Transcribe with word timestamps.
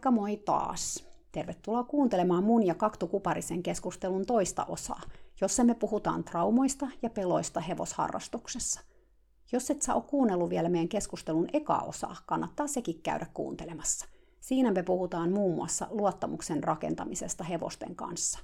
Moikka 0.00 0.10
moi 0.10 0.36
taas! 0.36 1.06
Tervetuloa 1.32 1.84
kuuntelemaan 1.84 2.44
mun 2.44 2.66
ja 2.66 2.74
Kaktu 2.74 3.08
Kuparisen 3.08 3.62
keskustelun 3.62 4.26
toista 4.26 4.64
osaa, 4.64 5.00
jossa 5.40 5.64
me 5.64 5.74
puhutaan 5.74 6.24
traumoista 6.24 6.88
ja 7.02 7.10
peloista 7.10 7.60
hevosharrastuksessa. 7.60 8.80
Jos 9.52 9.70
et 9.70 9.82
sä 9.82 9.94
ole 9.94 10.02
kuunnellut 10.02 10.50
vielä 10.50 10.68
meidän 10.68 10.88
keskustelun 10.88 11.48
eka 11.52 11.78
osaa, 11.78 12.16
kannattaa 12.26 12.66
sekin 12.66 13.02
käydä 13.02 13.26
kuuntelemassa. 13.34 14.06
Siinä 14.40 14.72
me 14.72 14.82
puhutaan 14.82 15.32
muun 15.32 15.54
muassa 15.54 15.86
luottamuksen 15.90 16.64
rakentamisesta 16.64 17.44
hevosten 17.44 17.96
kanssa. 17.96 18.38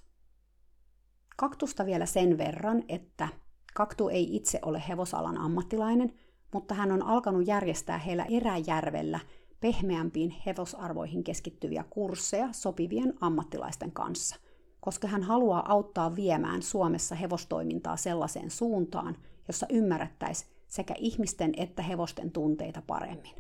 Kaktusta 1.37 1.87
vielä 1.87 2.07
sen 2.07 2.39
verran, 2.39 2.83
että 2.89 3.29
Kaktu 3.75 4.09
ei 4.09 4.37
itse 4.37 4.59
ole 4.63 4.83
hevosalan 4.89 5.39
ammattilainen, 5.39 6.13
mutta 6.53 6.75
hän 6.75 6.93
on 6.93 7.03
alkanut 7.03 7.47
järjestää 7.47 7.99
heillä 7.99 8.27
Eräjärvellä 8.31 9.21
pehmeämpiin 9.61 10.35
hevosarvoihin 10.47 11.25
keskittyviä 11.25 11.85
kursseja 11.91 12.49
sopivien 12.53 13.15
ammattilaisten 13.21 13.93
kanssa, 13.93 14.37
koska 14.81 15.09
hän 15.09 15.23
haluaa 15.23 15.73
auttaa 15.73 16.17
viemään 16.17 16.63
Suomessa 16.63 17.15
hevostoimintaa 17.15 17.97
sellaiseen 17.97 18.51
suuntaan, 18.51 19.17
jossa 19.49 19.67
ymmärrettäisiin 19.71 20.51
sekä 20.69 20.95
ihmisten 20.99 21.53
että 21.57 21.83
hevosten 21.83 22.31
tunteita 22.31 22.83
paremmin. 22.87 23.35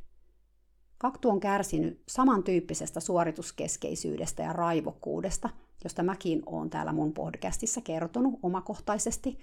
Kaktu 0.99 1.31
on 1.31 1.41
kärsinyt 1.41 2.03
samantyyppisestä 2.09 3.01
suorituskeskeisyydestä 3.01 4.43
ja 4.43 4.53
raivokkuudesta, 4.53 5.51
josta 5.85 6.03
mäkin 6.03 6.43
olen 6.47 6.71
täällä 6.71 6.93
mun 6.93 7.13
podcastissa 7.13 7.81
kertonut 7.81 8.35
omakohtaisesti. 8.43 9.39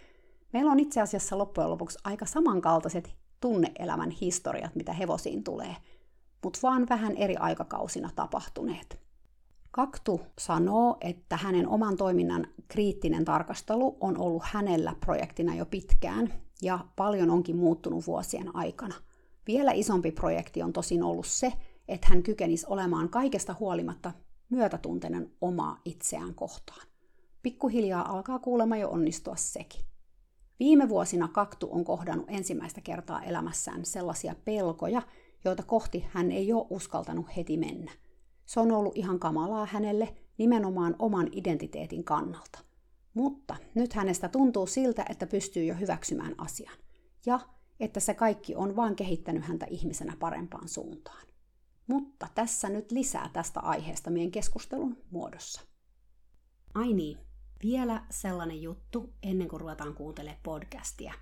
Meillä 0.53 0.71
on 0.71 0.79
itse 0.79 1.01
asiassa 1.01 1.37
loppujen 1.37 1.69
lopuksi 1.69 1.99
aika 2.03 2.25
samankaltaiset 2.25 3.15
tunneelämän 3.41 4.09
historiat, 4.09 4.75
mitä 4.75 4.93
hevosiin 4.93 5.43
tulee– 5.43 5.75
mutta 6.43 6.59
vaan 6.63 6.89
vähän 6.89 7.17
eri 7.17 7.35
aikakausina 7.35 8.09
tapahtuneet. 8.15 8.99
Kaktu 9.71 10.21
sanoo, 10.39 10.97
että 11.01 11.37
hänen 11.37 11.67
oman 11.67 11.97
toiminnan 11.97 12.47
kriittinen 12.67 13.25
tarkastelu 13.25 13.97
on 13.99 14.17
ollut 14.17 14.43
hänellä 14.45 14.95
projektina 14.99 15.55
jo 15.55 15.65
pitkään, 15.65 16.33
ja 16.61 16.79
paljon 16.95 17.29
onkin 17.29 17.57
muuttunut 17.57 18.07
vuosien 18.07 18.55
aikana. 18.55 18.95
Vielä 19.47 19.71
isompi 19.71 20.11
projekti 20.11 20.63
on 20.63 20.73
tosin 20.73 21.03
ollut 21.03 21.27
se, 21.27 21.53
että 21.87 22.07
hän 22.09 22.23
kykenisi 22.23 22.65
olemaan 22.69 23.09
kaikesta 23.09 23.55
huolimatta 23.59 24.11
myötätunteinen 24.49 25.31
omaa 25.41 25.81
itseään 25.85 26.35
kohtaan. 26.35 26.87
Pikkuhiljaa 27.43 28.11
alkaa 28.11 28.39
kuulema 28.39 28.77
jo 28.77 28.89
onnistua 28.89 29.35
sekin. 29.35 29.81
Viime 30.59 30.89
vuosina 30.89 31.27
Kaktu 31.27 31.69
on 31.71 31.83
kohdannut 31.83 32.29
ensimmäistä 32.29 32.81
kertaa 32.81 33.23
elämässään 33.23 33.85
sellaisia 33.85 34.35
pelkoja, 34.45 35.01
joita 35.45 35.63
kohti 35.63 36.05
hän 36.09 36.31
ei 36.31 36.53
ole 36.53 36.67
uskaltanut 36.69 37.35
heti 37.37 37.57
mennä. 37.57 37.91
Se 38.45 38.59
on 38.59 38.71
ollut 38.71 38.97
ihan 38.97 39.19
kamalaa 39.19 39.65
hänelle 39.65 40.15
nimenomaan 40.37 40.95
oman 40.99 41.29
identiteetin 41.31 42.03
kannalta. 42.03 42.59
Mutta 43.13 43.55
nyt 43.75 43.93
hänestä 43.93 44.29
tuntuu 44.29 44.67
siltä, 44.67 45.05
että 45.09 45.27
pystyy 45.27 45.65
jo 45.65 45.75
hyväksymään 45.75 46.35
asian. 46.37 46.77
Ja 47.25 47.39
että 47.79 47.99
se 47.99 48.13
kaikki 48.13 48.55
on 48.55 48.75
vain 48.75 48.95
kehittänyt 48.95 49.43
häntä 49.43 49.65
ihmisenä 49.69 50.17
parempaan 50.19 50.67
suuntaan. 50.67 51.27
Mutta 51.87 52.27
tässä 52.35 52.69
nyt 52.69 52.91
lisää 52.91 53.29
tästä 53.33 53.59
aiheesta 53.59 54.09
meidän 54.09 54.31
keskustelun 54.31 54.97
muodossa. 55.11 55.61
Ai 56.73 56.93
niin, 56.93 57.17
vielä 57.63 58.05
sellainen 58.09 58.61
juttu 58.61 59.13
ennen 59.23 59.47
kuin 59.47 59.61
ruvetaan 59.61 59.93
kuuntelemaan 59.93 60.39
podcastia. 60.43 61.13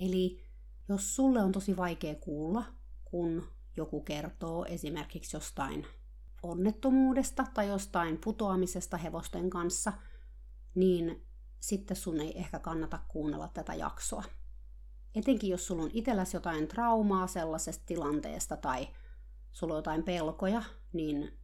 Eli 0.00 0.44
jos 0.88 1.16
sulle 1.16 1.42
on 1.42 1.52
tosi 1.52 1.76
vaikea 1.76 2.14
kuulla 2.14 2.64
kun 3.10 3.46
joku 3.76 4.00
kertoo 4.00 4.64
esimerkiksi 4.64 5.36
jostain 5.36 5.86
onnettomuudesta 6.42 7.46
tai 7.54 7.68
jostain 7.68 8.18
putoamisesta 8.24 8.96
hevosten 8.96 9.50
kanssa, 9.50 9.92
niin 10.74 11.26
sitten 11.60 11.96
sun 11.96 12.20
ei 12.20 12.38
ehkä 12.38 12.58
kannata 12.58 12.98
kuunnella 13.08 13.48
tätä 13.48 13.74
jaksoa. 13.74 14.24
Etenkin 15.14 15.50
jos 15.50 15.66
sulla 15.66 15.82
on 15.82 15.90
itselläsi 15.92 16.36
jotain 16.36 16.68
traumaa 16.68 17.26
sellaisesta 17.26 17.84
tilanteesta 17.86 18.56
tai 18.56 18.88
sulla 19.52 19.74
on 19.74 19.78
jotain 19.78 20.02
pelkoja, 20.02 20.62
niin 20.92 21.38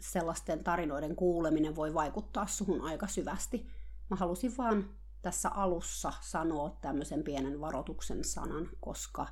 sellaisten 0.00 0.64
tarinoiden 0.64 1.16
kuuleminen 1.16 1.76
voi 1.76 1.94
vaikuttaa 1.94 2.46
suhun 2.46 2.80
aika 2.80 3.06
syvästi. 3.06 3.66
Mä 4.10 4.16
halusin 4.16 4.56
vaan 4.58 4.90
tässä 5.22 5.48
alussa 5.48 6.12
sanoa 6.20 6.78
tämmöisen 6.80 7.24
pienen 7.24 7.60
varoituksen 7.60 8.24
sanan, 8.24 8.68
koska 8.80 9.26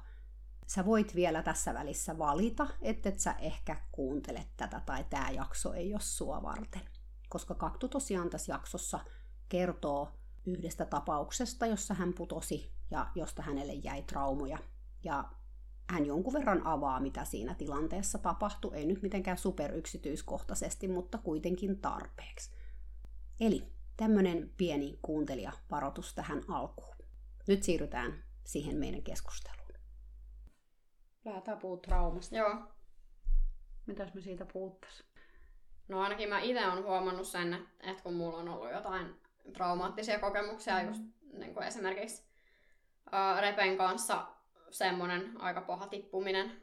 sä 0.66 0.86
voit 0.86 1.14
vielä 1.14 1.42
tässä 1.42 1.74
välissä 1.74 2.18
valita, 2.18 2.66
että 2.82 3.08
et 3.08 3.20
sä 3.20 3.32
ehkä 3.32 3.76
kuuntelet 3.92 4.48
tätä 4.56 4.80
tai 4.86 5.04
tämä 5.10 5.30
jakso 5.30 5.72
ei 5.72 5.94
ole 5.94 6.00
sua 6.00 6.42
varten. 6.42 6.82
Koska 7.28 7.54
Kaktu 7.54 7.88
tosiaan 7.88 8.30
tässä 8.30 8.52
jaksossa 8.52 9.00
kertoo 9.48 10.12
yhdestä 10.46 10.84
tapauksesta, 10.84 11.66
jossa 11.66 11.94
hän 11.94 12.12
putosi 12.12 12.72
ja 12.90 13.06
josta 13.14 13.42
hänelle 13.42 13.72
jäi 13.72 14.02
traumoja. 14.02 14.58
Ja 15.04 15.24
hän 15.90 16.06
jonkun 16.06 16.32
verran 16.32 16.66
avaa, 16.66 17.00
mitä 17.00 17.24
siinä 17.24 17.54
tilanteessa 17.54 18.18
tapahtui. 18.18 18.76
Ei 18.76 18.86
nyt 18.86 19.02
mitenkään 19.02 19.38
superyksityiskohtaisesti, 19.38 20.88
mutta 20.88 21.18
kuitenkin 21.18 21.80
tarpeeksi. 21.80 22.50
Eli 23.40 23.72
tämmöinen 23.96 24.50
pieni 24.56 24.98
kuuntelijavaroitus 25.02 26.14
tähän 26.14 26.42
alkuun. 26.48 26.96
Nyt 27.48 27.62
siirrytään 27.62 28.24
siihen 28.44 28.76
meidän 28.76 29.02
keskusteluun. 29.02 29.65
Lähdetään 31.26 31.58
puhua 31.58 31.76
traumasta. 31.76 32.36
Joo. 32.36 32.56
Mitäs 33.86 34.14
me 34.14 34.20
siitä 34.20 34.46
puhuttais? 34.52 35.04
No 35.88 36.00
ainakin 36.00 36.28
mä 36.28 36.40
itse 36.40 36.66
olen 36.66 36.84
huomannut 36.84 37.26
sen, 37.26 37.68
että 37.80 38.02
kun 38.02 38.14
mulla 38.14 38.38
on 38.38 38.48
ollut 38.48 38.72
jotain 38.72 39.20
traumaattisia 39.52 40.18
kokemuksia, 40.18 40.82
mm. 40.82 40.88
just 40.88 41.02
niin 41.32 41.54
kuin 41.54 41.66
esimerkiksi 41.66 42.22
uh, 43.06 43.40
Repen 43.40 43.76
kanssa 43.76 44.26
semmoinen 44.70 45.40
aika 45.40 45.60
paha 45.60 45.86
tippuminen. 45.86 46.62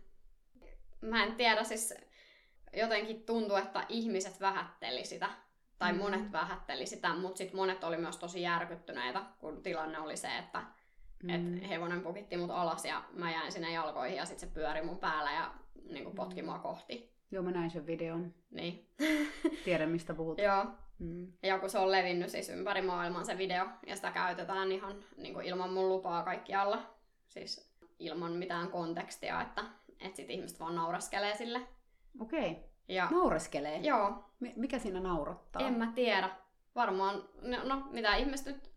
Mä 1.02 1.24
en 1.24 1.36
tiedä, 1.36 1.64
siis 1.64 1.94
jotenkin 2.74 3.24
tuntuu, 3.24 3.56
että 3.56 3.86
ihmiset 3.90 4.40
vähätteli 4.40 5.06
sitä, 5.06 5.30
tai 5.80 5.94
mm. 5.94 6.00
monet 6.00 6.32
vähätteli 6.32 6.86
sitä, 6.86 7.16
mutta 7.16 7.38
sitten 7.38 7.56
monet 7.56 7.84
oli 7.84 7.98
myös 7.98 8.18
tosi 8.18 8.42
järkyttyneitä, 8.42 9.22
kun 9.40 9.64
tilanne 9.64 10.00
oli 10.00 10.18
se, 10.18 10.38
että 10.38 10.64
Mm. 11.24 11.30
Et 11.30 11.70
hevonen 11.70 12.02
pukitti 12.02 12.38
mut 12.38 12.52
alas 12.52 12.86
ja 12.86 13.04
mä 13.14 13.32
jäin 13.32 13.52
sinne 13.52 13.74
jalkoihin 13.74 14.18
ja 14.18 14.26
sitten 14.26 14.50
se 14.50 14.54
pyöri 14.54 14.82
mun 14.82 14.98
päällä 14.98 15.32
ja 15.32 15.54
niin 15.90 16.04
kuin 16.04 16.16
potki 16.16 16.42
mua 16.42 16.60
kohti. 16.60 17.14
Joo, 17.32 17.44
mä 17.44 17.52
näin 17.52 17.70
sen 17.70 17.88
videon. 17.88 18.34
Niin. 18.52 18.88
Tiedän, 19.66 19.90
mistä 19.90 20.14
puhut. 20.14 20.38
Joo. 20.38 20.66
Mm. 21.00 21.34
Ja 21.44 21.60
kun 21.60 21.70
se 21.70 21.78
on 21.80 21.92
levinnyt 21.92 22.30
siis 22.30 22.50
ympäri 22.50 22.82
maailman 22.82 23.26
se 23.26 23.38
video, 23.38 23.66
ja 23.88 23.96
sitä 23.96 24.12
käytetään 24.12 24.72
ihan 24.72 24.96
niin 25.18 25.34
kuin 25.34 25.46
ilman 25.46 25.74
mun 25.74 25.90
lupaa 25.90 26.24
kaikkialla, 26.24 26.96
siis 27.28 27.74
ilman 28.00 28.32
mitään 28.32 28.72
kontekstia, 28.72 29.42
että, 29.42 29.64
että 30.00 30.16
sit 30.16 30.30
ihmiset 30.30 30.60
vaan 30.60 30.76
nauraskelee 30.76 31.36
sille. 31.36 31.62
Okei. 32.20 32.52
Okay. 32.52 32.64
Ja, 32.88 33.08
Naureskelee? 33.12 33.78
Joo. 33.78 34.10
M- 34.40 34.46
mikä 34.56 34.80
siinä 34.80 35.00
naurattaa? 35.00 35.68
En 35.68 35.74
mä 35.74 35.92
tiedä. 35.96 36.30
Varmaan, 36.76 37.24
no, 37.42 37.58
no 37.64 37.88
mitä 37.92 38.16
ihmiset 38.16 38.46
nyt 38.46 38.73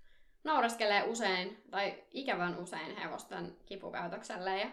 naureskelee 0.47 1.03
usein, 1.03 1.63
tai 1.71 2.05
ikävän 2.11 2.59
usein 2.59 2.97
hevosten 2.97 3.57
kipukäytökselle 3.67 4.59
ja 4.59 4.71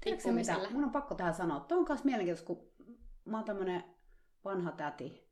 Tiedätkö 0.00 0.32
mitä? 0.32 0.56
Mun 0.70 0.84
on 0.84 0.90
pakko 0.90 1.14
tähän 1.14 1.34
sanoa. 1.34 1.60
Tuo 1.60 1.78
on 1.78 1.84
myös 1.88 2.04
mielenkiintoista, 2.04 2.46
kun 2.46 2.70
mä 3.24 3.36
oon 3.36 3.44
tämmönen 3.44 3.84
vanha 4.44 4.72
täti, 4.72 5.28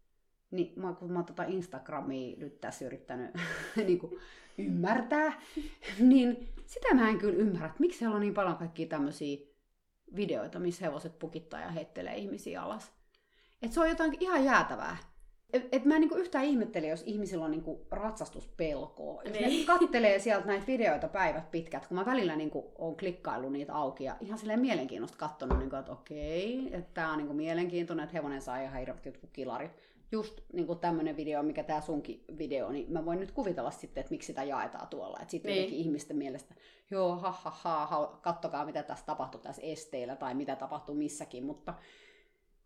niin 0.50 0.72
mä, 0.76 0.92
kun 0.92 1.12
mä 1.12 1.18
oon 1.18 1.26
tota 1.26 1.44
Instagramia 1.44 2.36
nyt 2.36 2.60
tässä 2.60 2.84
yrittänyt 2.84 3.30
niin 3.76 3.98
kuin 3.98 4.18
ymmärtää, 4.58 5.32
niin 5.98 6.48
sitä 6.66 6.94
mä 6.94 7.08
en 7.08 7.18
kyllä 7.18 7.36
ymmärrä, 7.36 7.66
että 7.66 7.80
miksi 7.80 7.98
siellä 7.98 8.14
on 8.14 8.20
niin 8.20 8.34
paljon 8.34 8.56
kaikkia 8.56 8.86
tämmöisiä 8.86 9.38
videoita, 10.16 10.58
missä 10.58 10.84
hevoset 10.84 11.18
pukittaa 11.18 11.60
ja 11.60 11.70
heittelee 11.70 12.16
ihmisiä 12.16 12.62
alas. 12.62 12.92
Että 13.62 13.74
se 13.74 13.80
on 13.80 13.88
jotain 13.88 14.16
ihan 14.20 14.44
jäätävää. 14.44 14.96
Et, 15.52 15.68
et 15.72 15.84
mä 15.84 15.94
en 15.94 16.00
niinku 16.00 16.16
yhtään 16.16 16.44
ihmettele, 16.44 16.86
jos 16.86 17.02
ihmisillä 17.06 17.44
on 17.44 17.50
niinku 17.50 17.86
ratsastuspelkoa. 17.90 19.22
Jos 19.22 19.32
Niin. 19.32 19.60
ne 19.60 19.66
kattelee 19.66 20.18
sieltä 20.18 20.46
näitä 20.46 20.66
videoita 20.66 21.08
päivät 21.08 21.50
pitkät, 21.50 21.86
kun 21.86 21.96
mä 21.96 22.06
välillä 22.06 22.36
niinku 22.36 22.72
on 22.78 22.96
klikkaillut 22.96 23.52
niitä 23.52 23.74
auki 23.74 24.04
ja 24.04 24.16
ihan 24.20 24.38
silleen 24.38 24.60
mielenkiinnosta 24.60 25.18
katsonut, 25.18 25.58
niinku, 25.58 25.76
että 25.76 25.92
okei, 25.92 26.68
että 26.72 26.90
tää 26.94 27.10
on 27.10 27.18
niinku 27.18 27.34
mielenkiintoinen, 27.34 28.04
että 28.04 28.16
hevonen 28.16 28.42
saa 28.42 28.60
ihan 28.60 28.78
hirveät 28.78 29.06
jotkut 29.06 29.30
kilarit. 29.32 29.70
Just 30.12 30.40
niinku 30.52 30.74
tämmönen 30.74 31.16
video, 31.16 31.42
mikä 31.42 31.62
tää 31.62 31.80
sunkin 31.80 32.24
video, 32.38 32.70
niin 32.72 32.92
mä 32.92 33.04
voin 33.04 33.20
nyt 33.20 33.32
kuvitella 33.32 33.70
sitten, 33.70 34.00
että 34.00 34.10
miksi 34.10 34.26
sitä 34.26 34.42
jaetaan 34.44 34.88
tuolla. 34.88 35.18
Että 35.20 35.30
sitten 35.30 35.48
Niin. 35.50 35.58
jotenkin 35.60 35.80
ihmisten 35.84 36.16
mielestä, 36.16 36.54
joo, 36.90 37.16
ha, 37.16 37.30
ha, 37.32 37.50
ha, 37.50 37.86
ha, 37.86 38.18
kattokaa 38.22 38.64
mitä 38.64 38.82
tässä 38.82 39.06
tapahtui 39.06 39.40
tässä 39.40 39.62
esteillä 39.62 40.16
tai 40.16 40.34
mitä 40.34 40.56
tapahtui 40.56 40.94
missäkin, 40.96 41.44
mutta 41.44 41.74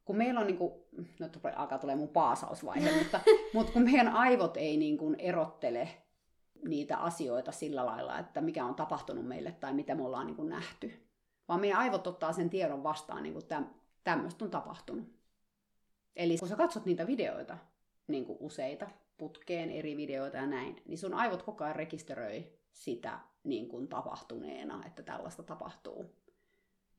kun 0.07 0.17
meillä 0.17 0.41
on, 0.41 0.47
niin 0.47 0.59
kuin, 0.59 0.73
nyt 1.21 1.37
rupeaa- 1.37 1.61
alkaa 1.61 1.79
tulee 1.79 1.97
mun 1.97 2.09
paasausvaihe, 2.09 2.93
mutta, 2.99 3.21
mutta 3.55 3.73
kun 3.73 3.83
meidän 3.83 4.09
aivot 4.09 4.57
ei 4.57 4.77
niin 4.77 4.99
kuin 4.99 5.17
erottele 5.19 5.89
niitä 6.65 6.97
asioita 6.97 7.53
sillä 7.53 7.87
lailla, 7.87 8.19
että 8.19 8.41
mikä 8.41 8.65
on 8.65 8.75
tapahtunut 8.75 9.27
meille 9.27 9.53
tai 9.53 9.73
mitä 9.73 9.95
me 9.95 10.03
ollaan 10.03 10.27
niin 10.27 10.37
kuin 10.37 10.49
nähty, 10.49 10.93
vaan 11.49 11.61
meidän 11.61 11.79
aivot 11.79 12.07
ottaa 12.07 12.33
sen 12.33 12.51
tiedon 12.51 12.83
vastaan, 12.83 13.23
niin 13.23 13.33
kuin 13.33 13.47
täm, 13.47 13.67
tämmöistä 14.05 14.45
on 14.45 14.51
tapahtunut. 14.51 15.17
Eli 16.17 16.39
kun 16.39 16.49
sä 16.49 16.57
katsot 16.57 16.87
niitä 16.87 17.07
videoita, 17.07 17.59
niin 18.07 18.25
kuin 18.25 18.39
useita, 18.41 18.89
putkeen 19.17 19.71
eri 19.71 19.97
videoita 19.97 20.37
ja 20.37 20.47
näin, 20.47 20.83
niin 20.87 20.99
sun 20.99 21.15
aivot 21.15 21.43
koko 21.43 21.65
ajan 21.65 21.77
rekisteröi 21.77 22.59
sitä 22.73 23.19
niin 23.45 23.69
kuin 23.69 23.89
tapahtuneena, 23.89 24.83
että 24.87 25.03
tällaista 25.03 25.43
tapahtuu. 25.43 26.15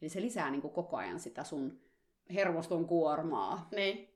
Eli 0.02 0.10
se 0.10 0.22
lisää 0.22 0.52
niin 0.52 0.62
kuin 0.62 0.74
koko 0.74 0.98
ajan 0.98 1.20
sitä 1.20 1.44
sun 1.44 1.87
hermoston 2.34 2.86
kuormaa. 2.88 3.68
Niin. 3.76 4.10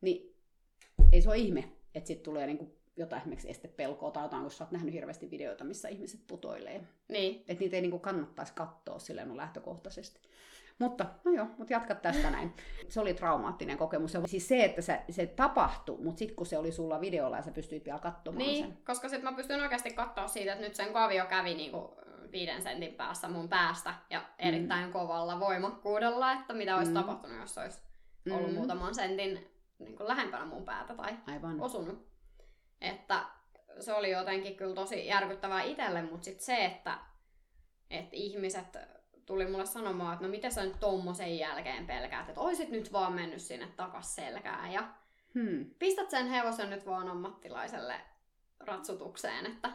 Niin 0.00 0.36
ei 1.12 1.22
se 1.22 1.28
ole 1.28 1.38
ihme, 1.38 1.72
että 1.94 2.08
sitten 2.08 2.24
tulee 2.24 2.46
niin 2.46 2.58
kuin 2.58 2.72
jotain 2.96 3.20
esimerkiksi 3.20 3.50
estepelkoa 3.50 4.10
tai 4.10 4.24
jotain, 4.24 4.42
kun 4.42 4.50
sä 4.50 4.64
oot 4.64 4.70
nähnyt 4.70 4.94
hirveästi 4.94 5.30
videoita, 5.30 5.64
missä 5.64 5.88
ihmiset 5.88 6.20
putoilee. 6.26 6.80
Niin. 7.08 7.44
Että 7.48 7.60
niitä 7.64 7.76
ei 7.76 7.82
niin 7.82 7.90
kuin 7.90 8.00
kannattaisi 8.00 8.52
katsoa 8.54 8.98
silleen 8.98 9.28
no 9.28 9.36
lähtökohtaisesti. 9.36 10.20
Mutta, 10.78 11.06
no 11.24 11.32
joo, 11.32 11.46
mutta 11.58 11.72
jatka 11.72 11.94
tästä 11.94 12.30
näin. 12.30 12.52
Se 12.88 13.00
oli 13.00 13.14
traumaattinen 13.14 13.78
kokemus. 13.78 14.12
Siis 14.26 14.48
se, 14.48 14.64
että 14.64 14.82
se, 14.82 15.00
se 15.10 15.26
tapahtui, 15.26 15.98
mutta 15.98 16.18
sitten 16.18 16.36
kun 16.36 16.46
se 16.46 16.58
oli 16.58 16.72
sulla 16.72 17.00
videolla 17.00 17.36
ja 17.36 17.42
sä 17.42 17.50
pystyit 17.50 17.84
vielä 17.84 17.98
katsomaan 17.98 18.38
Niin, 18.38 18.64
sen. 18.64 18.78
koska 18.86 19.08
sitten 19.08 19.30
mä 19.30 19.36
pystyn 19.36 19.60
oikeasti 19.60 19.90
katsoa 19.90 20.28
siitä, 20.28 20.52
että 20.52 20.64
nyt 20.64 20.74
sen 20.74 20.92
kavio 20.92 21.26
kävi 21.26 21.54
niinku 21.54 21.96
viiden 22.32 22.62
sentin 22.62 22.94
päässä 22.94 23.28
mun 23.28 23.48
päästä 23.48 23.94
ja 24.10 24.22
erittäin 24.38 24.92
kovalla 24.92 25.40
voimakkuudella, 25.40 26.32
että 26.32 26.52
mitä 26.54 26.76
olisi 26.76 26.90
Mm. 26.90 26.94
tapahtunut, 26.94 27.40
jos 27.40 27.58
olisi 27.58 27.80
ollut 28.30 28.48
Mm. 28.50 28.54
muutaman 28.54 28.94
sentin 28.94 29.48
niin 29.78 29.96
kuin 29.96 30.08
lähempänä 30.08 30.44
mun 30.44 30.64
päätä 30.64 30.94
tai 30.94 31.16
Aivan. 31.26 31.60
osunut. 31.60 32.08
Että 32.80 33.24
se 33.80 33.92
oli 33.92 34.10
jotenkin 34.10 34.56
kyllä 34.56 34.74
tosi 34.74 35.06
järkyttävää 35.06 35.62
itselle, 35.62 36.02
mutta 36.02 36.24
sitten 36.24 36.44
se, 36.44 36.64
että, 36.64 36.98
että 37.90 38.16
ihmiset 38.16 38.76
tuli 39.26 39.46
mulle 39.50 39.66
sanomaan, 39.66 40.12
että 40.12 40.24
no 40.26 40.30
miten 40.30 40.52
sä 40.52 40.64
nyt 40.64 40.80
tommosen 40.80 41.38
jälkeen 41.38 41.86
pelkäät, 41.86 42.28
että 42.28 42.40
oisit 42.40 42.68
nyt 42.68 42.92
vaan 42.92 43.12
mennyt 43.12 43.42
sinne 43.42 43.66
takas 43.76 44.14
selkään 44.14 44.72
ja 44.72 44.88
Hmm. 45.34 45.66
pistät 45.78 46.10
sen 46.10 46.28
hevosen 46.30 46.70
nyt 46.70 46.86
vaan 46.86 47.08
ammattilaiselle 47.08 47.94
ratsutukseen, 48.60 49.46
että 49.46 49.70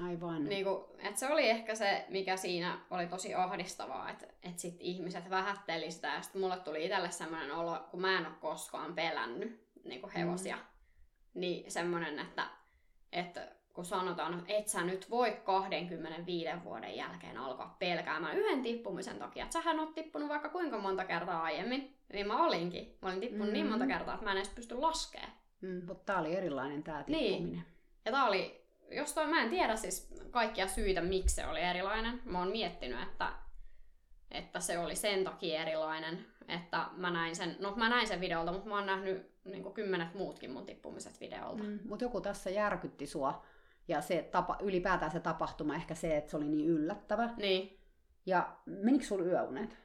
Aivan. 0.00 0.44
Niinku, 0.44 0.88
et 0.98 1.16
se 1.16 1.28
oli 1.32 1.48
ehkä 1.48 1.74
se, 1.74 2.06
mikä 2.08 2.36
siinä 2.36 2.78
oli 2.90 3.06
tosi 3.06 3.34
ahdistavaa, 3.34 4.10
että 4.10 4.26
et 4.42 4.58
sit 4.58 4.76
ihmiset 4.80 5.30
vähätteli 5.30 5.90
sitä 5.90 6.08
ja 6.08 6.22
sitten 6.22 6.40
mulle 6.42 6.56
tuli 6.56 6.84
itselle 6.84 7.10
semmoinen 7.10 7.52
olo, 7.52 7.80
kun 7.90 8.00
mä 8.00 8.18
en 8.18 8.26
ole 8.26 8.34
koskaan 8.40 8.94
pelännyt 8.94 9.66
niinku 9.84 10.10
hevosia, 10.14 10.58
niin 11.34 11.70
semmoinen, 11.70 12.18
että, 12.18 12.46
että 13.12 13.48
kun 13.72 13.84
sanotaan, 13.84 14.34
että 14.38 14.52
et 14.52 14.68
sä 14.68 14.82
nyt 14.84 15.10
voi 15.10 15.40
25 15.44 16.50
vuoden 16.64 16.96
jälkeen 16.96 17.38
alkaa 17.38 17.76
pelkäämään 17.78 18.36
yhden 18.38 18.62
tippumisen 18.62 19.18
takia, 19.18 19.44
että 19.44 19.52
sähän 19.52 19.80
oot 19.80 19.94
tippunut 19.94 20.28
vaikka 20.28 20.48
kuinka 20.48 20.78
monta 20.78 21.04
kertaa 21.04 21.42
aiemmin, 21.42 21.96
niin 22.12 22.26
mä 22.26 22.44
olinkin. 22.46 22.98
Mä 23.02 23.08
olin 23.08 23.20
tippunut 23.20 23.52
niin 23.52 23.64
Mm. 23.66 23.70
monta 23.70 23.86
kertaa, 23.86 24.14
että 24.14 24.24
mä 24.26 24.30
en 24.32 24.36
edes 24.36 24.48
pysty 24.54 24.74
laskemaan. 24.74 25.32
Mm, 25.60 25.82
mutta 25.86 26.04
tää 26.12 26.20
oli 26.20 26.34
erilainen 26.36 26.82
tää 26.82 27.04
Niin. 27.06 27.32
tippuminen. 27.32 27.64
Ja 28.04 28.12
tää 28.12 28.24
oli, 28.26 28.65
jostain 28.90 29.30
mä 29.30 29.42
en 29.42 29.50
tiedä 29.50 29.76
siis 29.76 30.14
kaikkia 30.30 30.66
syitä, 30.68 31.00
miksi 31.00 31.34
se 31.34 31.46
oli 31.46 31.60
erilainen. 31.60 32.22
Mä 32.24 32.38
oon 32.38 32.50
miettinyt, 32.50 33.02
että, 33.02 33.32
että 34.30 34.60
se 34.60 34.78
oli 34.78 34.96
sen 34.96 35.24
takia 35.24 35.62
erilainen, 35.62 36.26
että 36.48 36.86
mä 36.96 37.10
näin 37.10 37.36
sen, 37.36 37.56
no 37.60 37.72
mä 37.76 37.88
näin 37.88 38.06
sen 38.06 38.20
videolta, 38.20 38.52
mutta 38.52 38.68
mä 38.68 38.74
oon 38.74 38.86
nähnyt 38.86 39.30
niin 39.44 39.72
kymmenet 39.74 40.14
muutkin 40.14 40.50
mun 40.50 40.66
tippumiset 40.66 41.20
videolta. 41.20 41.62
Mm. 41.62 41.78
Mutta 41.84 42.04
joku 42.04 42.20
tässä 42.20 42.50
järkytti 42.50 43.06
sua. 43.06 43.44
Ja 43.88 44.00
se 44.00 44.28
tapa, 44.32 44.56
ylipäätään 44.60 45.10
se 45.10 45.20
tapahtuma, 45.20 45.74
ehkä 45.74 45.94
se, 45.94 46.16
että 46.16 46.30
se 46.30 46.36
oli 46.36 46.48
niin 46.48 46.68
yllättävä. 46.68 47.30
Niin. 47.36 47.78
Ja 48.26 48.56
menikö 48.66 49.04
sulla 49.04 49.24
yöunet? 49.24 49.78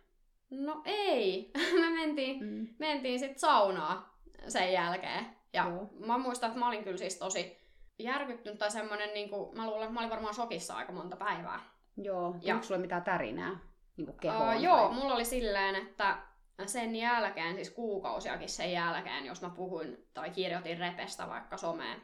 No 0.49 0.81
ei. 0.85 1.51
me 1.81 1.89
mentiin, 1.89 2.43
Mm. 2.43 2.67
mentiin 2.79 3.19
sit 3.19 3.37
saunaa 3.39 4.19
sen 4.47 4.73
jälkeen. 4.73 5.25
Ja 5.53 5.63
Joo. 5.69 5.89
mä 6.07 6.17
muistan, 6.17 6.47
että 6.47 6.59
mä 6.59 6.67
olin 6.67 6.83
kyllä 6.83 6.97
siis 6.97 7.19
tosi 7.19 7.60
järkyttynyt 8.03 8.59
tai 8.59 8.71
semmonen, 8.71 9.13
niin 9.13 9.29
kuin, 9.29 9.57
mä 9.57 9.65
luulen, 9.65 9.81
että 9.83 9.93
mä 9.93 9.99
olin 9.99 10.09
varmaan 10.09 10.33
shokissa 10.33 10.73
aika 10.75 10.91
monta 10.91 11.15
päivää. 11.17 11.59
Joo. 11.97 12.35
Ja- 12.41 12.53
Onko 12.53 12.65
sulla 12.65 12.81
mitään 12.81 13.03
tärinää? 13.03 13.57
Niin 13.97 14.05
kuin 14.05 14.17
kehoon? 14.17 14.55
Uh, 14.55 14.61
joo, 14.61 14.77
tai- 14.77 14.91
mulla 14.93 15.13
oli 15.15 15.25
silleen, 15.25 15.75
että 15.75 16.17
sen 16.65 16.95
jälkeen, 16.95 17.55
siis 17.55 17.69
kuukausiakin 17.69 18.49
sen 18.49 18.71
jälkeen, 18.71 19.25
jos 19.25 19.41
mä 19.41 19.49
puhuin 19.49 20.07
tai 20.13 20.29
kirjoitin 20.29 20.77
repestä 20.77 21.27
vaikka 21.27 21.57
someen, 21.57 22.01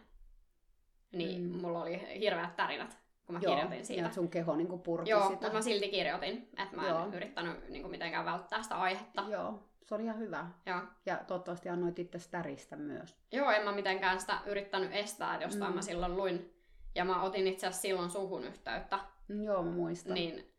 niin 1.12 1.42
Mm. 1.52 1.62
mulla 1.62 1.82
oli 1.82 2.20
hirveät 2.20 2.56
tärinät, 2.56 2.98
kun 3.26 3.36
mä 3.36 3.40
Joo, 3.44 3.54
kirjoitin 3.56 3.86
siitä. 3.86 4.02
Ja 4.02 4.06
että 4.06 4.16
sun 4.16 4.30
keho 4.30 4.56
niin 4.56 4.80
purki 4.82 5.10
Joo, 5.10 5.22
sitä. 5.22 5.32
mutta 5.34 5.54
mä 5.54 5.62
silti 5.62 5.90
kirjoitin, 5.90 6.50
että 6.58 6.76
mä 6.76 6.82
en 6.82 6.90
Joo. 6.90 7.08
yrittänyt 7.14 7.70
niin 7.70 7.82
kuin 7.82 7.92
mitenkään 7.92 8.26
välttää 8.26 8.64
sitä 8.64 8.76
aihetta. 8.76 9.26
Joo, 9.30 9.64
se 9.88 9.96
oli 9.96 10.04
ihan 10.04 10.20
hyvä. 10.20 10.48
Joo. 10.66 10.82
Ja 11.06 11.18
toivottavasti 11.28 11.70
annoit 11.70 12.00
itse 12.00 12.30
täristä 12.32 12.76
myös. 12.76 13.16
Joo, 13.32 13.52
en 13.52 13.64
mä 13.64 13.72
mitenkään 13.72 14.20
sitä 14.20 14.40
yrittänyt 14.46 14.90
estää, 14.94 15.34
että 15.34 15.46
jostain 15.46 15.72
Mm. 15.72 15.76
mä 15.76 15.82
silloin 15.82 16.18
luin. 16.18 16.54
Ja 16.96 17.06
mä 17.06 17.22
otin 17.22 17.48
itse 17.48 17.68
asiassa 17.68 17.82
silloin 17.82 18.10
suhun 18.10 18.44
yhteyttä, 18.44 19.00
Mm, 19.28 19.44
Joo, 19.44 19.64
mä 19.64 19.72
muistan. 19.72 20.14
niin, 20.14 20.52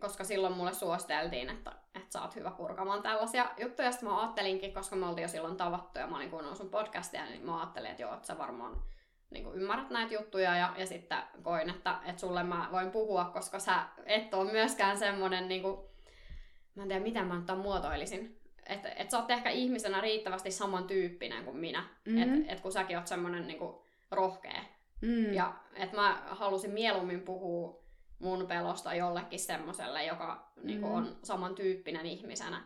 koska 0.00 0.24
silloin 0.24 0.52
mulle 0.56 0.72
suositeltiin, 0.72 1.50
että, 1.50 1.72
että 1.94 2.06
sä 2.12 2.22
oot 2.22 2.36
hyvä 2.36 2.50
purkamaan 2.50 3.02
tällaisia 3.02 3.50
juttuja. 3.58 3.92
Sitten 3.92 4.08
mä 4.08 4.20
ajattelinkin, 4.20 4.74
koska 4.74 4.96
me 4.96 5.06
oltiin 5.06 5.22
jo 5.22 5.28
silloin 5.28 5.56
tavattu 5.56 5.98
ja 5.98 6.06
mä 6.06 6.16
olin 6.16 6.30
kuunnellut 6.30 6.58
sun 6.58 6.70
podcastia, 6.70 7.24
niin 7.24 7.46
mä 7.46 7.58
ajattelin, 7.60 7.90
että 7.90 8.02
joo, 8.02 8.14
että 8.14 8.26
sä 8.26 8.38
varmaan 8.38 8.82
niin 9.30 9.44
kuin 9.44 9.56
ymmärrät 9.56 9.90
näitä 9.90 10.14
juttuja 10.14 10.56
ja, 10.56 10.74
ja 10.76 10.86
sitten 10.86 11.18
koin, 11.42 11.70
että, 11.70 11.98
että 12.04 12.20
sulle 12.20 12.42
mä 12.42 12.68
voin 12.72 12.90
puhua, 12.90 13.24
koska 13.24 13.58
sä 13.58 13.82
et 14.06 14.34
ole 14.34 14.52
myöskään 14.52 14.98
semmonen, 14.98 15.48
niin 15.48 15.62
kuin, 15.62 15.80
mä 16.74 16.82
en 16.82 16.88
tiedä 16.88 17.02
miten 17.04 17.26
mä 17.26 17.34
nyt 17.38 17.58
muotoilisin, 17.58 18.40
että 18.66 18.88
et 18.96 19.10
sä 19.10 19.18
oot 19.18 19.30
ehkä 19.30 19.50
ihmisenä 19.50 20.00
riittävästi 20.00 20.50
samantyyppinen 20.50 21.44
kuin 21.44 21.56
minä, 21.56 21.80
Mhm. 21.80 22.16
mm-hmm. 22.18 22.40
että 22.40 22.52
et 22.52 22.60
kun 22.60 22.72
säkin 22.72 22.96
oot 22.96 23.06
semmonen 23.06 23.46
niin 23.46 23.58
kuin, 23.58 23.74
rohkea 24.10 24.62
Mm. 25.00 25.32
ja 25.34 25.52
että 25.76 25.96
mä 25.96 26.22
halusin 26.26 26.70
mieluummin 26.70 27.20
puhua 27.20 27.82
mun 28.18 28.46
pelosta 28.46 28.94
jollekin 28.94 29.40
semmoselle, 29.40 30.04
joka 30.04 30.52
mm. 30.56 30.66
niinku, 30.66 30.86
Mm. 30.88 30.94
on 30.94 31.16
samantyyppinen 31.22 32.06
ihmisenä. 32.06 32.62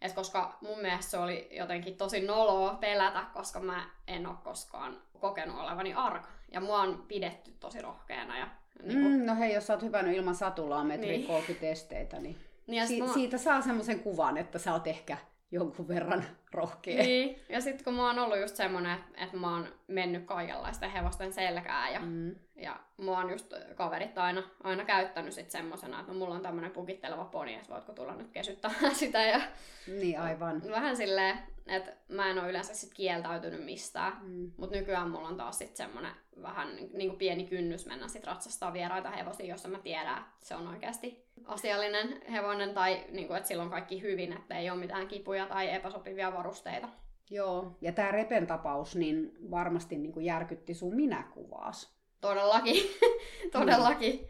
Et 0.00 0.12
koska 0.12 0.58
mun 0.60 0.78
mielestä 0.80 1.10
se 1.10 1.18
oli 1.18 1.48
jotenkin 1.50 1.96
tosi 1.96 2.20
noloa 2.20 2.74
pelätä, 2.74 3.24
koska 3.34 3.60
mä 3.60 3.90
en 4.06 4.26
ole 4.26 4.36
koskaan 4.44 5.02
kokenut 5.20 5.60
olevani 5.60 5.94
arka. 5.94 6.28
Ja 6.52 6.60
mua 6.60 6.80
on 6.80 7.04
pidetty 7.08 7.50
tosi 7.60 7.82
rohkeana. 7.82 8.38
Ja, 8.38 8.48
niinku, 8.82 9.08
mm. 9.08 9.14
Mm, 9.14 9.26
no 9.26 9.34
hei, 9.36 9.54
jos 9.54 9.66
sä 9.66 9.72
oot 9.72 9.82
hypännyt 9.82 10.16
ilman 10.16 10.34
satulaa 10.34 10.84
metri 10.84 11.06
Niin. 11.08 11.26
30 11.26 11.60
testeitä, 11.66 12.18
niin 12.18 12.36
niin, 12.66 12.86
si- 12.88 13.02
mua- 13.02 13.12
siitä 13.12 13.38
saa 13.38 13.60
semmoisen 13.60 14.00
kuvan, 14.00 14.36
että 14.36 14.58
sä 14.58 14.72
oot 14.72 14.86
ehkä 14.86 15.16
jonkun 15.50 15.88
verran 15.88 16.24
rohkea. 16.52 17.02
Niin, 17.02 17.40
ja 17.48 17.60
sitten 17.60 17.84
kun 17.84 17.94
mä 17.94 18.06
oon 18.06 18.18
ollut 18.18 18.40
just 18.40 18.56
semmonen, 18.56 18.98
että, 18.98 19.24
että 19.24 19.36
mä 19.36 19.52
oon 19.54 19.68
mennyt 19.88 20.24
kaikenlaisten 20.26 20.90
hevosten 20.90 21.32
selkään 21.32 21.92
ja, 21.92 22.00
Mm. 22.00 22.34
ja 22.56 22.80
mua 22.96 23.18
on 23.18 23.30
just 23.30 23.52
kaverit 23.74 24.18
aina, 24.18 24.42
aina 24.62 24.84
käyttänyt 24.84 25.32
sit 25.32 25.50
semmosena, 25.50 26.00
että 26.00 26.12
no, 26.12 26.18
mulla 26.18 26.34
on 26.34 26.42
tämmönen 26.42 26.70
pukitteleva 26.70 27.24
poni, 27.24 27.54
että 27.54 27.68
voitko 27.74 27.92
tulla 27.92 28.14
nyt 28.14 28.30
kesyttämään 28.32 28.94
sitä 29.04 29.22
ja 29.22 29.40
Niin, 29.86 30.20
aivan. 30.20 30.62
vähän 30.70 30.96
silleen, 30.96 31.38
että 31.66 31.92
mä 32.08 32.30
en 32.30 32.38
ole 32.38 32.48
yleensä 32.50 32.74
sit 32.74 32.94
kieltäytynyt 32.94 33.64
mistään. 33.64 34.12
Mm. 34.22 34.50
Mutta 34.56 34.76
nykyään 34.76 35.10
mulla 35.10 35.28
on 35.28 35.36
taas 35.36 35.58
sit 35.58 35.76
semmonen 35.76 36.12
vähän 36.42 36.76
niin 36.76 37.08
kuin 37.08 37.18
pieni 37.18 37.44
kynnys 37.46 37.86
mennä 37.86 38.08
sit 38.08 38.24
ratsastaa 38.24 38.72
vieraita 38.72 39.10
hevosia, 39.10 39.46
jossa 39.46 39.68
mä 39.68 39.78
tiedän, 39.78 40.18
että 40.18 40.46
se 40.46 40.54
on 40.54 40.68
oikeasti 40.68 41.27
asiallinen 41.44 42.22
hevonen 42.32 42.74
tai 42.74 43.04
niin 43.10 43.26
kuin, 43.26 43.36
että 43.36 43.48
sillä 43.48 43.62
on 43.62 43.70
kaikki 43.70 44.02
hyvin, 44.02 44.32
että 44.32 44.58
ei 44.58 44.70
ole 44.70 44.80
mitään 44.80 45.08
kipuja 45.08 45.46
tai 45.46 45.74
epäsopivia 45.74 46.32
varusteita. 46.32 46.88
Joo, 47.30 47.76
ja 47.80 47.92
tämä 47.92 48.10
Repen 48.10 48.46
tapaus 48.46 48.96
niin 48.96 49.32
varmasti 49.50 49.96
niin 49.96 50.12
kuin 50.12 50.24
järkytti 50.24 50.74
sun 50.74 50.94
minäkuvaas. 50.94 51.98
Todellakin, 52.20 52.82
todellakin. 53.52 54.28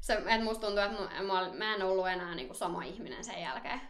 Se, 0.00 0.22
et 0.26 0.44
musta 0.44 0.66
tuntuu, 0.66 0.84
että 0.84 1.22
mä, 1.22 1.52
mä 1.58 1.74
en 1.74 1.82
ollut 1.82 2.08
enää 2.08 2.34
niin 2.34 2.46
kuin 2.46 2.56
sama 2.56 2.82
ihminen 2.82 3.24
sen 3.24 3.42
jälkeen. 3.42 3.80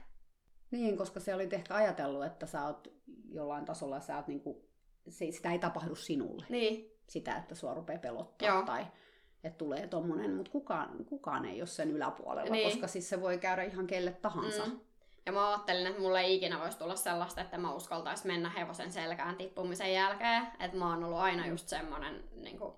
Niin, 0.70 0.96
koska 0.96 1.20
se 1.20 1.34
oli 1.34 1.48
ehkä 1.52 1.74
ajatellut, 1.74 2.24
että 2.24 2.46
sä 2.46 2.64
oot 2.64 2.88
jollain 3.28 3.64
tasolla, 3.64 4.00
sä 4.00 4.16
oot 4.16 4.26
niin 4.26 4.40
kuin 4.40 4.70
se, 5.08 5.30
sitä 5.30 5.52
ei 5.52 5.58
tapahdu 5.58 5.94
sinulle. 5.94 6.46
Niin, 6.48 6.90
Sitä, 7.08 7.36
että 7.36 7.54
sua 7.54 7.74
rupeaa 7.74 7.98
pelottaa 7.98 8.48
Joo. 8.48 8.62
tai 8.62 8.86
että 9.44 9.58
tulee 9.58 9.86
tommonen, 9.86 10.34
mutta 10.34 10.50
kukaan, 10.52 11.04
kukaan 11.04 11.44
ei 11.44 11.60
ole 11.60 11.66
sen 11.66 11.90
yläpuolella, 11.90 12.50
Niin. 12.52 12.70
koska 12.70 12.86
siis 12.86 13.08
se 13.08 13.20
voi 13.20 13.38
käydä 13.38 13.62
ihan 13.62 13.86
kelle 13.86 14.12
tahansa. 14.12 14.66
Mm. 14.66 14.80
Ja 15.26 15.32
mä 15.32 15.48
ajattelin, 15.48 15.86
että 15.86 16.00
mulle 16.02 16.20
ei 16.20 16.34
ikinä 16.36 16.60
voisi 16.60 16.78
tulla 16.78 16.96
sellaista, 16.96 17.40
että 17.40 17.58
mä 17.58 17.72
uskaltais 17.74 18.24
mennä 18.24 18.50
hevosen 18.50 18.92
selkään 18.92 19.36
tippumisen 19.36 19.94
jälkeen. 19.94 20.46
Että 20.60 20.76
mä 20.76 20.88
oon 20.90 21.04
ollut 21.04 21.18
aina 21.18 21.46
just 21.46 21.68
semmonen, 21.68 22.24
niin 22.36 22.58
kuin, 22.58 22.74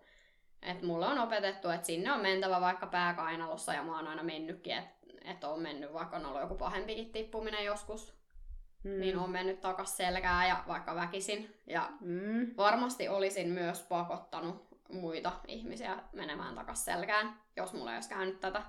että 0.62 0.86
mulle 0.86 1.06
on 1.06 1.18
opetettu, 1.18 1.68
että 1.70 1.86
sinne 1.86 2.12
on 2.12 2.20
mentävä 2.20 2.60
vaikka 2.60 2.86
pääkainalossa 2.86 3.74
ja 3.74 3.82
mä 3.82 3.96
oon 3.96 4.06
aina 4.08 4.22
mennytkin, 4.22 4.76
että, 4.76 4.90
että 5.24 5.48
on 5.48 5.60
mennyt, 5.60 5.92
vaikka 5.92 6.16
on 6.16 6.26
ollut 6.26 6.40
joku 6.40 6.54
pahempikin 6.54 7.12
tippuminen 7.12 7.64
joskus, 7.64 8.14
Mm. 8.84 9.00
niin 9.00 9.18
on 9.18 9.30
mennyt 9.30 9.60
takas 9.60 9.96
selkään 9.96 10.48
ja 10.48 10.64
vaikka 10.68 10.94
väkisin. 10.94 11.54
Ja 11.66 11.90
Mm. 12.00 12.50
varmasti 12.56 13.08
olisin 13.08 13.48
myös 13.48 13.82
pakottanut 13.82 14.71
muita 14.92 15.32
ihmisiä 15.48 15.98
menemään 16.12 16.54
takas 16.54 16.84
selkään, 16.84 17.40
jos 17.56 17.72
mulla 17.72 17.90
ei 17.90 17.96
olisi 17.96 18.08
käynyt 18.08 18.40
tätä. 18.40 18.62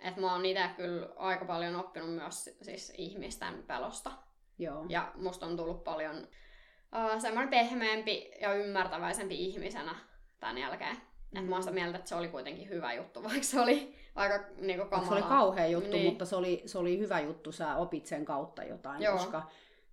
Et 0.00 0.16
mä 0.16 0.32
oon 0.32 0.46
itse 0.46 0.70
kyllä 0.76 1.08
aika 1.16 1.44
paljon 1.44 1.76
oppinut 1.76 2.14
myös 2.14 2.44
siis 2.62 2.92
ihmisten 2.96 3.62
pelosta. 3.66 4.12
Joo. 4.58 4.86
Ja 4.88 5.12
musta 5.14 5.46
on 5.46 5.56
tullut 5.56 5.84
paljon 5.84 6.16
uh, 6.16 7.20
semmoinen 7.20 7.50
pehmeämpi 7.50 8.30
ja 8.40 8.54
ymmärtäväisempi 8.54 9.44
ihmisenä 9.44 9.94
tämän 10.40 10.58
jälkeen. 10.58 10.96
Mm. 11.30 11.36
Et 11.38 11.48
mä 11.48 11.54
oon 11.54 11.62
sitä 11.62 11.74
mieltä, 11.74 11.98
että 11.98 12.08
se 12.08 12.14
oli 12.14 12.28
kuitenkin 12.28 12.68
hyvä 12.68 12.92
juttu, 12.92 13.22
vaikka 13.24 13.42
se 13.42 13.60
oli 13.60 13.94
aika 14.14 14.44
niinku 14.60 14.84
kamalaa. 14.84 15.08
Se 15.08 15.14
oli 15.14 15.22
kauhea 15.22 15.66
juttu, 15.66 15.90
Niin. 15.90 16.04
mutta 16.06 16.24
se 16.24 16.36
oli, 16.36 16.62
se 16.66 16.78
oli 16.78 16.98
hyvä 16.98 17.20
juttu, 17.20 17.52
sä 17.52 17.76
opit 17.76 18.06
sen 18.06 18.24
kautta 18.24 18.64
jotain, 18.64 19.02
Joo. 19.02 19.16
koska 19.16 19.50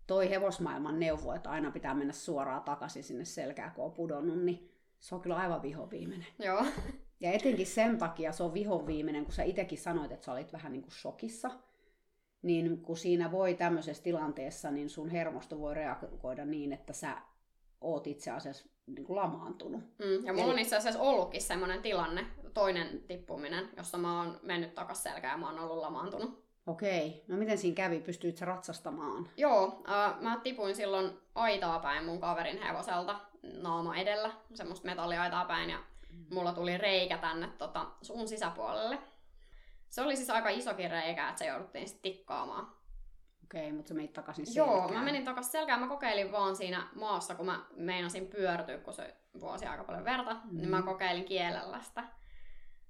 toi 0.07 0.29
hevosmaailman 0.29 0.99
neuvo, 0.99 1.33
että 1.33 1.49
aina 1.49 1.71
pitää 1.71 1.93
mennä 1.93 2.13
suoraan 2.13 2.63
takaisin 2.63 3.03
sinne 3.03 3.25
selkään, 3.25 3.71
kun 3.71 3.85
on 3.85 3.91
pudonnut, 3.91 4.43
niin 4.43 4.74
se 5.05 5.15
on 5.15 5.21
kyllä 5.21 5.35
aivan 5.35 5.61
vihoviimeinen. 5.61 6.27
Joo, 6.39 6.65
Ja 7.19 7.31
etenkin 7.31 7.67
sen 7.67 7.97
takia 7.97 8.31
se 8.31 8.43
on 8.43 8.53
vihoviimeinen, 8.53 9.25
kun 9.25 9.33
sä 9.33 9.43
itsekin 9.43 9.77
sanoit, 9.77 10.11
että 10.11 10.25
sä 10.25 10.31
olit 10.31 10.53
vähän 10.53 10.71
niin 10.71 10.81
kuin 10.81 10.91
shokissa, 10.91 11.51
niin 12.41 12.81
kun 12.81 12.97
siinä 12.97 13.31
voi 13.31 13.53
tämmöisessä 13.53 14.03
tilanteessa, 14.03 14.71
niin 14.71 14.89
sun 14.89 15.09
hermosto 15.09 15.59
voi 15.59 15.73
reagoida 15.75 16.45
niin, 16.45 16.73
että 16.73 16.93
sä 16.93 17.17
oot 17.81 18.07
itse 18.07 18.31
asiassa 18.31 18.69
niin 18.87 19.05
kuin 19.05 19.15
lamaantunut. 19.17 19.81
Mm, 19.81 20.25
ja 20.25 20.33
mulla 20.33 20.45
Eli- 20.45 20.53
on 20.53 20.59
itse 20.59 20.75
asiassa 20.75 21.01
ollutkin 21.01 21.41
semmoinen 21.41 21.81
tilanne, 21.81 22.25
toinen 22.53 23.03
tippuminen, 23.07 23.69
jossa 23.77 23.97
mä 23.97 24.19
oon 24.23 24.39
mennyt 24.43 24.75
takas 24.75 25.03
selkään 25.03 25.31
ja 25.33 25.37
mä 25.37 25.49
oon 25.49 25.59
ollut 25.59 25.77
lamaantunut. 25.77 26.45
Okei, 26.67 27.23
no 27.27 27.37
miten 27.37 27.57
siinä 27.57 27.75
kävi? 27.75 27.99
Pystyit 27.99 28.37
sä 28.37 28.45
ratsastamaan? 28.45 29.29
Joo, 29.37 29.83
äh, 29.89 30.21
mä 30.21 30.39
tipuin 30.43 30.75
silloin 30.75 31.11
aitaa 31.35 31.79
päin 31.79 32.05
mun 32.05 32.19
kaverin 32.19 32.63
hevoselta 32.63 33.19
naama 33.53 33.95
edellä, 33.95 34.31
semmoista 34.53 34.85
metalliaitaa 34.85 35.45
päin 35.45 35.69
ja 35.69 35.79
mulla 36.31 36.53
tuli 36.53 36.77
reikä 36.77 37.17
tänne 37.17 37.47
tota, 37.57 37.85
suun 38.01 38.27
sisäpuolelle. 38.27 38.97
Se 39.89 40.01
oli 40.01 40.15
siis 40.15 40.29
aika 40.29 40.49
isokin 40.49 40.91
reikä, 40.91 41.29
että 41.29 41.39
se 41.39 41.45
jouduttiin 41.45 41.87
sitten 41.87 42.01
tikkaamaan. 42.13 42.71
Okei, 43.43 43.71
mutta 43.71 43.89
sä 43.89 43.93
menit 43.95 44.13
takaisin 44.13 44.45
Joo, 44.55 44.67
selkään. 44.71 44.93
mä 44.93 45.05
menin 45.05 45.25
takas 45.25 45.51
selkään. 45.51 45.79
Mä 45.79 45.87
kokeilin 45.87 46.31
vaan 46.31 46.55
siinä 46.55 46.87
maassa, 46.95 47.35
kun 47.35 47.45
mä 47.45 47.65
meinasin 47.75 48.27
pyörtyä, 48.27 48.77
kun 48.77 48.93
se 48.93 49.15
vuosi 49.39 49.65
aika 49.65 49.83
paljon 49.83 50.05
verta, 50.05 50.33
mm. 50.33 50.57
niin 50.57 50.69
mä 50.69 50.77
Mhm. 50.79 50.87
kokeilin 50.87 51.25
kielellä 51.25 51.81
sitä, 51.81 52.03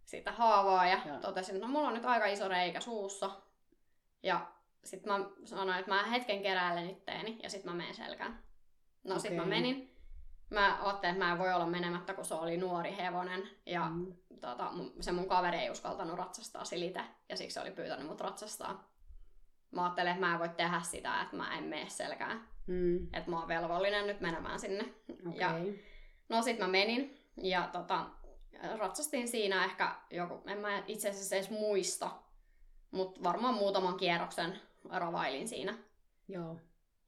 sitä 0.05 0.31
haavaa 0.31 0.87
ja 0.87 0.99
Joo. 1.05 1.19
totesin, 1.19 1.55
että 1.55 1.67
no 1.67 1.73
mulla 1.73 1.87
on 1.87 1.93
nyt 1.93 2.05
aika 2.05 2.25
iso 2.25 2.47
reikä 2.47 2.79
suussa. 2.79 3.31
Ja 4.23 4.51
sitten 4.83 5.13
mä 5.13 5.19
sanoin, 5.45 5.79
että 5.79 5.91
mä 5.91 6.03
hetken 6.03 6.41
keräilen 6.41 6.89
itteeni 6.89 7.39
ja 7.43 7.49
sitten 7.49 7.71
mä 7.71 7.77
menen 7.77 7.95
selkään. 7.95 8.43
No 9.03 9.19
sitten 9.19 9.39
mä 9.41 9.45
menin. 9.45 9.94
Mä 10.49 10.77
ajattelin, 10.83 11.13
että 11.15 11.25
mä 11.25 11.31
en 11.31 11.37
voi 11.39 11.53
olla 11.53 11.65
menemättä, 11.65 12.13
kun 12.13 12.25
se 12.25 12.33
oli 12.33 12.57
nuori 12.57 12.97
hevonen. 12.97 13.43
Ja 13.65 13.85
Mm. 13.89 14.13
tota, 14.41 14.71
se 14.99 15.11
mun 15.11 15.27
kaveri 15.27 15.57
ei 15.57 15.69
uskaltanut 15.69 16.17
ratsastaa 16.17 16.65
silitä 16.65 17.03
ja 17.29 17.37
siksi 17.37 17.53
se 17.53 17.59
oli 17.61 17.71
pyytänyt 17.71 18.07
mut 18.07 18.21
ratsastaa. 18.21 18.89
Mä 19.71 19.83
ajattelin, 19.83 20.11
että 20.11 20.25
mä 20.25 20.33
en 20.33 20.39
voi 20.39 20.49
tehdä 20.49 20.81
sitä, 20.81 21.21
että 21.21 21.35
mä 21.35 21.57
en 21.57 21.63
mene 21.63 21.89
selkään. 21.89 22.47
Mm. 22.67 23.03
Että 23.13 23.29
mä 23.31 23.39
oon 23.39 23.47
velvollinen 23.47 24.07
nyt 24.07 24.21
menemään 24.21 24.59
sinne. 24.59 24.85
Okei. 25.27 25.39
Ja 25.39 25.53
no 26.29 26.41
sit 26.41 26.59
mä 26.59 26.67
menin 26.67 27.19
ja 27.41 27.69
tota, 27.71 28.05
ratsastin 28.77 29.27
siinä 29.27 29.65
ehkä 29.65 29.95
joku, 30.09 30.41
en 30.47 30.57
mä 30.57 30.83
itse 30.87 31.09
asiassa 31.09 31.35
edes 31.35 31.49
muista, 31.49 32.11
mutta 32.91 33.23
varmaan 33.23 33.53
muutaman 33.53 33.97
kierroksen 33.97 34.59
ravailin 34.89 35.47
siinä. 35.47 35.77
Joo. 36.27 36.59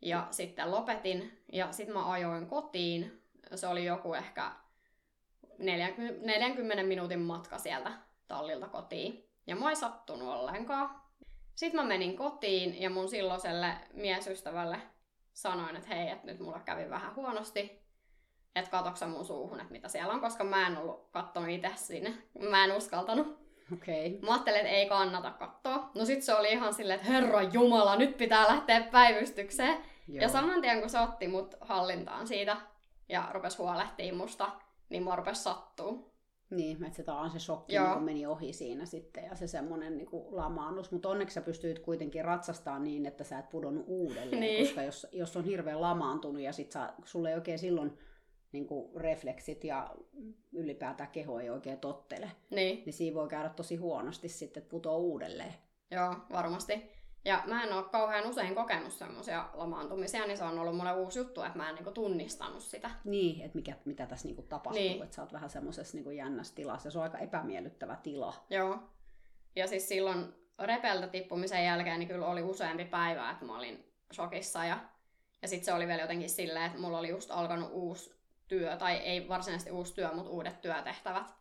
Ja 0.02 0.28
sitten 0.32 0.72
lopetin 0.72 1.44
ja 1.54 1.72
sitten 1.72 1.96
mä 1.96 2.12
ajoin 2.12 2.48
kotiin. 2.48 3.22
Se 3.56 3.68
oli 3.68 3.86
joku 3.86 4.14
ehkä 4.14 4.52
40, 5.58 6.26
40 6.26 6.84
minuutin 6.84 7.20
matka 7.20 7.58
sieltä 7.58 7.92
tallilta 8.28 8.68
kotiin. 8.68 9.30
Ja 9.48 9.56
mua 9.56 9.70
ei 9.70 9.76
sattunut 9.76 10.28
ollenkaan. 10.28 11.02
Sitten 11.56 11.82
mä 11.82 11.88
menin 11.88 12.18
kotiin 12.18 12.82
ja 12.82 12.90
mun 12.90 13.10
silloiselle 13.10 13.74
miesystävälle 13.94 14.82
sanoin, 15.34 15.76
että 15.76 15.96
hei, 15.96 16.10
että 16.10 16.26
nyt 16.28 16.40
mulla 16.40 16.60
kävi 16.60 16.90
vähän 16.90 17.16
huonosti. 17.16 17.88
Että 18.56 18.72
katoksa 18.72 19.08
mun 19.08 19.26
suuhun, 19.26 19.60
että 19.60 19.72
mitä 19.72 19.88
siellä 19.88 20.14
on, 20.14 20.22
koska 20.22 20.44
mä 20.44 20.68
en 20.68 20.78
ollut 20.78 21.10
kattonut 21.12 21.50
itse 21.50 21.72
sinne. 21.76 22.14
Mä 22.50 22.64
en 22.64 22.72
uskaltanut. 22.72 23.48
Okei. 23.74 24.20
Mä 24.22 24.32
ajattelin, 24.32 24.60
että 24.60 24.72
ei 24.72 24.90
kannata 24.90 25.32
katsoa. 25.32 25.92
No 25.96 26.06
sit 26.06 26.24
se 26.24 26.36
oli 26.36 26.52
ihan 26.52 26.74
silleen, 26.74 27.00
että 27.00 27.12
herra 27.12 27.42
jumala, 27.42 27.96
nyt 27.96 28.18
pitää 28.18 28.48
lähteä 28.48 28.82
päivystykseen. 28.82 29.78
Joo. 30.08 30.22
Ja 30.22 30.30
saman 30.30 30.62
tien 30.62 30.80
kun 30.80 30.90
se 30.90 31.00
otti 31.00 31.28
mut 31.28 31.56
hallintaan 31.62 32.28
siitä 32.28 32.58
ja 33.10 33.30
rupes 33.34 33.58
huolehtiin 33.58 34.16
musta, 34.18 34.52
niin 34.90 35.04
mua 35.04 35.16
rupes 35.16 35.44
sattuu. 35.44 36.12
Niin, 36.50 36.84
että 36.84 36.96
se 36.98 37.04
taas 37.04 37.34
se 37.34 37.40
shokki 37.40 37.76
Joo. 37.76 37.94
niin 37.94 38.04
meni 38.04 38.26
ohi 38.26 38.54
siinä 38.54 38.86
sitten 38.86 39.24
ja 39.24 39.36
se 39.36 39.48
semmoinen 39.48 39.98
niin 39.98 40.10
lamaannus. 40.32 40.92
Mutta 40.92 41.10
onneksi 41.10 41.34
sä 41.34 41.42
pystyit 41.42 41.80
kuitenkin 41.80 42.26
ratsastamaan 42.26 42.84
niin, 42.84 43.06
että 43.06 43.24
sä 43.24 43.40
et 43.40 43.50
pudonnut 43.50 43.86
uudelleen. 43.88 44.40
Niin. 44.40 44.66
Koska 44.66 44.84
jos, 44.84 45.08
jos 45.12 45.38
on 45.38 45.46
hirveän 45.46 45.82
lamaantunut 45.82 46.42
ja 46.42 46.54
sit 46.54 46.72
sä, 46.72 46.94
sulle 47.06 47.30
ei 47.30 47.36
oikein 47.36 47.60
silloin 47.60 47.98
niin 48.52 48.68
kuin 48.68 49.02
refleksit 49.02 49.64
ja 49.64 49.96
ylipäätään 50.52 51.10
keho 51.12 51.40
ei 51.40 51.50
oikein 51.50 51.80
tottele, 51.80 52.32
Niin, 52.50 52.84
niin 52.86 52.94
siinä 52.94 53.16
voi 53.16 53.28
käydä 53.28 53.50
tosi 53.50 53.76
huonosti 53.76 54.30
sitten, 54.30 54.62
että 54.62 54.72
putoo 54.72 54.98
uudelleen. 54.98 55.54
joo, 55.92 56.16
varmasti. 56.32 56.97
Ja 57.26 57.44
mä 57.46 57.64
en 57.64 57.74
oo 57.74 57.84
kauhean 57.84 58.26
usein 58.28 58.56
kokenut 58.56 58.94
semmoisia 58.94 59.50
lamaantumisia, 59.54 60.26
niin 60.26 60.38
se 60.38 60.44
on 60.44 60.60
ollut 60.60 60.76
mulle 60.78 60.94
uusi 60.94 61.20
juttu, 61.20 61.42
että 61.42 61.58
mä 61.58 61.70
en 61.70 61.76
niinku 61.76 61.92
tunnistanut 61.92 62.64
sitä. 62.64 62.90
Niin, 63.04 63.42
että 63.46 63.56
mikä, 63.58 63.76
mitä 63.86 64.06
tässä 64.06 64.28
niinku 64.28 64.42
tapahtuu, 64.42 64.82
Niin. 64.84 65.04
että 65.04 65.16
sä 65.16 65.22
oot 65.22 65.34
vähän 65.34 65.50
semmoisessa 65.50 65.98
niinku 65.98 66.10
jännässä 66.12 66.56
tilassa. 66.56 66.92
Se 66.92 66.98
on 66.98 67.04
aika 67.04 67.18
epämiellyttävä 67.18 67.96
tila. 68.04 68.34
Joo. 68.50 68.80
Ja 69.56 69.68
siis 69.68 69.90
silloin 69.90 70.34
repeltä 70.60 71.08
tippumisen 71.08 71.66
jälkeen 71.66 72.00
niin 72.00 72.10
kyllä 72.10 72.28
oli 72.28 72.42
useampi 72.42 72.86
päivä, 72.86 73.32
että 73.32 73.46
mä 73.46 73.58
olin 73.58 73.94
shokissa. 74.14 74.66
Ja, 74.66 74.80
ja 75.42 75.48
sitten 75.48 75.66
se 75.66 75.74
oli 75.74 75.88
vielä 75.88 76.02
jotenkin 76.02 76.30
silleen, 76.30 76.66
että 76.66 76.80
mulla 76.80 77.00
oli 77.00 77.10
just 77.10 77.32
alkanut 77.32 77.70
uusi 77.72 78.16
työ, 78.48 78.78
tai 78.78 78.96
ei 78.96 79.28
varsinaisesti 79.30 79.72
uusi 79.72 79.96
työ, 79.96 80.14
mutta 80.14 80.32
uudet 80.32 80.62
työtehtävät. 80.62 81.34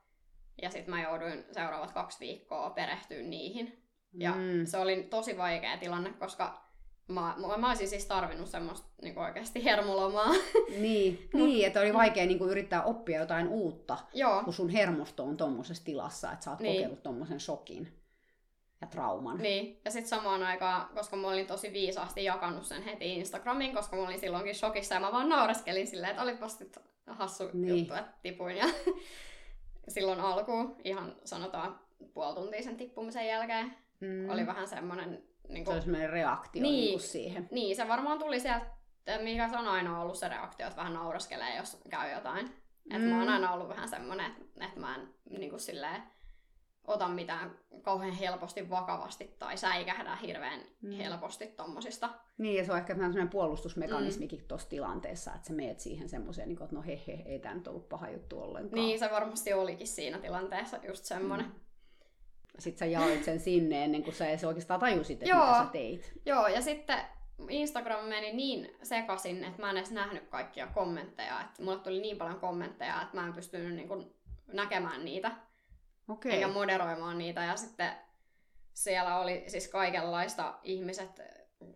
Ja 0.63 0.71
sitten 0.71 0.95
mä 0.95 1.03
jouduin 1.03 1.45
seuraavat 1.53 1.93
kaksi 1.93 2.21
viikkoa 2.21 2.71
perehtyä 2.71 3.23
niihin. 3.23 3.86
Ja 4.19 4.33
Mm. 4.33 4.67
se 4.67 4.79
oli 4.79 5.03
tosi 5.03 5.37
vaikea 5.39 5.77
tilanne, 5.77 6.13
koska 6.13 6.63
mä, 7.09 7.35
mä, 7.37 7.57
mä 7.57 7.69
olisin 7.69 7.89
siis 7.89 8.07
tarvinnut 8.07 8.49
semmoista 8.49 8.87
niin 9.03 9.19
oikeasti 9.19 9.65
hermolomaa. 9.65 10.31
Niin, 10.81 11.29
niin, 11.35 11.67
että 11.67 11.81
oli 11.81 11.95
vaikea 11.95 12.27
niinku 12.27 12.45
yrittää 12.47 12.83
oppia 12.83 13.21
jotain 13.21 13.49
uutta, 13.49 13.99
Joo, 14.15 14.43
kun 14.45 14.53
sun 14.53 14.69
hermosto 14.69 15.25
on 15.25 15.37
tommosessa 15.37 15.85
tilassa, 15.85 16.33
että 16.33 16.45
sä 16.45 16.51
oot 16.51 16.61
Niin. 16.61 16.77
kokenut 16.83 17.03
tommosen 17.03 17.41
shokin 17.41 17.93
ja 18.81 18.87
trauman. 18.87 19.39
Niin, 19.39 19.81
ja 19.85 19.91
sitten 19.91 20.09
samaan 20.09 20.43
aikaan, 20.43 20.89
koska 20.95 21.17
mä 21.17 21.29
olin 21.29 21.47
tosi 21.47 21.73
viisaasti 21.73 22.25
jakanut 22.25 22.65
sen 22.67 22.83
heti 22.83 23.15
Instagramiin, 23.17 23.75
koska 23.75 23.97
mä 23.97 24.03
olin 24.03 24.21
silloinkin 24.21 24.55
shokissa 24.55 24.95
ja 24.95 25.01
mä 25.01 25.13
vaan 25.13 25.29
naureskelin 25.29 25.87
silleen, 25.87 26.11
että 26.11 26.23
olipas 26.23 26.61
nyt 26.61 26.79
hassu 27.07 27.45
Niin. 27.45 27.61
niin. 27.63 27.79
juttu, 27.79 27.95
että 27.95 28.13
tipuin. 28.23 28.57
Ja 28.57 28.67
silloin 29.89 30.21
alkuun, 30.21 30.77
ihan 30.85 31.17
sanotaan 31.25 31.81
puoli 32.15 32.35
tuntia 32.35 32.63
sen 32.63 32.77
tippumisen 32.77 33.27
jälkeen, 33.27 33.77
Mm. 34.07 34.13
mm. 34.23 34.31
oli 34.31 34.47
vähän 34.47 34.69
semmoinen... 34.69 35.23
Niin 35.49 35.67
Se 35.67 35.73
oli 35.73 35.81
semmoinen 35.81 36.11
reaktio 36.11 36.63
Niin. 36.63 36.85
niinku 36.85 36.99
siihen. 36.99 37.49
niin, 37.51 37.77
se 37.77 37.89
varmaan 37.89 38.19
tuli 38.19 38.41
sieltä, 38.41 38.67
mikä 39.23 39.49
se 39.49 39.57
on 39.57 39.69
aina 39.69 40.01
ollut 40.01 40.17
se 40.19 40.29
reaktio, 40.29 40.67
että 40.67 40.77
vähän 40.77 40.95
naureskelee, 40.95 41.57
jos 41.57 41.83
käy 41.91 42.13
jotain. 42.13 42.47
Että 42.91 42.99
mä 43.09 43.17
oon 43.19 43.27
Mm. 43.27 43.33
aina 43.33 43.53
ollut 43.53 43.69
vähän 43.69 43.89
semmoinen, 43.89 44.27
että, 44.31 44.65
että 44.65 44.81
mä 44.81 44.95
en 44.95 45.09
niin 45.39 45.51
kuin 45.51 45.61
silleen, 45.61 46.03
ota 46.85 47.09
mitään 47.09 47.59
kauhean 47.83 48.13
helposti 48.13 48.71
vakavasti 48.71 49.37
tai 49.39 49.57
säikähdä 49.57 50.17
hirveän 50.17 50.61
Mm. 50.61 50.89
mm. 50.91 50.97
helposti 50.97 51.47
tommosista. 51.47 52.11
Niin, 52.39 52.57
ja 52.57 52.65
se 52.65 52.73
on 52.73 52.79
ehkä 52.79 52.97
vähän 52.97 53.13
semmoinen 53.13 53.31
puolustusmekanismikin 53.31 54.41
mm. 54.41 54.47
tuossa 54.49 54.69
tilanteessa, 54.69 55.35
että 55.35 55.49
sä 55.49 55.55
meet 55.55 55.81
siihen 55.81 56.09
semmoiseen, 56.09 56.49
niin 56.49 56.63
että 56.63 56.75
no 56.77 56.83
he, 56.83 57.01
he, 57.07 57.13
ei 57.27 57.39
tämä 57.39 57.55
nyt 57.55 57.69
ollut 57.69 57.89
paha 57.89 58.11
juttu 58.11 58.41
ollenkaan. 58.41 58.75
Niin 58.75 58.99
se 58.99 59.11
varmasti 59.13 59.53
olikin 59.53 59.87
siinä 59.87 60.19
tilanteessa 60.19 60.79
just 60.89 61.05
semmonen. 61.05 61.47
Mm. 61.47 61.53
Sitten 62.59 62.79
sä 62.79 62.87
jaoit 62.87 63.25
sen 63.25 63.41
sinne 63.41 63.85
ennen 63.85 64.03
kuin 64.03 64.15
sä 64.15 64.27
edes 64.27 64.45
oikeastaan 64.45 64.81
tajusit, 64.81 65.23
että 65.23 65.35
Joo. 65.35 65.47
mitä 65.47 65.59
sä 65.59 65.71
teit. 65.73 66.13
Joo, 66.27 66.49
ja 66.49 66.63
sitten 66.63 66.99
Instagram 67.49 68.05
meni 68.05 68.33
niin 68.33 68.77
sekaisin, 68.83 69.45
että 69.45 69.63
mä 69.63 69.71
en 69.71 69.77
edes 69.77 69.91
nähnyt 69.91 70.29
kaikkia 70.29 70.67
kommentteja. 70.67 71.41
Että 71.41 71.63
mulle 71.63 71.79
tuli 71.79 72.01
niin 72.01 72.17
paljon 72.17 72.41
kommentteja, 72.41 73.03
että 73.03 73.17
mä 73.17 73.27
en 73.27 73.33
pystynyt 73.33 73.75
niin 73.75 73.89
kuin 73.89 74.15
näkemään 74.53 75.05
niitä. 75.05 75.31
Okei. 76.09 76.33
Eikä 76.33 76.49
moderoimaan 76.49 77.19
niitä. 77.19 77.45
Ja 77.45 77.57
sitten 77.57 77.91
siellä 78.75 79.19
oli 79.19 79.45
siis 79.47 79.69
kaikenlaista 79.69 80.59
ihmiset 80.63 81.21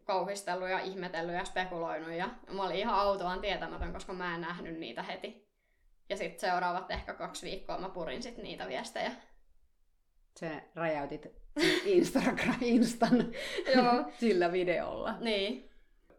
kauhistellut 0.04 0.68
ja 0.68 0.78
ihmetellyt 0.78 1.34
ja 1.34 1.44
spekuloinut. 1.44 2.12
Ja 2.12 2.28
mä 2.52 2.62
olin 2.62 2.76
ihan 2.76 2.94
autoan 2.94 3.40
tietämätön, 3.40 3.92
koska 3.92 4.12
mä 4.12 4.34
en 4.34 4.40
nähnyt 4.40 4.78
niitä 4.78 5.02
heti. 5.02 5.50
Ja 6.08 6.16
sitten 6.16 6.40
seuraavat 6.40 6.90
ehkä 6.90 7.14
kaksi 7.14 7.46
viikkoa 7.46 7.78
mä 7.78 7.88
purin 7.88 8.22
sit 8.22 8.36
niitä 8.36 8.68
viestejä. 8.68 9.12
Se 10.40 10.62
räjäytit 10.74 11.26
Instagram, 11.84 12.56
Instan 12.60 13.18
Joo. 13.76 14.04
sillä 14.18 14.52
videolla. 14.52 15.14
Niin. 15.20 15.70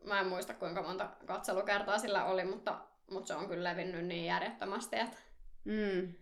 Mä 0.04 0.20
en 0.20 0.28
muista 0.28 0.54
kuinka 0.54 0.82
monta 0.84 1.10
katselukertaa 1.25 1.98
sillä 1.98 2.25
oli, 2.25 2.46
mutta, 2.46 2.78
mutta 3.12 3.28
se 3.28 3.36
on 3.36 3.48
kyllä 3.48 3.70
levinnyt 3.70 4.06
niin 4.06 4.25
järjettömästi, 4.25 4.96
että 5.00 5.18
Mm. 5.66 6.13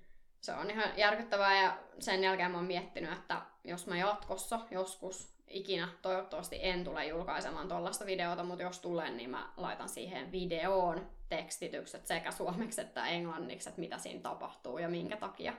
se 0.42 0.54
on 0.54 0.72
ihan 0.72 0.90
järkyttävää 0.98 1.64
ja 1.64 1.78
sen 2.00 2.24
jälkeen 2.24 2.52
mä 2.52 2.58
oon 2.58 2.66
miettinyt, 2.66 3.14
että 3.14 3.42
jos 3.64 3.88
mä 3.88 3.98
jatkossa 3.98 4.60
joskus 4.72 5.34
ikinä, 5.48 5.88
toivottavasti 6.02 6.60
en 6.62 6.84
tule 6.84 7.06
julkaisemaan 7.06 7.68
tuollaista 7.68 8.06
videota, 8.06 8.44
mutta 8.44 8.64
jos 8.64 8.80
tulen, 8.80 9.18
niin 9.18 9.30
mä 9.30 9.50
laitan 9.58 9.90
siihen 9.90 10.32
videoon 10.32 11.10
tekstitykset 11.30 12.08
sekä 12.08 12.32
suomeksi 12.32 12.82
että 12.82 13.08
englanniksi, 13.08 13.70
että 13.70 13.82
mitä 13.82 13.98
siinä 13.98 14.22
tapahtuu 14.22 14.78
ja 14.78 14.90
minkä 14.90 15.18
takia. 15.18 15.54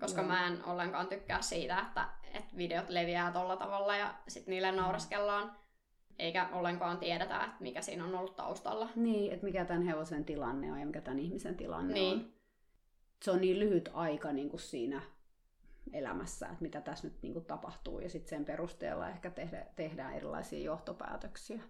Koska 0.00 0.20
Joo. 0.20 0.28
mä 0.28 0.46
en 0.46 0.64
ollenkaan 0.64 1.08
tykkää 1.08 1.42
siitä, 1.42 1.78
että, 1.78 2.08
että 2.34 2.56
videot 2.56 2.88
leviää 2.88 3.32
tolla 3.32 3.56
tavalla 3.56 3.96
ja 3.96 4.14
sitten 4.28 4.52
niille 4.52 4.72
nauraskellaan, 4.72 5.56
eikä 6.18 6.48
ollenkaan 6.52 6.98
tiedetä, 6.98 7.44
että 7.44 7.56
mikä 7.60 7.82
siinä 7.82 8.04
on 8.04 8.14
ollut 8.14 8.36
taustalla. 8.36 8.88
Niin, 8.96 9.32
että 9.32 9.46
mikä 9.46 9.64
tämän 9.64 9.82
hevosen 9.82 10.24
tilanne 10.24 10.72
on 10.72 10.80
ja 10.80 10.86
mikä 10.86 11.00
tämän 11.00 11.18
ihmisen 11.18 11.56
tilanne 11.56 11.94
Niin. 11.94 12.18
on. 12.18 12.32
Se 13.22 13.30
on 13.30 13.40
niin 13.40 13.60
lyhyt 13.60 13.90
aika 13.92 14.32
niin 14.32 14.50
kuin 14.50 14.60
siinä 14.60 15.02
elämässä, 15.92 16.46
että 16.46 16.62
mitä 16.62 16.80
tässä 16.80 17.08
nyt 17.08 17.22
niin 17.22 17.32
kuin 17.32 17.44
tapahtuu 17.44 18.00
ja 18.00 18.08
sitten 18.10 18.28
sen 18.30 18.44
perusteella 18.44 19.08
ehkä 19.08 19.30
tehdä, 19.30 19.66
tehdään 19.76 20.14
erilaisia 20.14 20.64
johtopäätöksiä. 20.64 21.62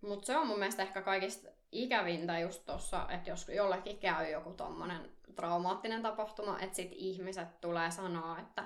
Mutta 0.00 0.26
se 0.26 0.36
on 0.36 0.46
mun 0.46 0.58
mielestä 0.58 0.82
ehkä 0.82 1.02
kaikista 1.02 1.48
ikävintä 1.72 2.38
just 2.38 2.66
tossa, 2.66 3.06
että 3.10 3.30
jos 3.30 3.48
jollekin 3.48 3.98
käy 3.98 4.30
joku 4.30 4.50
tommonen 4.54 5.10
traumaattinen 5.34 6.02
tapahtuma, 6.02 6.60
että 6.60 6.76
sit 6.76 6.90
ihmiset 6.92 7.60
tulee 7.60 7.90
sanoa, 7.90 8.38
että, 8.38 8.64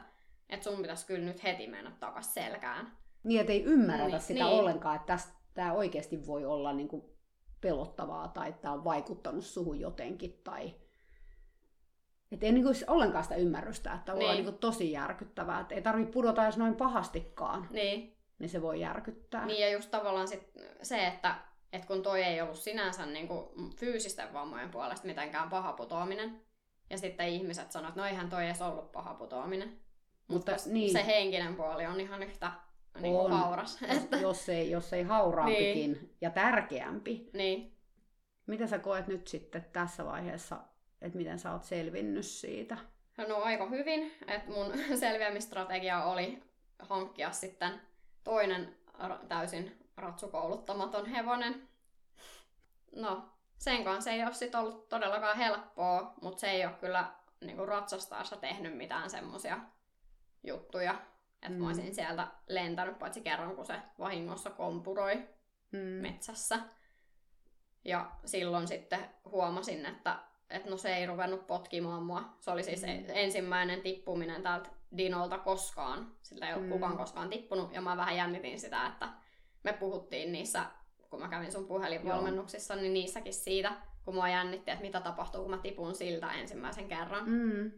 että 0.49 0.65
sun 0.71 0.81
pitäisi 0.83 1.07
kyllä 1.07 1.25
nyt 1.25 1.43
heti 1.43 1.67
mennä 1.67 1.93
takas 2.01 2.35
selkään. 2.35 2.93
Niin, 3.25 3.41
että 3.41 3.53
ei 3.53 3.65
ymmärretä 3.65 4.11
Niin, 4.11 4.21
sitä 4.21 4.45
niin. 4.45 4.59
ollenkaan, 4.61 4.97
että 4.97 5.19
tämä 5.55 5.73
oikeasti 5.73 6.27
voi 6.27 6.45
olla 6.45 6.73
niin 6.73 6.89
kuin 6.89 7.03
pelottavaa 7.61 8.29
tai 8.29 8.49
että 8.49 8.63
tämä 8.63 8.75
on 8.75 8.85
vaikuttanut 8.85 9.45
suhun 9.45 9.81
jotenkin. 9.81 10.41
Tai... 10.45 10.75
Että 12.33 12.47
ei 12.47 12.53
niin 12.53 12.65
kuin 12.65 12.75
ollenkaan 12.87 13.25
sitä 13.25 13.37
ymmärrystä, 13.37 13.93
että 13.95 14.15
Niin. 14.15 14.31
niin 14.31 14.45
kuin 14.45 14.59
tosi 14.59 14.93
järkyttävää. 14.93 15.61
Että 15.61 15.75
ei 15.75 15.83
tarvitse 15.83 16.13
pudota 16.13 16.43
edes 16.45 16.57
noin 16.57 16.75
pahastikaan, 16.77 17.67
Niin, 17.71 18.17
niin 18.39 18.49
se 18.49 18.63
voi 18.63 18.81
järkyttää. 18.81 19.47
niin 19.47 19.61
ja 19.61 19.71
just 19.71 19.91
tavallaan 19.91 20.29
sit 20.29 20.51
se, 20.83 21.07
että, 21.07 21.35
että 21.73 21.87
kun 21.87 22.03
toi 22.03 22.23
ei 22.23 22.41
ollut 22.41 22.59
sinänsä 22.59 23.07
niinku 23.07 23.53
fyysisten 23.77 24.33
vammojen 24.33 24.71
puolesta 24.71 25.07
mitenkään 25.07 25.51
paha 25.51 25.73
putoaminen, 25.73 26.41
ja 26.91 26.99
sitten 26.99 27.29
ihmiset 27.29 27.73
sanoivat, 27.73 27.91
että 27.91 28.01
no 28.01 28.07
eihän 28.07 28.31
toi 28.31 28.47
edes 28.47 28.63
ollut 28.63 28.93
paha 28.93 29.15
putoaminen. 29.15 29.69
Mutta 30.29 30.53
Mutta 30.53 30.71
niin. 30.71 30.93
se 30.93 31.07
henkinen 31.07 31.57
puoli 31.57 31.87
on 31.87 32.01
ihan 32.01 32.23
yhtä 32.23 32.53
niin 33.01 33.15
On. 33.15 33.33
hauras. 33.33 33.79
Että, 33.97 34.17
jos 34.17 34.49
ei, 34.49 34.71
jos 34.71 34.93
ei 34.93 35.03
hauraampikin 35.03 35.93
niin. 35.93 36.17
ja 36.21 36.31
tärkeämpi. 36.31 37.31
niin. 37.33 37.77
Mitä 38.47 38.67
sä 38.67 38.79
koet 38.79 39.07
nyt 39.07 39.29
sitten 39.29 39.67
tässä 39.73 40.05
vaiheessa, 40.05 40.61
että 41.01 41.19
miten 41.19 41.39
sä 41.39 41.53
oot 41.53 41.65
selvinnyt 41.65 42.27
siitä? 42.27 42.77
No 43.29 43.43
aika 43.43 43.69
hyvin, 43.69 44.13
että 44.27 44.51
mun 44.51 44.73
selviämistrategia 45.01 46.05
oli 46.05 46.43
hankkia 46.79 47.33
sitten 47.33 47.81
toinen 48.25 48.77
täysin 49.29 49.87
ratsukouluttamaton 49.97 51.07
hevonen. 51.07 51.69
No, 52.97 53.29
sen 53.61 53.85
kanssa 53.85 54.11
ei 54.11 54.23
ole 54.25 54.33
sit 54.35 54.55
ollut 54.55 54.89
todellakaan 54.89 55.37
helppoa, 55.37 56.15
mutta 56.23 56.41
se 56.41 56.51
ei 56.51 56.67
ole 56.67 56.73
kyllä 56.75 57.13
niinku 57.41 57.67
ratsastaessa 57.67 58.37
tehnyt 58.37 58.77
mitään 58.77 59.11
semmosia 59.11 59.59
juttuja, 60.45 60.93
että 61.43 61.49
Mm. 61.49 61.55
mä 61.55 61.67
olisin 61.67 61.95
sieltä 61.95 62.27
lentänyt 62.49 62.99
paitsi 62.99 63.21
kerran, 63.21 63.57
kun 63.57 63.67
se 63.67 63.75
vahingossa 63.99 64.51
kompuroi 64.51 65.29
Mm. 65.73 65.79
metsässä. 65.79 66.59
Ja 67.85 68.11
silloin 68.25 68.69
sitten 68.69 69.11
huomasin, 69.25 69.87
että, 69.87 70.19
että 70.51 70.71
no 70.71 70.77
se 70.77 70.97
ei 70.97 71.07
ruvennut 71.07 71.47
potkimaan 71.47 72.03
mua. 72.03 72.37
Se 72.41 72.51
oli 72.51 72.63
siis 72.63 72.83
Mm. 72.83 73.05
ensimmäinen 73.09 73.83
tippuminen 73.83 74.43
täältä 74.43 74.71
Dinolta 74.97 75.39
koskaan. 75.39 76.13
Siltä 76.23 76.49
ei 76.49 76.55
ole 76.55 76.63
Mm. 76.63 76.71
kukaan 76.71 76.97
koskaan 76.97 77.31
tippunut. 77.31 77.73
Ja 77.75 77.81
mä 77.81 77.97
vähän 77.97 78.17
jännitin 78.17 78.61
sitä, 78.61 78.87
että 78.87 79.09
me 79.63 79.73
puhuttiin 79.73 80.33
niissä, 80.33 80.65
kun 81.11 81.21
mä 81.21 81.29
kävin 81.29 81.53
sun 81.53 81.67
puhelinvalmennuksissa, 81.67 82.77
niin 82.77 82.93
niissäkin 82.95 83.35
siitä, 83.35 83.73
kun 84.05 84.15
mua 84.15 84.29
jännitti, 84.29 84.71
että 84.71 84.85
mitä 84.85 85.01
tapahtuu, 85.01 85.43
kun 85.43 85.51
mä 85.51 85.59
tipun 85.59 85.95
siltä 85.95 86.33
ensimmäisen 86.33 86.89
kerran. 86.89 87.31
Mm. 87.31 87.71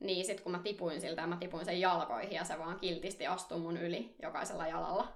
Niin 0.00 0.24
sit 0.24 0.40
kun 0.40 0.52
mä 0.52 0.58
tipuin 0.58 1.00
siltä 1.00 1.20
ja 1.20 1.26
mä 1.26 1.36
tipuin 1.36 1.64
sen 1.64 1.80
jalkoihin 1.80 2.32
ja 2.32 2.44
se 2.44 2.58
vaan 2.58 2.78
kiltisti 2.78 3.26
astui 3.26 3.58
mun 3.58 3.76
yli 3.76 4.14
jokaisella 4.22 4.66
jalalla. 4.66 5.12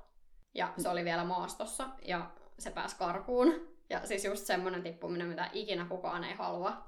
Ja 0.54 0.72
se 0.78 0.88
oli 0.88 1.04
vielä 1.04 1.24
maastossa 1.24 1.88
ja 2.02 2.30
se 2.58 2.70
pääsi 2.70 2.96
karkuun. 2.96 3.68
Ja 3.90 4.06
siis 4.06 4.24
just 4.24 4.46
semmonen 4.46 4.82
tippuminen, 4.82 5.26
mitä 5.26 5.50
ikinä 5.52 5.84
kukaan 5.84 6.24
ei 6.24 6.34
halua. 6.34 6.84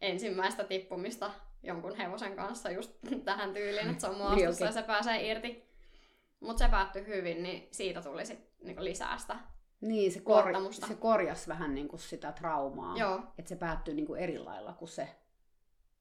Ensimmäistä 0.00 0.64
tippumista 0.64 1.30
jonkun 1.62 1.96
hevosen 1.96 2.36
kanssa 2.36 2.70
just 2.70 2.90
tähän 3.24 3.54
tyyliin, 3.54 3.90
että 3.90 4.00
se 4.00 4.06
on 4.06 4.18
maastossa 4.18 4.36
Niin, 4.36 4.60
ja 4.60 4.70
okei. 4.70 4.72
se 4.72 4.82
pääsee 4.82 5.30
irti. 5.30 5.68
Mutta 6.40 6.64
se 6.64 6.70
päättyi 6.70 7.06
hyvin, 7.06 7.42
niin 7.42 7.68
siitä 7.70 8.02
tuli 8.02 8.26
sit 8.26 8.38
niinku 8.62 8.84
lisää 8.84 9.18
sitä. 9.18 9.36
Niin, 9.80 10.12
se, 10.12 10.20
kor- 10.20 10.44
Luottamusta. 10.44 10.86
se 10.86 10.94
korjasi 10.94 11.48
vähän 11.48 11.74
niin 11.74 11.88
kuin 11.88 12.00
sitä 12.00 12.32
traumaa. 12.32 12.96
Joo, 12.96 13.20
Että 13.38 13.48
se 13.48 13.56
päättyi 13.56 13.94
niin 13.94 14.06
kuin 14.06 14.20
eri 14.20 14.38
lailla 14.38 14.72
kuin 14.72 14.88
se 14.88 15.08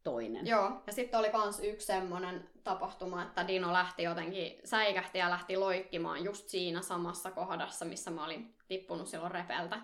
toinen. 0.03 0.47
Joo, 0.47 0.83
ja 0.87 0.93
sitten 0.93 1.19
oli 1.19 1.29
kans 1.29 1.59
yksi 1.59 1.85
semmonen 1.87 2.49
tapahtuma, 2.63 3.23
että 3.23 3.47
Dino 3.47 3.73
lähti 3.73 4.03
jotenkin, 4.03 4.59
säikähti 4.63 5.17
ja 5.17 5.29
lähti 5.29 5.57
loikkimaan 5.57 6.23
just 6.23 6.49
siinä 6.49 6.81
samassa 6.81 7.31
kohdassa, 7.31 7.85
missä 7.85 8.11
mä 8.11 8.25
olin 8.25 8.55
tippunut 8.67 9.07
silloin 9.07 9.31
repeltä. 9.31 9.79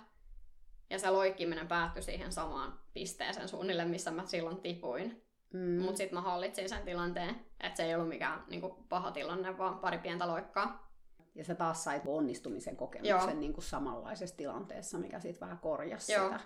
Ja 0.89 0.99
se 0.99 1.09
loikkiminen 1.09 1.67
päättyi 1.67 2.03
siihen 2.03 2.31
samaan 2.31 2.79
pisteeseen 2.93 3.47
suunnilleen, 3.47 3.89
missä 3.89 4.11
mä 4.11 4.25
silloin 4.25 4.61
tipuin. 4.61 5.23
Mm. 5.53 5.81
Mutta 5.81 5.97
sitten 5.97 6.17
mä 6.17 6.21
hallitsin 6.21 6.69
sen 6.69 6.85
tilanteen, 6.85 7.45
että 7.59 7.77
se 7.77 7.83
ei 7.83 7.95
ollut 7.95 8.09
mikään 8.09 8.43
niinku, 8.47 8.85
paha 8.89 9.11
tilanne, 9.11 9.57
vaan 9.57 9.79
pari 9.79 9.97
pientä 9.97 10.27
loikkaa. 10.27 10.92
Ja 11.35 11.45
sä 11.45 11.55
taas 11.55 11.83
sait 11.83 12.03
onnistumisen 12.05 12.75
kokemuksen 12.75 13.29
Joo. 13.29 13.39
niin 13.39 13.53
kuin 13.53 13.63
samanlaisessa 13.63 14.37
tilanteessa, 14.37 14.97
mikä 14.97 15.19
siitä 15.19 15.39
vähän 15.39 15.59
korjasi 15.59 16.13
Joo. 16.13 16.25
sitä. 16.25 16.39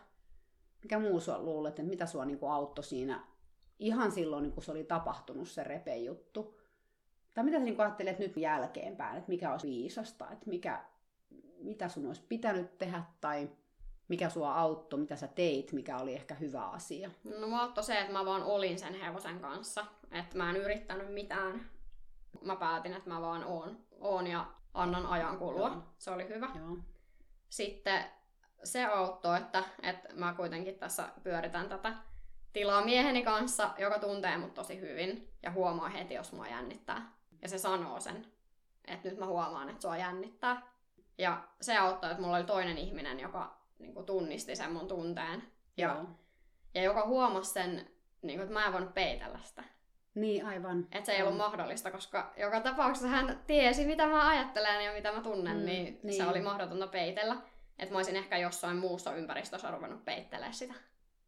Mikä 0.84 1.00
muu 1.00 1.20
sua 1.20 1.40
luulet, 1.40 1.80
että 1.80 1.90
mitä 1.90 2.06
sua 2.06 2.26
niin 2.26 2.40
kuin 2.40 2.52
auttoi 2.52 2.84
siinä 2.84 3.24
ihan 3.80 4.12
silloin, 4.12 4.44
niin 4.44 4.54
kun 4.54 4.64
se 4.64 4.72
oli 4.72 4.84
tapahtunut 4.84 5.48
se 5.48 5.64
repe 5.64 5.98
juttu? 5.98 6.60
Tai 7.34 7.44
mitä 7.44 7.58
sä 7.58 7.64
niin 7.64 7.82
ajattelet 7.82 8.20
nyt 8.20 8.38
jälkeenpäin, 8.38 9.18
että 9.18 9.30
mikä 9.30 9.52
olisi 9.52 9.68
viisasta, 9.68 10.32
että 10.32 10.50
mikä, 10.50 10.86
mitä 11.58 11.90
sun 11.90 12.08
olisi 12.08 12.26
pitänyt 12.30 12.78
tehdä 12.78 13.04
tai 13.22 13.50
mikä 14.08 14.30
sua 14.30 14.56
auttoi, 14.56 15.00
mitä 15.00 15.16
sä 15.16 15.28
teit, 15.28 15.72
mikä 15.72 15.98
oli 15.98 16.14
ehkä 16.14 16.36
hyvä 16.36 16.66
asia? 16.70 17.12
No 17.40 17.48
mä 17.48 17.62
auttoi 17.62 17.84
se, 17.84 18.00
että 18.00 18.14
mä 18.14 18.26
vaan 18.26 18.44
olin 18.44 18.80
sen 18.80 18.94
hevosen 18.94 19.40
kanssa. 19.40 19.86
Että 20.12 20.38
mä 20.38 20.50
en 20.50 20.56
yrittänyt 20.56 21.14
mitään. 21.14 21.70
Mä 22.42 22.56
päätin, 22.56 22.94
että 22.94 23.10
mä 23.10 23.22
vaan 23.22 23.44
oon, 23.44 23.78
oon 24.00 24.28
ja 24.28 24.46
annan 24.74 25.06
ajan 25.06 25.38
kulua. 25.38 25.68
Joo. 25.68 25.84
Se 25.98 26.12
oli 26.12 26.28
hyvä. 26.28 26.50
Joo. 26.56 26.78
Sitten 27.50 28.04
se 28.64 28.86
auttoi, 28.86 29.38
että, 29.38 29.64
että 29.82 30.10
mä 30.14 30.34
kuitenkin 30.34 30.80
tässä 30.80 31.10
pyöritän 31.24 31.70
tätä 31.70 31.94
tilaa 32.54 32.86
mieheni 32.86 33.24
kanssa, 33.24 33.70
joka 33.78 34.00
tuntee 34.00 34.38
mut 34.38 34.54
tosi 34.54 34.80
hyvin 34.80 35.34
ja 35.44 35.52
huomaa 35.52 35.90
heti, 35.90 36.14
jos 36.14 36.34
mua 36.34 36.48
jännittää. 36.48 37.12
Ja 37.42 37.50
se 37.50 37.58
sanoo 37.58 38.00
sen, 38.00 38.28
että 38.86 39.10
nyt 39.10 39.18
mä 39.18 39.26
huomaan, 39.26 39.70
että 39.70 39.82
sua 39.82 39.98
jännittää. 39.98 40.62
Ja 41.18 41.48
se 41.62 41.78
auttoi, 41.78 42.12
että 42.12 42.24
mulla 42.24 42.38
oli 42.38 42.46
toinen 42.46 42.78
ihminen, 42.78 43.20
joka 43.20 43.58
niin 43.80 43.94
kuin, 43.94 44.06
tunnisti 44.06 44.56
sen 44.56 44.72
mun 44.74 44.88
tunteen. 44.88 45.44
Ja, 45.78 45.88
Joo. 45.88 46.06
ja 46.74 46.84
joka 46.84 47.08
huomasi 47.08 47.54
sen, 47.54 47.92
niin 48.22 48.40
kuin, 48.40 48.42
että 48.42 48.54
mä 48.54 48.66
en 48.66 48.74
voinut 48.74 48.94
peitellä 48.94 49.40
sitä. 49.44 49.64
Niin, 50.18 50.46
aivan. 50.46 50.88
Että 50.92 51.06
se 51.06 51.12
ei 51.12 51.22
ollut 51.22 51.38
mahdollista, 51.38 51.92
koska 51.92 52.34
joka 52.38 52.60
tapauksessa 52.62 53.08
hän 53.08 53.40
tiesi, 53.48 53.86
mitä 53.86 54.08
mä 54.08 54.28
ajattelen 54.30 54.86
ja 54.86 54.94
mitä 54.94 55.12
mä 55.12 55.22
tunnen, 55.22 55.58
Mm, 55.58 55.66
niin, 55.66 55.84
niin 55.84 56.00
niin. 56.04 56.18
se 56.18 56.28
oli 56.28 56.42
mahdotonta 56.42 56.88
peitellä. 56.88 57.38
Että 57.80 57.94
mä 57.94 57.98
olisin 58.00 58.16
ehkä 58.16 58.38
jossain 58.38 58.78
muussa 58.78 59.16
ympäristössä 59.16 59.72
ruvennut 59.72 60.06
peittelemään 60.06 60.54
sitä. 60.54 60.74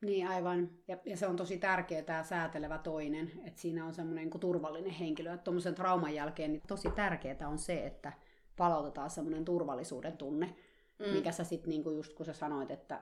Niin 0.02 0.28
aivan. 0.28 0.70
Ja, 0.88 0.98
ja 1.06 1.18
se 1.18 1.28
on 1.28 1.36
tosi 1.36 1.58
tärkeä 1.58 2.02
tämä 2.04 2.24
säätelevä 2.24 2.78
toinen, 2.78 3.32
että 3.46 3.62
siinä 3.62 3.86
on 3.86 3.94
semmoinen 3.94 4.30
niin 4.30 4.40
turvallinen 4.40 4.92
henkilö. 4.92 5.34
Että 5.34 5.44
tuommoisen 5.44 5.76
trauman 5.76 6.14
jälkeen 6.16 6.52
niin 6.52 6.62
tosi 6.68 6.92
tärkeää 6.92 7.48
on 7.48 7.58
se, 7.58 7.86
että 7.86 8.14
palautetaan 8.58 9.10
semmoinen 9.10 9.46
turvallisuuden 9.46 10.18
tunne. 10.18 10.56
mm. 11.00 11.06
mikä 11.14 11.32
sä 11.32 11.44
sitten 11.44 11.70
niinku 11.70 11.90
just 11.90 12.14
kun 12.14 12.26
sä 12.26 12.34
sanoit, 12.34 12.72
että 12.72 13.02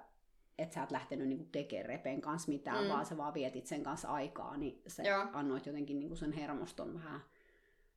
että 0.58 0.74
sä 0.74 0.84
et 0.84 0.92
lähtenyt 0.92 1.28
niinku 1.28 1.46
tekemään 1.52 1.86
repen 1.86 2.22
kanssa 2.22 2.52
mitään, 2.52 2.84
mm. 2.84 2.90
vaan 2.90 3.06
sä 3.06 3.18
vaan 3.18 3.34
vietit 3.34 3.66
sen 3.66 3.84
kanssa 3.84 4.08
aikaa, 4.08 4.58
niin 4.58 4.82
sä 4.88 5.04
Joo. 5.04 5.26
annoit 5.34 5.66
jotenkin 5.66 6.00
niinku 6.00 6.16
sen 6.16 6.32
hermoston 6.32 6.94
vähän 6.94 7.22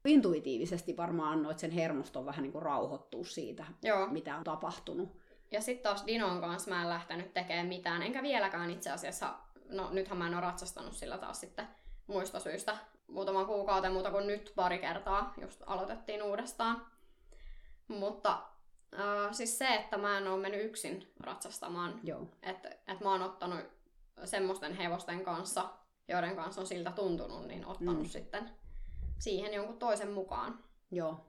intuitiivisesti 0.04 0.96
varmaan 0.96 1.32
annoit 1.32 1.58
sen 1.58 1.70
hermoston 1.70 2.26
vähän 2.26 2.42
niinku 2.42 2.60
rauhoittua 2.60 3.24
siitä, 3.24 3.64
Joo. 3.82 4.06
mitä 4.06 4.36
on 4.36 4.44
tapahtunut. 4.44 5.20
Ja 5.50 5.60
sitten 5.60 5.82
taas 5.82 6.06
Dinon 6.06 6.40
kanssa 6.40 6.70
mä 6.70 6.82
en 6.82 6.88
lähtenyt 6.88 7.34
tekemään 7.34 7.66
mitään, 7.66 8.02
enkä 8.02 8.22
vieläkään 8.22 8.70
itse 8.70 8.90
asiassa, 8.90 9.34
no 9.70 9.90
nythän 9.90 10.18
mä 10.18 10.26
en 10.26 10.34
ole 10.34 10.40
ratsastanut 10.40 10.94
sillä 10.94 11.18
taas 11.18 11.40
sitten 11.40 11.68
muista 12.06 12.40
syistä 12.40 12.76
muutaman 13.10 13.46
kuukauden 13.46 13.92
muuta 13.92 14.10
kuin 14.10 14.26
nyt 14.26 14.52
pari 14.56 14.78
kertaa, 14.78 15.34
just 15.40 15.62
aloitettiin 15.66 16.22
uudestaan. 16.22 16.86
Mutta 17.88 18.42
äh, 18.98 19.32
siis 19.32 19.58
se, 19.58 19.74
että 19.74 19.98
mä 19.98 20.18
en 20.18 20.28
ole 20.28 20.40
mennyt 20.40 20.64
yksin 20.64 21.12
ratsastamaan, 21.20 22.00
että 22.42 22.68
et 22.68 23.00
mä 23.00 23.10
oon 23.10 23.22
ottanut 23.22 23.60
semmoisten 24.24 24.74
hevosten 24.74 25.24
kanssa, 25.24 25.68
joiden 26.08 26.36
kanssa 26.36 26.60
on 26.60 26.66
siltä 26.66 26.90
tuntunut, 26.90 27.46
niin 27.46 27.66
ottanut 27.66 28.02
mm. 28.02 28.08
sitten 28.08 28.50
siihen 29.18 29.54
jonkun 29.54 29.78
toisen 29.78 30.10
mukaan. 30.10 30.64
Joo. 30.90 31.26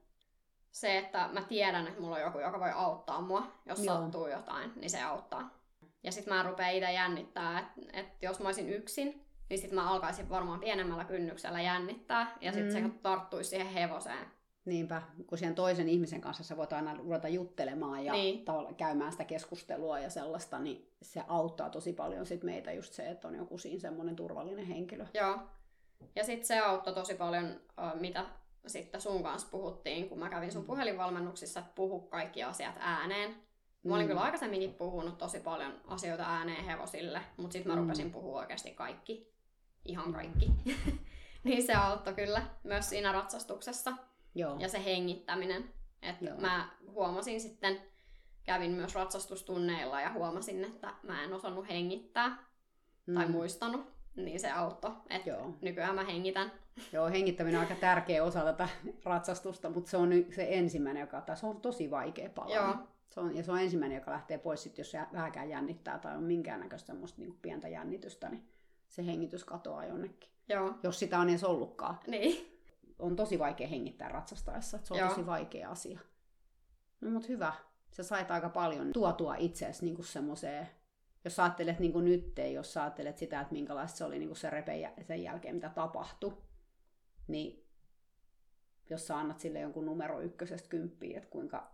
Se, 0.72 0.98
että 0.98 1.30
mä 1.34 1.42
tiedän, 1.42 1.88
että 1.88 2.02
mulla 2.02 2.16
on 2.16 2.22
joku, 2.22 2.40
joka 2.40 2.60
voi 2.60 2.72
auttaa 2.72 3.22
mua, 3.22 3.52
jos 3.66 3.84
Joo. 3.84 3.96
sattuu 3.96 4.28
jotain, 4.28 4.74
niin 4.76 4.90
se 4.90 5.02
auttaa. 5.02 5.62
Ja 6.04 6.12
sitten 6.12 6.34
mä 6.34 6.44
rupean 6.44 6.74
itse 6.74 6.92
jännittää, 6.92 7.60
että 7.60 8.00
et 8.00 8.08
jos 8.22 8.40
mä 8.40 8.48
olisin 8.48 8.70
yksin, 8.70 9.26
niin 9.50 9.60
sitten 9.60 9.76
mä 9.76 9.90
alkaisin 9.90 10.30
varmaan 10.30 10.60
pienemmällä 10.60 11.06
kynnyksellä 11.06 11.62
jännittää, 11.62 12.38
ja 12.42 12.52
sitten 12.52 12.84
mm. 12.84 12.92
se 12.92 12.98
tarttuisi 13.02 13.50
siihen 13.50 13.68
hevoseen. 13.68 14.32
Niinpä, 14.66 15.02
kun 15.28 15.38
siihen 15.38 15.56
toisen 15.56 15.90
ihmisen 15.90 16.22
kanssa 16.22 16.44
sä 16.44 16.58
voit 16.58 16.74
aina 16.74 16.94
ruveta 16.94 17.28
juttelemaan 17.28 18.06
ja 18.06 18.14
niin. 18.14 18.46
käymään 18.78 19.12
sitä 19.12 19.24
keskustelua 19.24 20.00
ja 20.00 20.10
sellaista, 20.10 20.60
niin 20.60 20.88
se 21.02 21.22
auttaa 21.28 21.70
tosi 21.70 21.94
paljon 21.94 22.26
sit 22.26 22.44
meitä 22.44 22.72
just 22.72 22.94
se, 22.94 23.10
että 23.10 23.28
on 23.28 23.36
joku 23.36 23.58
siinä 23.58 23.80
semmoinen 23.80 24.16
turvallinen 24.16 24.66
henkilö. 24.66 25.06
Joo. 25.14 25.40
Ja 26.16 26.24
sitten 26.24 26.48
se 26.48 26.60
auttoi 26.60 26.94
tosi 26.94 27.14
paljon, 27.14 27.62
mitä 28.00 28.26
sitten 28.68 29.02
sun 29.02 29.24
kanssa 29.24 29.48
puhuttiin, 29.52 30.10
kun 30.10 30.20
mä 30.20 30.30
kävin 30.30 30.52
sun 30.52 30.62
mm. 30.62 30.68
puhelinvalmennuksissa, 30.68 31.60
että 31.60 31.72
puhu 31.76 32.00
kaikki 32.00 32.44
asiat 32.44 32.76
ääneen. 32.80 33.36
Mä 33.84 33.96
olin 33.96 34.06
mm. 34.06 34.08
kyllä 34.08 34.22
aikaisemminkin 34.22 34.74
puhunut 34.74 35.18
tosi 35.18 35.40
paljon 35.40 35.74
asioita 35.88 36.24
ääneen 36.24 36.66
hevosille, 36.66 37.22
mutta 37.38 37.54
sitten 37.54 37.72
mä 37.72 37.76
mm. 37.76 37.82
rupesin 37.82 38.12
puhua 38.12 38.40
oikeasti 38.40 38.72
kaikki. 38.72 39.34
Ihan 39.86 40.08
mm. 40.08 40.14
kaikki. 40.14 40.52
niin 41.44 41.66
se 41.66 41.74
auttoi 41.74 42.14
kyllä 42.14 42.46
myös 42.64 42.90
siinä 42.90 43.12
ratsastuksessa. 43.12 43.94
Joo. 44.36 44.58
Ja 44.60 44.70
se 44.70 44.84
hengittäminen. 44.86 45.70
Että 46.02 46.34
mä 46.34 46.70
huomasin 46.92 47.42
sitten, 47.42 47.82
kävin 48.44 48.72
myös 48.72 48.96
ratsastustunneilla 48.96 50.02
ja 50.02 50.14
huomasin, 50.14 50.64
että 50.64 50.94
mä 51.04 51.24
en 51.24 51.34
osannut 51.34 51.70
hengittää 51.70 52.30
mm. 53.06 53.14
tai 53.14 53.28
muistanut 53.28 54.02
niin 54.16 54.40
se 54.40 54.52
auttoi. 54.52 54.92
Että 55.10 55.30
Joo. 55.30 55.54
nykyään 55.62 55.96
mä 55.96 56.04
hengitän. 56.04 56.52
Joo, 56.92 57.10
hengittäminen 57.10 57.60
on 57.60 57.68
aika 57.68 57.80
tärkeä 57.80 58.24
osa 58.24 58.44
tätä 58.44 58.70
ratsastusta, 59.04 59.70
mutta 59.70 59.90
se 59.90 59.98
on 59.98 60.10
se 60.36 60.48
ensimmäinen, 60.50 61.02
joka, 61.02 61.22
tai 61.22 61.38
se 61.38 61.46
on 61.46 61.62
tosi 61.62 61.92
vaikea 61.92 62.30
pala. 62.30 62.56
Joo. 62.56 62.76
Se 63.10 63.20
on, 63.20 63.36
ja 63.36 63.44
se 63.44 63.52
on 63.52 63.60
ensimmäinen, 63.60 63.96
joka 63.96 64.12
lähtee 64.12 64.38
pois, 64.38 64.64
sit, 64.64 64.78
jos 64.78 64.92
se 64.92 65.00
vähäkään 65.14 65.50
jännittää 65.50 66.00
tai 66.00 66.18
on 66.18 66.24
minkäännäköistä 66.24 66.88
semmoista 66.88 67.22
niin 67.22 67.38
pientä 67.42 67.68
jännitystä, 67.68 68.30
niin 68.30 68.50
se 68.88 69.06
hengitys 69.06 69.44
katoaa 69.44 69.86
jonnekin. 69.86 70.30
Joo. 70.50 70.74
Jos 70.84 71.00
sitä 71.00 71.20
on 71.20 71.30
edes 71.30 71.44
ollutkaan. 71.44 72.00
Niin. 72.08 72.61
On 73.02 73.16
tosi 73.16 73.40
vaikea 73.40 73.68
hengittää 73.68 74.10
ratsastaessa, 74.10 74.80
se 74.84 74.94
on 74.94 75.00
Joo. 75.00 75.10
tosi 75.10 75.26
vaikea 75.26 75.70
asia. 75.70 76.00
No 77.02 77.12
mut 77.12 77.30
hyvä. 77.30 77.54
Sä 77.92 78.04
sait 78.04 78.32
aika 78.32 78.50
paljon 78.50 78.94
tuotua 78.94 79.36
itseäsi 79.36 79.86
niin 79.86 80.04
semmoiseen 80.04 80.70
jos 81.26 81.40
ajattelet 81.40 81.80
niin 81.80 81.94
kuin 81.94 82.06
nyt, 82.06 82.36
jos 82.54 82.78
ajattelet 82.78 83.18
sitä, 83.18 83.42
että 83.42 83.54
minkälaista 83.54 83.98
se 83.98 84.06
oli 84.06 84.20
niin 84.20 84.30
kuin 84.30 84.38
se 84.38 84.50
repe 84.50 84.94
sen 85.02 85.24
jälkeen, 85.24 85.56
mitä 85.56 85.70
tapahtui, 85.70 86.38
niin 87.28 87.68
jos 88.90 89.08
sä 89.08 89.18
annat 89.18 89.40
sille 89.40 89.60
jonkun 89.60 89.86
numero 89.86 90.22
ykkösestä 90.22 90.70
kymppiin, 90.70 91.18
että 91.18 91.30
kuinka 91.30 91.72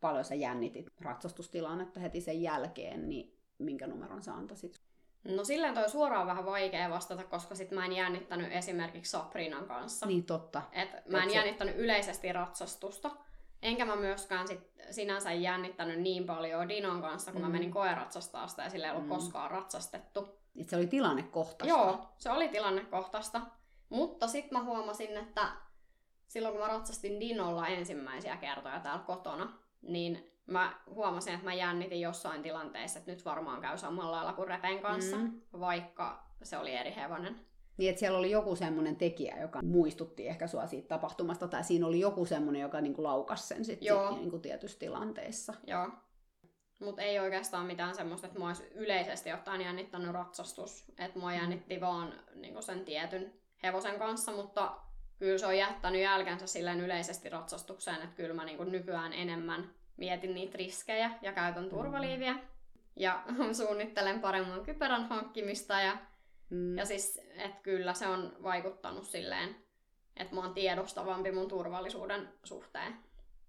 paljon 0.00 0.24
sä 0.24 0.34
jännitit 0.34 0.86
ratsastustilannetta 1.00 2.00
heti 2.00 2.20
sen 2.20 2.42
jälkeen, 2.42 3.08
niin 3.08 3.38
minkä 3.58 3.86
numeron 3.86 4.22
sä 4.22 4.34
antaisit? 4.34 4.80
No 5.24 5.44
silleen 5.44 5.74
toi 5.74 5.90
suoraan 5.90 6.26
vähän 6.26 6.46
vaikea 6.46 6.90
vastata, 6.90 7.24
koska 7.24 7.54
sit 7.54 7.70
mä 7.70 7.84
en 7.84 7.92
jännittänyt 7.92 8.52
esimerkiksi 8.52 9.10
Saprinan 9.10 9.66
kanssa. 9.66 10.06
Niin 10.06 10.24
totta. 10.24 10.62
Et 10.72 10.88
mä 11.06 11.22
en 11.22 11.28
Et 11.28 11.34
jännittänyt 11.34 11.74
se... 11.74 11.80
yleisesti 11.80 12.32
ratsastusta. 12.32 13.10
Enkä 13.62 13.84
mä 13.84 13.96
myöskään 13.96 14.48
sit 14.48 14.72
sinänsä 14.90 15.32
jännittänyt 15.32 16.00
niin 16.00 16.26
paljon 16.26 16.68
Dinon 16.68 17.02
kanssa, 17.02 17.32
kun 17.32 17.40
mm. 17.40 17.46
mä 17.46 17.52
menin 17.52 17.70
koeratsastaa 17.70 18.48
sitä 18.48 18.62
ja 18.62 18.70
sillä 18.70 18.86
ei 18.86 18.92
ollut 18.92 19.06
mm. 19.06 19.14
koskaan 19.14 19.50
ratsastettu. 19.50 20.28
Et 20.60 20.68
se 20.68 20.76
oli 20.76 20.86
tilannekohtaista. 20.86 21.78
Joo, 21.78 22.08
se 22.18 22.30
oli 22.30 22.48
tilannekohtaista. 22.48 23.40
Mutta 23.88 24.28
sitten 24.28 24.58
mä 24.58 24.64
huomasin, 24.64 25.16
että 25.16 25.48
silloin 26.28 26.54
kun 26.54 26.62
mä 26.62 26.68
ratsastin 26.68 27.20
Dinolla 27.20 27.66
ensimmäisiä 27.66 28.36
kertoja 28.36 28.80
täällä 28.80 29.04
kotona, 29.06 29.52
niin 29.82 30.32
mä 30.48 30.80
huomasin, 30.86 31.34
että 31.34 31.44
mä 31.44 31.54
jännitin 31.54 32.00
jossain 32.00 32.42
tilanteessa, 32.42 32.98
että 32.98 33.10
nyt 33.10 33.24
varmaan 33.24 33.60
käy 33.60 33.78
samalla 33.78 34.16
lailla 34.16 34.32
kuin 34.32 34.48
Repen 34.48 34.78
kanssa, 34.78 35.16
mm. 35.16 35.40
vaikka 35.60 36.26
se 36.42 36.58
oli 36.58 36.74
eri 36.74 36.94
hevonen. 36.96 37.40
Niin, 37.76 37.90
että 37.90 38.00
siellä 38.00 38.18
oli 38.18 38.30
joku 38.30 38.56
semmoinen 38.56 38.96
tekijä, 38.96 39.40
joka 39.40 39.62
muistutti 39.62 40.28
ehkä 40.28 40.46
sua 40.46 40.66
siitä 40.66 40.88
tapahtumasta, 40.88 41.48
tai 41.48 41.64
siinä 41.64 41.86
oli 41.86 42.00
joku 42.00 42.24
semmoinen, 42.24 42.62
joka 42.62 42.80
niinku 42.80 43.02
laukasi 43.02 43.46
sen 43.46 43.64
sitten 43.64 43.88
niinku 44.14 44.38
tietyissä 44.38 44.78
tilanteissa. 44.78 45.54
Joo. 45.66 45.90
Mutta 46.80 47.02
ei 47.02 47.18
oikeastaan 47.18 47.66
mitään 47.66 47.94
semmoista, 47.94 48.26
että 48.26 48.38
mua 48.38 48.48
olisi 48.48 48.68
yleisesti 48.74 49.32
ottaen 49.32 49.60
jännittänyt 49.60 50.12
ratsastus. 50.12 50.84
Että 50.98 51.18
mua 51.18 51.32
jännitti 51.32 51.80
vaan 51.80 52.12
niinku 52.34 52.62
sen 52.62 52.84
tietyn 52.84 53.32
hevosen 53.62 53.98
kanssa, 53.98 54.32
mutta 54.32 54.78
kyllä 55.18 55.38
se 55.38 55.46
on 55.46 55.58
jättänyt 55.58 56.02
jälkensä 56.02 56.46
silleen 56.46 56.80
yleisesti 56.80 57.28
ratsastukseen, 57.28 58.02
että 58.02 58.16
kyllä 58.16 58.34
mä 58.34 58.44
niinku 58.44 58.64
nykyään 58.64 59.12
enemmän 59.12 59.70
mietin 59.98 60.34
niitä 60.34 60.58
riskejä 60.58 61.10
ja 61.22 61.32
käytän 61.32 61.64
mm. 61.64 61.70
turvaliiviä. 61.70 62.34
Ja 62.96 63.22
suunnittelen 63.52 64.20
paremman 64.20 64.64
kypärän 64.64 65.08
hankkimista 65.08 65.80
ja 65.80 65.98
Mm. 66.50 66.78
Ja 66.78 66.84
siis, 66.84 67.20
että 67.34 67.62
kyllä 67.62 67.94
se 67.94 68.06
on 68.06 68.36
vaikuttanut 68.42 69.04
silleen, 69.04 69.56
että 70.16 70.34
mä 70.34 70.40
oon 70.40 70.54
tiedostavampi 70.54 71.32
mun 71.32 71.48
turvallisuuden 71.48 72.28
suhteen. 72.44 72.96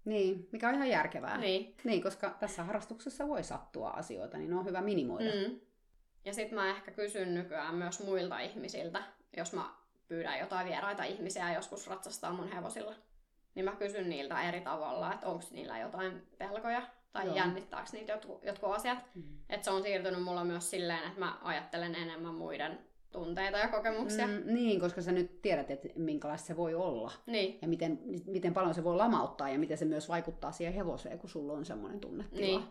Niin, 0.04 0.48
mikä 0.52 0.68
on 0.68 0.74
ihan 0.74 0.88
järkevää. 0.88 1.38
Niin. 1.38 1.76
Niin, 1.84 2.02
koska 2.02 2.36
tässä 2.40 2.64
harrastuksessa 2.64 3.28
voi 3.28 3.44
sattua 3.44 3.90
asioita, 3.90 4.38
niin 4.38 4.54
on 4.54 4.64
hyvä 4.64 4.80
minimoida. 4.80 5.30
Mm. 5.30 5.60
Ja 6.24 6.34
sitten 6.34 6.54
mä 6.54 6.70
ehkä 6.70 6.90
kysyn 6.90 7.34
nykyään 7.34 7.74
myös 7.74 8.04
muilta 8.04 8.40
ihmisiltä, 8.40 9.02
jos 9.36 9.52
mä 9.52 9.74
pyydän 10.08 10.38
jotain 10.38 10.66
vieraita 10.66 11.04
ihmisiä 11.04 11.54
joskus 11.54 11.86
ratsastaa 11.86 12.32
mun 12.32 12.52
hevosilla. 12.52 12.94
Niin 13.54 13.64
mä 13.64 13.76
kysyn 13.76 14.08
niiltä 14.08 14.42
eri 14.48 14.60
tavalla, 14.60 15.12
että 15.14 15.26
onko 15.26 15.44
niillä 15.50 15.78
jotain 15.78 16.22
pelkoja 16.38 16.82
tai 17.12 17.26
Joo. 17.26 17.36
jännittääkö 17.36 17.88
niitä 17.92 18.12
jotkut, 18.12 18.44
jotkut 18.44 18.74
asiat. 18.74 18.98
Mm. 19.14 19.22
Että 19.48 19.64
se 19.64 19.70
on 19.70 19.82
siirtynyt 19.82 20.22
mulla 20.22 20.44
myös 20.44 20.70
silleen, 20.70 21.04
että 21.04 21.20
mä 21.20 21.38
ajattelen 21.42 21.94
enemmän 21.94 22.34
muiden 22.34 22.78
tunteita 23.12 23.58
ja 23.58 23.68
kokemuksia. 23.68 24.26
Mm, 24.26 24.42
niin, 24.46 24.80
koska 24.80 25.02
sä 25.02 25.12
nyt 25.12 25.42
tiedät, 25.42 25.70
että 25.70 25.88
minkälaista 25.96 26.46
se 26.46 26.56
voi 26.56 26.74
olla. 26.74 27.12
Niin. 27.26 27.58
Ja 27.62 27.68
miten, 27.68 28.00
miten 28.26 28.54
paljon 28.54 28.74
se 28.74 28.84
voi 28.84 28.96
lamauttaa 28.96 29.48
ja 29.48 29.58
miten 29.58 29.78
se 29.78 29.84
myös 29.84 30.08
vaikuttaa 30.08 30.52
siihen 30.52 30.74
hevoseen, 30.74 31.18
kun 31.18 31.30
sulla 31.30 31.52
on 31.52 31.64
semmoinen 31.64 32.00
tunnetila. 32.00 32.40
Niin. 32.40 32.62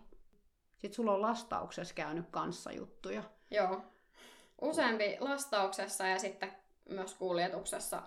Sitten 0.77 0.95
sulla 0.95 1.13
on 1.13 1.21
lastauksessa 1.21 1.93
käynyt 1.93 2.25
kanssa 2.31 2.71
juttuja. 2.71 3.23
Joo. 3.51 3.81
Useampi 4.61 5.17
lastauksessa 5.19 6.07
ja 6.07 6.19
sitten 6.19 6.51
myös 6.89 7.13
kuljetuksessa. 7.13 8.01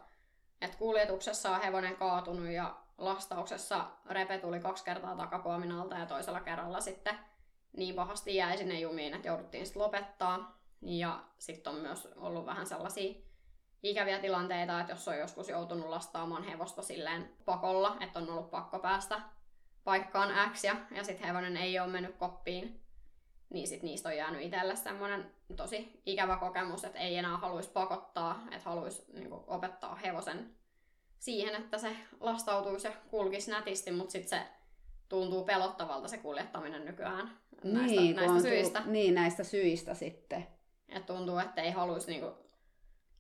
Et 0.63 0.77
kuljetuksessa 0.77 1.51
on 1.51 1.63
hevonen 1.63 1.97
kaatunut 1.97 2.49
ja 2.49 2.77
lastauksessa 2.99 3.87
repe 4.11 4.39
tuli 4.39 4.61
kaksi 4.61 4.85
kertaa 4.85 5.17
takapuomin 5.17 5.73
alta 5.73 5.99
ja 5.99 6.07
toisella 6.07 6.41
kerralla 6.41 6.81
sitten 6.81 7.19
niin 7.77 7.95
pahasti 7.95 8.37
jäi 8.37 8.59
sinne 8.59 8.81
jumiin, 8.81 9.15
että 9.15 9.29
jouduttiin 9.29 9.67
sitten 9.67 9.83
lopettaa. 9.83 10.59
Ja 10.83 11.25
sitten 11.39 11.73
on 11.73 11.79
myös 11.79 12.09
ollut 12.17 12.47
vähän 12.47 12.67
sellaisia 12.67 13.15
ikäviä 13.83 14.19
tilanteita, 14.19 14.81
että 14.81 14.93
jos 14.93 15.09
on 15.09 15.19
joskus 15.19 15.49
joutunut 15.49 15.89
lastaamaan 15.89 16.43
hevosta 16.43 16.83
silleen 16.83 17.33
pakolla, 17.45 17.97
että 18.01 18.19
on 18.19 18.31
ollut 18.31 18.51
pakko 18.51 18.79
päästä 18.79 19.21
paikkaan 19.85 20.51
X 20.53 20.65
ja, 20.65 20.77
ja 20.91 21.05
sitten 21.05 21.27
hevonen 21.27 21.57
ei 21.57 21.79
ole 21.79 21.89
mennyt 21.89 22.17
koppiin, 22.17 22.81
niin 23.53 23.69
sitten 23.69 23.87
niistä 23.87 24.09
on 24.09 24.17
jäänyt 24.17 24.43
itselle 24.43 24.77
semmoinen 24.77 25.31
tosi 25.57 26.01
ikävä 26.07 26.37
kokemus, 26.37 26.85
että 26.85 26.99
ei 26.99 27.17
enää 27.17 27.37
haluaisi 27.37 27.71
pakottaa, 27.71 28.43
että 28.51 28.71
haluaisi 28.71 29.05
niin 29.13 29.33
opettaa 29.33 29.95
hevosen 29.95 30.51
siihen, 31.19 31.55
että 31.55 31.79
se 31.79 31.97
lastautuisi 32.21 32.87
ja 32.87 32.93
kulkisi 33.11 33.51
nätisti, 33.51 33.91
mutta 33.91 34.13
sitten 34.13 34.39
se 34.39 34.47
tuntuu 35.09 35.45
pelottavalta 35.45 36.09
se 36.09 36.19
kuljettaminen 36.19 36.85
nykyään 36.85 37.31
näistä, 37.65 38.01
niin, 38.01 38.17
näistä 38.17 38.41
syistä. 38.41 38.79
Tullut, 38.79 38.93
niin, 38.93 39.15
näistä 39.15 39.45
syistä 39.45 39.95
sitten. 39.95 40.47
Et 40.89 41.07
tuntuu, 41.07 41.39
että 41.39 41.63
ei 41.63 41.71
haluaisi 41.71 42.11
niinku 42.11 42.43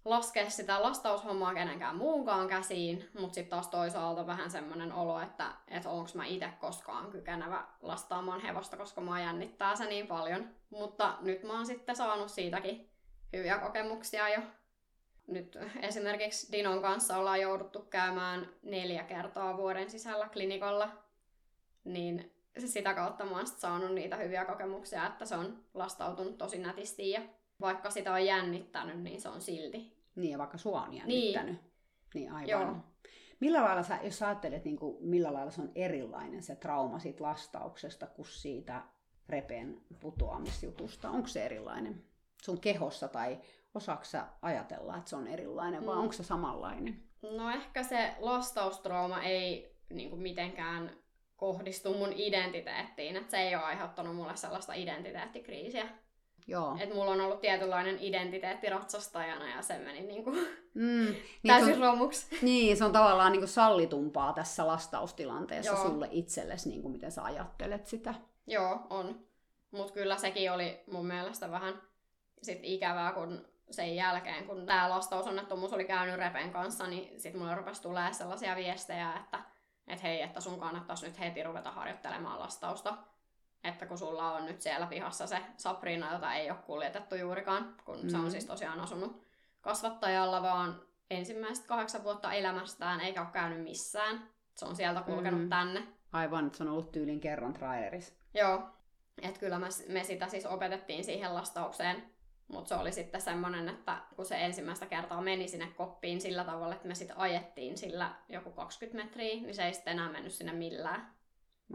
laskea 0.05 0.51
sitä 0.51 0.83
lastaushommaa 0.83 1.55
kenenkään 1.55 1.97
muunkaan 1.97 2.49
käsiin, 2.49 3.09
mutta 3.19 3.35
sitten 3.35 3.51
taas 3.51 3.69
toisaalta 3.69 4.27
vähän 4.27 4.51
semmoinen 4.51 4.93
olo, 4.93 5.21
että, 5.21 5.53
että 5.69 5.91
onko 5.91 6.11
mä 6.15 6.25
itse 6.25 6.53
koskaan 6.61 7.11
kykenevä 7.11 7.65
lastaamaan 7.83 8.41
hevosta, 8.41 8.77
koska 8.77 9.01
mua 9.01 9.21
jännittää 9.21 9.77
se 9.77 9.87
niin 9.87 10.07
paljon. 10.07 10.51
Mutta 10.71 11.19
nyt 11.21 11.43
mä 11.43 11.53
oon 11.53 11.67
sitten 11.67 11.97
saanut 11.97 12.29
siitäkin 12.29 12.91
hyviä 13.33 13.59
kokemuksia 13.59 14.29
jo. 14.29 14.41
Nyt 15.27 15.59
esimerkiksi 15.81 16.53
Dinon 16.53 16.83
kanssa 16.83 17.17
ollaan 17.17 17.41
jouduttu 17.41 17.81
käymään 17.81 18.49
neljä 18.63 19.03
kertaa 19.03 19.57
vuoden 19.57 19.91
sisällä 19.91 20.29
klinikalla, 20.29 20.89
niin 21.85 22.33
sitä 22.59 22.95
kautta 22.95 23.25
mä 23.25 23.37
oon 23.37 23.47
saanut 23.47 23.95
niitä 23.95 24.17
hyviä 24.17 24.45
kokemuksia, 24.45 25.07
että 25.07 25.25
se 25.25 25.35
on 25.35 25.65
lastautunut 25.75 26.39
tosi 26.39 26.59
nätisti 26.59 27.11
ja 27.11 27.21
vaikka 27.63 27.91
sitä 27.91 28.13
on 28.13 28.27
jännittänyt, 28.27 29.03
niin 29.03 29.21
se 29.21 29.29
on 29.29 29.41
silti. 29.41 29.97
Niin, 30.17 30.31
ja 30.31 30.39
vaikka 30.39 30.59
sua 30.59 30.83
on 30.83 30.95
jännittänyt. 30.95 31.55
Niin, 31.55 31.71
niin 32.15 32.33
aivan. 32.33 32.49
Joo. 32.49 32.77
Millä 33.41 33.65
lailla 33.65 33.83
sä, 33.83 33.99
jos 34.03 34.19
sä 34.19 34.27
ajattelet, 34.27 34.65
niin 34.65 34.77
kuin, 34.77 34.97
millä 35.01 35.33
lailla 35.33 35.51
se 35.51 35.63
on 35.63 35.73
erilainen 35.75 36.43
se 36.43 36.57
trauma 36.57 36.99
siitä 36.99 37.25
lastauksesta 37.25 38.07
kuin 38.07 38.27
siitä 38.27 38.83
repeen 39.29 39.81
putoamisjutusta? 40.01 41.11
Onko 41.11 41.29
se 41.29 41.45
erilainen 41.45 42.05
sun 42.43 42.61
kehossa 42.61 43.09
tai 43.09 43.39
osaako 43.75 44.05
sä 44.05 44.27
ajatella, 44.43 44.97
että 44.97 45.11
se 45.11 45.17
on 45.17 45.27
erilainen 45.27 45.87
vai 45.87 45.95
mm. 45.95 46.01
onko 46.01 46.13
se 46.13 46.23
samanlainen? 46.23 47.03
No 47.23 47.51
ehkä 47.51 47.83
se 47.83 48.15
lastaustrauma 48.19 49.23
ei 49.23 49.77
niin 49.91 50.11
kuin 50.11 50.23
mitenkään 50.23 50.97
kohdistu 51.37 51.95
mun 51.95 52.13
identiteettiin, 52.13 53.17
että 53.17 53.31
se 53.31 53.37
ei 53.37 53.55
ole 53.55 53.65
aiheuttanut 53.65 54.17
mulle 54.17 54.37
sellaista 54.37 54.75
identiteettikriisiä. 54.75 55.89
Joo. 56.47 56.77
Että 56.81 56.95
mulla 56.95 57.11
on 57.11 57.21
ollut 57.21 57.41
tietynlainen 57.41 57.97
identiteetti 58.01 58.71
ratsastajana 58.71 59.49
ja 59.49 59.63
se 59.63 59.79
meni 59.79 60.01
niinku 60.01 60.31
mm, 60.75 61.07
niin 61.07 61.25
täysin 61.47 61.75
on, 61.75 61.81
romuksi. 61.81 62.39
Niin, 62.43 62.77
se 62.77 62.85
on 62.85 62.93
tavallaan 62.93 63.33
niinku 63.33 63.47
sallitumpaa 63.47 64.33
tässä 64.33 64.67
lastaustilanteessa 64.67 65.73
Joo. 65.73 65.83
sulle 65.83 66.09
itsellesi, 66.11 66.69
niinku 66.69 66.89
miten 66.89 67.13
sä 67.13 67.25
ajattelet 67.25 67.87
sitä. 67.87 68.15
Joo, 68.47 68.87
on. 68.91 69.21
Mutta 69.71 69.93
kyllä 69.93 70.17
sekin 70.17 70.53
oli 70.53 70.81
mun 70.91 71.07
mielestä 71.07 71.51
vähän 71.51 71.83
sit 72.43 72.59
ikävää, 72.63 73.13
kun 73.13 73.45
sen 73.71 73.97
jälkeen, 73.97 74.47
kun 74.47 74.67
tämä 74.67 74.91
lastausonnettomuus 74.91 75.73
oli 75.73 75.85
käynyt 75.85 76.17
Repen 76.17 76.51
kanssa, 76.51 76.87
niin 76.87 77.21
sitten 77.21 77.41
mulle 77.41 77.55
rupesi 77.55 77.83
tulee 77.83 78.13
sellaisia 78.13 78.57
viestejä, 78.57 79.13
että 79.17 79.39
et 79.87 80.03
hei, 80.03 80.23
että 80.23 80.41
sun 80.41 80.61
kannattaisi 80.61 81.07
nyt 81.07 81.19
heti 81.19 81.43
ruveta 81.43 81.71
harjoittelemaan 81.71 82.39
lastausta 82.39 82.95
että 83.65 83.87
kun 83.87 83.99
sulla 83.99 84.33
on 84.33 84.47
nyt 84.47 84.61
siellä 84.61 84.87
pihassa 84.87 85.27
se 85.27 85.39
Sabrina, 85.57 86.13
jota 86.13 86.35
ei 86.35 86.51
ole 86.51 86.59
kuljetettu 86.67 87.15
juurikaan, 87.15 87.75
kun 87.85 88.03
mm. 88.03 88.09
se 88.09 88.17
on 88.17 88.25
mm. 88.25 88.31
siis 88.31 88.47
tosiaan 88.47 88.81
asunut 88.81 89.23
kasvattajalla, 89.61 90.43
vaan 90.43 90.83
ensimmäiset 91.11 91.67
kahdeksan 91.67 92.05
vuotta 92.05 92.33
elämästään 92.33 93.01
eikä 93.01 93.21
ole 93.21 93.31
käynyt 93.33 93.63
missään. 93.63 94.29
Se 94.55 94.65
on 94.65 94.77
sieltä 94.77 95.03
kulkenut 95.03 95.43
mm. 95.43 95.49
tänne. 95.49 95.87
Aivan, 96.13 96.47
että 96.47 96.57
se 96.57 96.65
on 96.65 96.71
ollut 96.71 96.93
tyylin 96.93 97.21
kerran 97.21 97.53
trailerissa. 97.53 98.15
Joo, 98.35 98.69
että 99.23 99.41
kyllä 99.41 99.59
me, 99.59 99.67
me 99.89 100.05
sitä 100.05 100.29
siis 100.29 100.47
opetettiin 100.47 101.05
siihen 101.05 101.35
lastaukseen, 101.35 102.13
mutta 102.49 102.69
se 102.69 102.75
oli 102.75 102.93
sitten 102.93 103.21
semmoinen, 103.21 103.69
että 103.69 103.99
kun 104.17 104.25
se 104.25 104.45
ensimmäistä 104.45 104.87
kertaa 104.87 105.21
meni 105.21 105.49
sinne 105.49 105.67
koppiin 105.77 106.21
sillä 106.21 106.45
tavalla, 106.45 106.75
että 106.75 106.89
me 106.89 106.95
sitten 106.95 107.19
ajettiin 107.19 107.79
sillä 107.79 108.15
joku 108.29 108.51
20 108.51 109.05
metriä, 109.05 109.35
niin 109.35 109.55
se 109.55 109.67
ei 109.67 109.75
sitten 109.75 109.93
enää 109.93 110.13
mennyt 110.13 110.33
sinne 110.33 110.53
millään. 110.53 111.15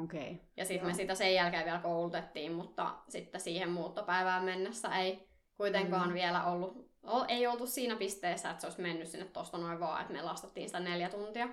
Okay. 0.04 0.36
Ja 0.58 0.66
sitten 0.66 0.88
me 0.88 0.94
sitä 0.94 1.16
sen 1.16 1.34
jälkeen 1.34 1.66
vielä 1.66 1.80
koulutettiin, 1.80 2.52
mutta 2.52 2.96
sitten 3.10 3.42
siihen 3.42 3.70
muuttopäivään 3.70 4.44
mennessä 4.44 4.96
ei 4.96 5.28
kuitenkaan 5.58 6.08
mm. 6.08 6.14
vielä 6.14 6.46
ollut, 6.46 6.92
ei 7.28 7.48
oltu 7.48 7.68
siinä 7.68 7.96
pisteessä, 7.96 8.50
että 8.50 8.62
se 8.62 8.68
olisi 8.68 8.82
mennyt 8.82 9.08
sinne 9.08 9.26
tuosta 9.26 9.58
noin 9.58 9.80
vaan, 9.80 10.02
että 10.02 10.14
me 10.14 10.22
lastattiin 10.22 10.70
sitä 10.70 10.80
neljä 10.80 11.10
tuntia. 11.10 11.50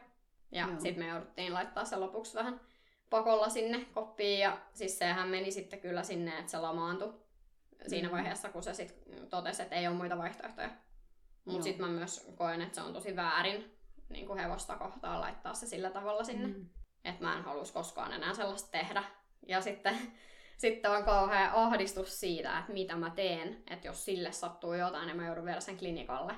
Ja 0.52 0.68
sitten 0.78 1.04
me 1.04 1.10
jouduttiin 1.10 1.54
laittaa 1.54 1.84
se 1.84 1.96
lopuksi 1.96 2.34
vähän 2.34 2.60
pakolla 3.10 3.48
sinne 3.48 3.86
koppiin 3.94 4.38
ja 4.38 4.58
siis 4.72 4.98
sehän 4.98 5.28
meni 5.28 5.50
sitten 5.50 5.80
kyllä 5.80 6.02
sinne, 6.02 6.38
että 6.38 6.50
se 6.50 6.58
lamaantui 6.58 7.14
siinä 7.86 8.08
mm. 8.08 8.12
vaiheessa, 8.12 8.48
kun 8.48 8.62
se 8.62 8.74
sitten 8.74 9.28
totesi, 9.28 9.62
että 9.62 9.74
ei 9.74 9.88
ole 9.88 9.96
muita 9.96 10.18
vaihtoehtoja. 10.18 10.70
Mutta 11.44 11.62
sitten 11.62 11.86
mä 11.86 11.92
myös 11.92 12.32
koen, 12.36 12.62
että 12.62 12.74
se 12.74 12.82
on 12.82 12.92
tosi 12.92 13.16
väärin 13.16 13.76
niin 14.08 14.26
kuin 14.26 14.38
hevosta 14.38 14.76
kohtaan 14.76 15.20
laittaa 15.20 15.54
se 15.54 15.66
sillä 15.66 15.90
tavalla 15.90 16.24
sinne. 16.24 16.46
Mm 16.46 16.68
että 17.04 17.24
mä 17.24 17.36
en 17.36 17.44
halus 17.44 17.72
koskaan 17.72 18.12
enää 18.12 18.34
sellaista 18.34 18.70
tehdä. 18.70 19.04
Ja 19.46 19.60
sitten, 19.60 19.96
sitten 20.58 20.90
on 20.90 21.04
kauhean 21.04 21.54
ahdistus 21.54 22.20
siitä, 22.20 22.58
että 22.58 22.72
mitä 22.72 22.96
mä 22.96 23.10
teen, 23.10 23.62
että 23.70 23.86
jos 23.86 24.04
sille 24.04 24.32
sattuu 24.32 24.74
jotain, 24.74 25.06
niin 25.06 25.16
mä 25.16 25.26
joudun 25.26 25.44
vielä 25.44 25.60
sen 25.60 25.78
klinikalle. 25.78 26.34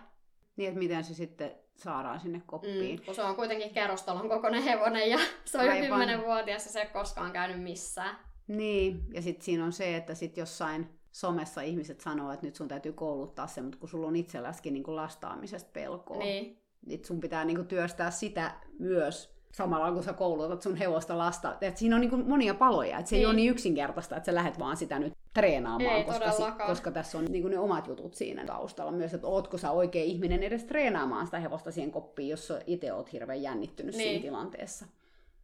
Niin, 0.57 0.69
että 0.69 0.79
miten 0.79 1.05
se 1.05 1.15
sitten 1.15 1.55
saadaan 1.77 2.21
sinne 2.21 2.43
koppiin. 2.47 2.99
Mm, 2.99 3.05
kun 3.05 3.15
se 3.15 3.23
on 3.23 3.37
kuitenkin 3.37 3.75
kerrostalon 3.75 4.29
kokoinen 4.29 4.63
hevonen 4.63 5.11
ja 5.11 5.19
se 5.45 5.59
on 5.59 5.69
Aivan. 5.69 6.09
jo 6.09 6.23
vuotias 6.23 6.67
ja 6.67 6.73
se 6.73 6.81
ei 6.81 6.87
koskaan 6.87 7.33
käynyt 7.33 7.63
missään. 7.63 8.19
Niin, 8.49 9.05
ja 9.13 9.23
sitten 9.23 9.45
siinä 9.45 9.65
on 9.65 9.73
se, 9.73 9.97
että 9.97 10.15
sitten 10.15 10.43
jossain 10.43 10.89
somessa 11.13 11.61
ihmiset 11.61 12.01
sanoo, 12.01 12.33
että 12.33 12.47
nyt 12.47 12.57
sun 12.57 12.69
täytyy 12.69 12.93
kouluttaa 12.93 13.47
se, 13.47 13.63
mutta 13.63 13.79
kun 13.79 13.89
sulla 13.89 14.07
on 14.07 14.17
itselläskin 14.17 14.73
niin 14.73 14.97
lastaamisesta 14.97 15.71
pelkoa, 15.73 16.19
niin. 16.19 16.63
niin 16.87 17.05
sun 17.05 17.21
pitää 17.21 17.45
niin 17.45 17.57
kuin 17.57 17.69
työstää 17.69 18.11
sitä 18.11 18.55
myös 18.79 19.36
samalla 19.57 19.93
kun 19.93 20.03
sä 20.03 20.13
koulutat 20.13 20.63
sun 20.63 20.77
hevosta 20.77 21.19
lasta. 21.19 21.57
Et 21.61 21.77
siinä 21.77 21.97
on 21.97 22.01
niin 22.01 22.29
monia 22.29 22.55
paloja, 22.55 22.99
että 22.99 23.09
se 23.09 23.17
niin. 23.17 23.21
ei 23.21 23.27
ole 23.27 23.35
niin 23.35 23.51
yksinkertaista, 23.51 24.17
että 24.17 24.27
sä 24.27 24.35
lähdet 24.35 24.59
vaan 24.59 24.77
sitä 24.77 24.99
nyt 24.99 25.13
treenaamaan, 25.35 25.97
ei, 25.97 26.05
koska, 26.05 26.33
si- 26.33 26.43
koska 26.67 26.91
tässä 26.91 27.19
on 27.19 27.25
niin 27.25 27.51
ne 27.51 27.59
omat 27.59 27.87
jutut 27.87 28.15
siinä 28.15 28.45
taustalla 28.47 28.93
myös, 28.93 29.15
että 29.15 29.27
ootko 29.27 29.59
sä 29.59 29.71
oikea 29.71 30.05
ihminen 30.05 30.43
edes 30.43 30.65
treenaamaan 30.65 31.27
sitä 31.27 31.39
hevosta 31.39 31.71
siihen 31.71 31.91
koppiin, 31.91 32.29
jos 32.29 32.53
itse 32.67 32.93
oot 32.93 33.13
hirveän 33.13 33.43
jännittynyt 33.43 33.95
niin. 33.95 34.09
siinä 34.09 34.23
tilanteessa. 34.23 34.87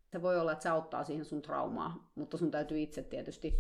Se 0.07 0.23
voi 0.23 0.41
olla, 0.41 0.53
että 0.53 0.63
se 0.63 0.69
auttaa 0.69 1.05
siihen 1.05 1.25
sun 1.25 1.43
traumaa, 1.43 2.11
mutta 2.15 2.37
sun 2.37 2.51
täytyy 2.51 2.81
itse 2.81 3.03
tietysti 3.03 3.55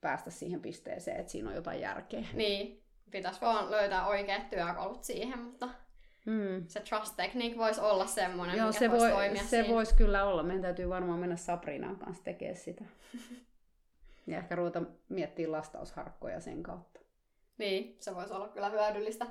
päästä 0.00 0.30
siihen 0.30 0.60
pisteeseen, 0.60 1.20
että 1.20 1.32
siinä 1.32 1.48
on 1.48 1.54
jotain 1.56 1.80
järkeä. 1.80 2.24
Niin, 2.32 2.82
pitäisi 3.10 3.40
vaan 3.40 3.70
löytää 3.70 4.06
oikeat 4.06 4.50
työkalut 4.50 5.04
siihen, 5.04 5.38
mutta 5.38 5.68
Mm. 6.26 6.64
Se 6.68 6.80
trust 6.80 7.16
technique 7.16 7.58
voisi 7.58 7.80
olla 7.80 8.06
semmoinen, 8.06 8.56
Joo, 8.56 8.66
mikä 8.66 8.78
se 8.78 8.90
voisi 8.90 9.06
voi, 9.06 9.12
toimia 9.12 9.42
Se 9.42 9.64
voisi 9.68 9.94
kyllä 9.94 10.24
olla. 10.24 10.42
Meidän 10.42 10.62
täytyy 10.62 10.88
varmaan 10.88 11.18
mennä 11.18 11.36
Sabrinan 11.36 11.96
kanssa 11.96 12.24
tekemään 12.24 12.56
sitä. 12.56 12.84
ja 14.26 14.38
ehkä 14.38 14.56
ruveta 14.56 14.82
miettimään 15.08 15.52
lastausharkkoja 15.52 16.40
sen 16.40 16.62
kautta. 16.62 17.00
Niin, 17.58 17.96
se 18.00 18.14
voisi 18.14 18.34
olla 18.34 18.48
kyllä 18.48 18.68
hyödyllistä. 18.68 19.26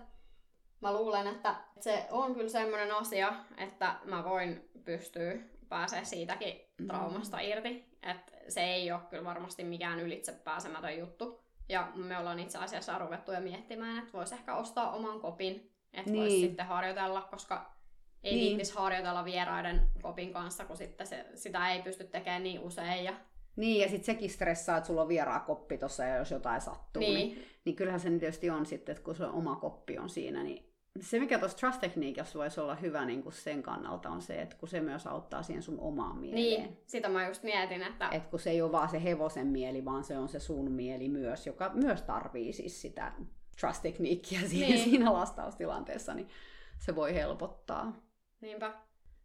Mä 0.82 0.94
luulen, 0.94 1.28
että 1.28 1.56
se 1.80 2.08
on 2.12 2.34
kyllä 2.36 2.50
semmoinen 2.50 2.92
asia, 2.92 3.34
että 3.58 3.96
mä 4.06 4.24
voin 4.24 4.70
pystyä 4.86 5.36
pääsee 5.70 6.06
siitäkin 6.06 6.62
mm. 6.80 6.88
traumasta 6.88 7.40
irti. 7.40 7.86
Että 8.04 8.32
se 8.48 8.62
ei 8.62 8.92
ole 8.92 9.02
kyllä 9.10 9.24
varmasti 9.24 9.64
mikään 9.64 10.00
ylitse 10.00 10.32
pääsemätön 10.32 11.00
juttu. 11.00 11.42
Ja 11.70 11.92
me 11.96 12.18
ollaan 12.18 12.40
itse 12.40 12.58
asiassa 12.58 13.00
ruvettu 13.00 13.32
jo 13.32 13.40
miettimään, 13.40 14.00
että 14.00 14.14
voisi 14.14 14.36
ehkä 14.36 14.56
ostaa 14.56 14.92
oman 14.92 15.20
kopin 15.20 15.75
että 15.96 16.12
niin. 16.12 16.22
voisi 16.22 16.40
sitten 16.40 16.66
harjoitella, 16.66 17.22
koska 17.22 17.76
ei 18.24 18.34
niin. 18.34 18.48
viittisi 18.48 18.74
harjoitella 18.74 19.26
vieraiden 19.26 19.82
kopin 20.02 20.34
kanssa, 20.34 20.66
kun 20.66 20.78
sitten 20.78 21.08
se, 21.08 21.26
sitä 21.36 21.74
ei 21.74 21.82
pysty 21.82 22.04
tekemään 22.04 22.44
niin 22.44 22.60
usein. 22.60 23.04
Ja... 23.04 23.14
Niin, 23.56 23.82
ja 23.82 23.90
sitten 23.90 24.06
sekin 24.06 24.30
stressaa, 24.30 24.78
että 24.78 24.88
sulla 24.88 25.02
on 25.02 25.08
vieraa 25.08 25.40
koppi 25.40 25.78
tuossa 25.78 26.04
ja 26.04 26.16
jos 26.16 26.32
jotain 26.32 26.62
sattuu. 26.62 27.00
Niin. 27.00 27.16
Niin, 27.16 27.46
niin 27.66 27.76
kyllähän 27.76 28.00
se 28.00 28.10
tietysti 28.10 28.50
on 28.50 28.66
sitten, 28.66 28.94
että 28.94 29.04
kun 29.04 29.16
se 29.16 29.26
oma 29.26 29.56
koppi 29.56 29.98
on 29.98 30.10
siinä, 30.10 30.44
niin 30.44 30.76
se 31.02 31.20
mikä 31.20 31.40
tuossa 31.40 31.58
trust-tekniikassa 31.58 32.40
voisi 32.40 32.60
olla 32.60 32.76
hyvä 32.76 33.06
niin 33.06 33.24
kuin 33.24 33.34
sen 33.34 33.64
kannalta 33.64 34.10
on 34.10 34.22
se, 34.22 34.42
että 34.42 34.56
kun 34.56 34.70
se 34.70 34.82
myös 34.82 35.08
auttaa 35.08 35.44
siihen 35.44 35.64
sun 35.64 35.80
omaan 35.80 36.18
mieleen. 36.18 36.44
Niin, 36.44 36.78
sitä 36.88 37.10
mä 37.10 37.28
just 37.28 37.44
mietin, 37.44 37.84
että... 37.84 38.10
Et 38.12 38.28
kun 38.28 38.40
se 38.40 38.50
ei 38.50 38.62
ole 38.62 38.72
vaan 38.72 38.90
se 38.90 39.04
hevosen 39.04 39.48
mieli, 39.48 39.86
vaan 39.86 40.04
se 40.04 40.18
on 40.18 40.30
se 40.30 40.40
sun 40.40 40.72
mieli 40.72 41.10
myös, 41.10 41.48
joka 41.48 41.72
myös 41.74 42.02
tarvii 42.02 42.54
siis 42.54 42.82
sitä 42.82 43.12
trust-tekniikkiä 43.60 44.40
siihen, 44.48 44.70
niin. 44.70 44.84
siinä 44.84 45.14
lastaustilanteessa, 45.14 46.14
niin 46.14 46.30
se 46.78 46.96
voi 46.96 47.16
helpottaa. 47.16 47.94
Niinpä. 48.42 48.74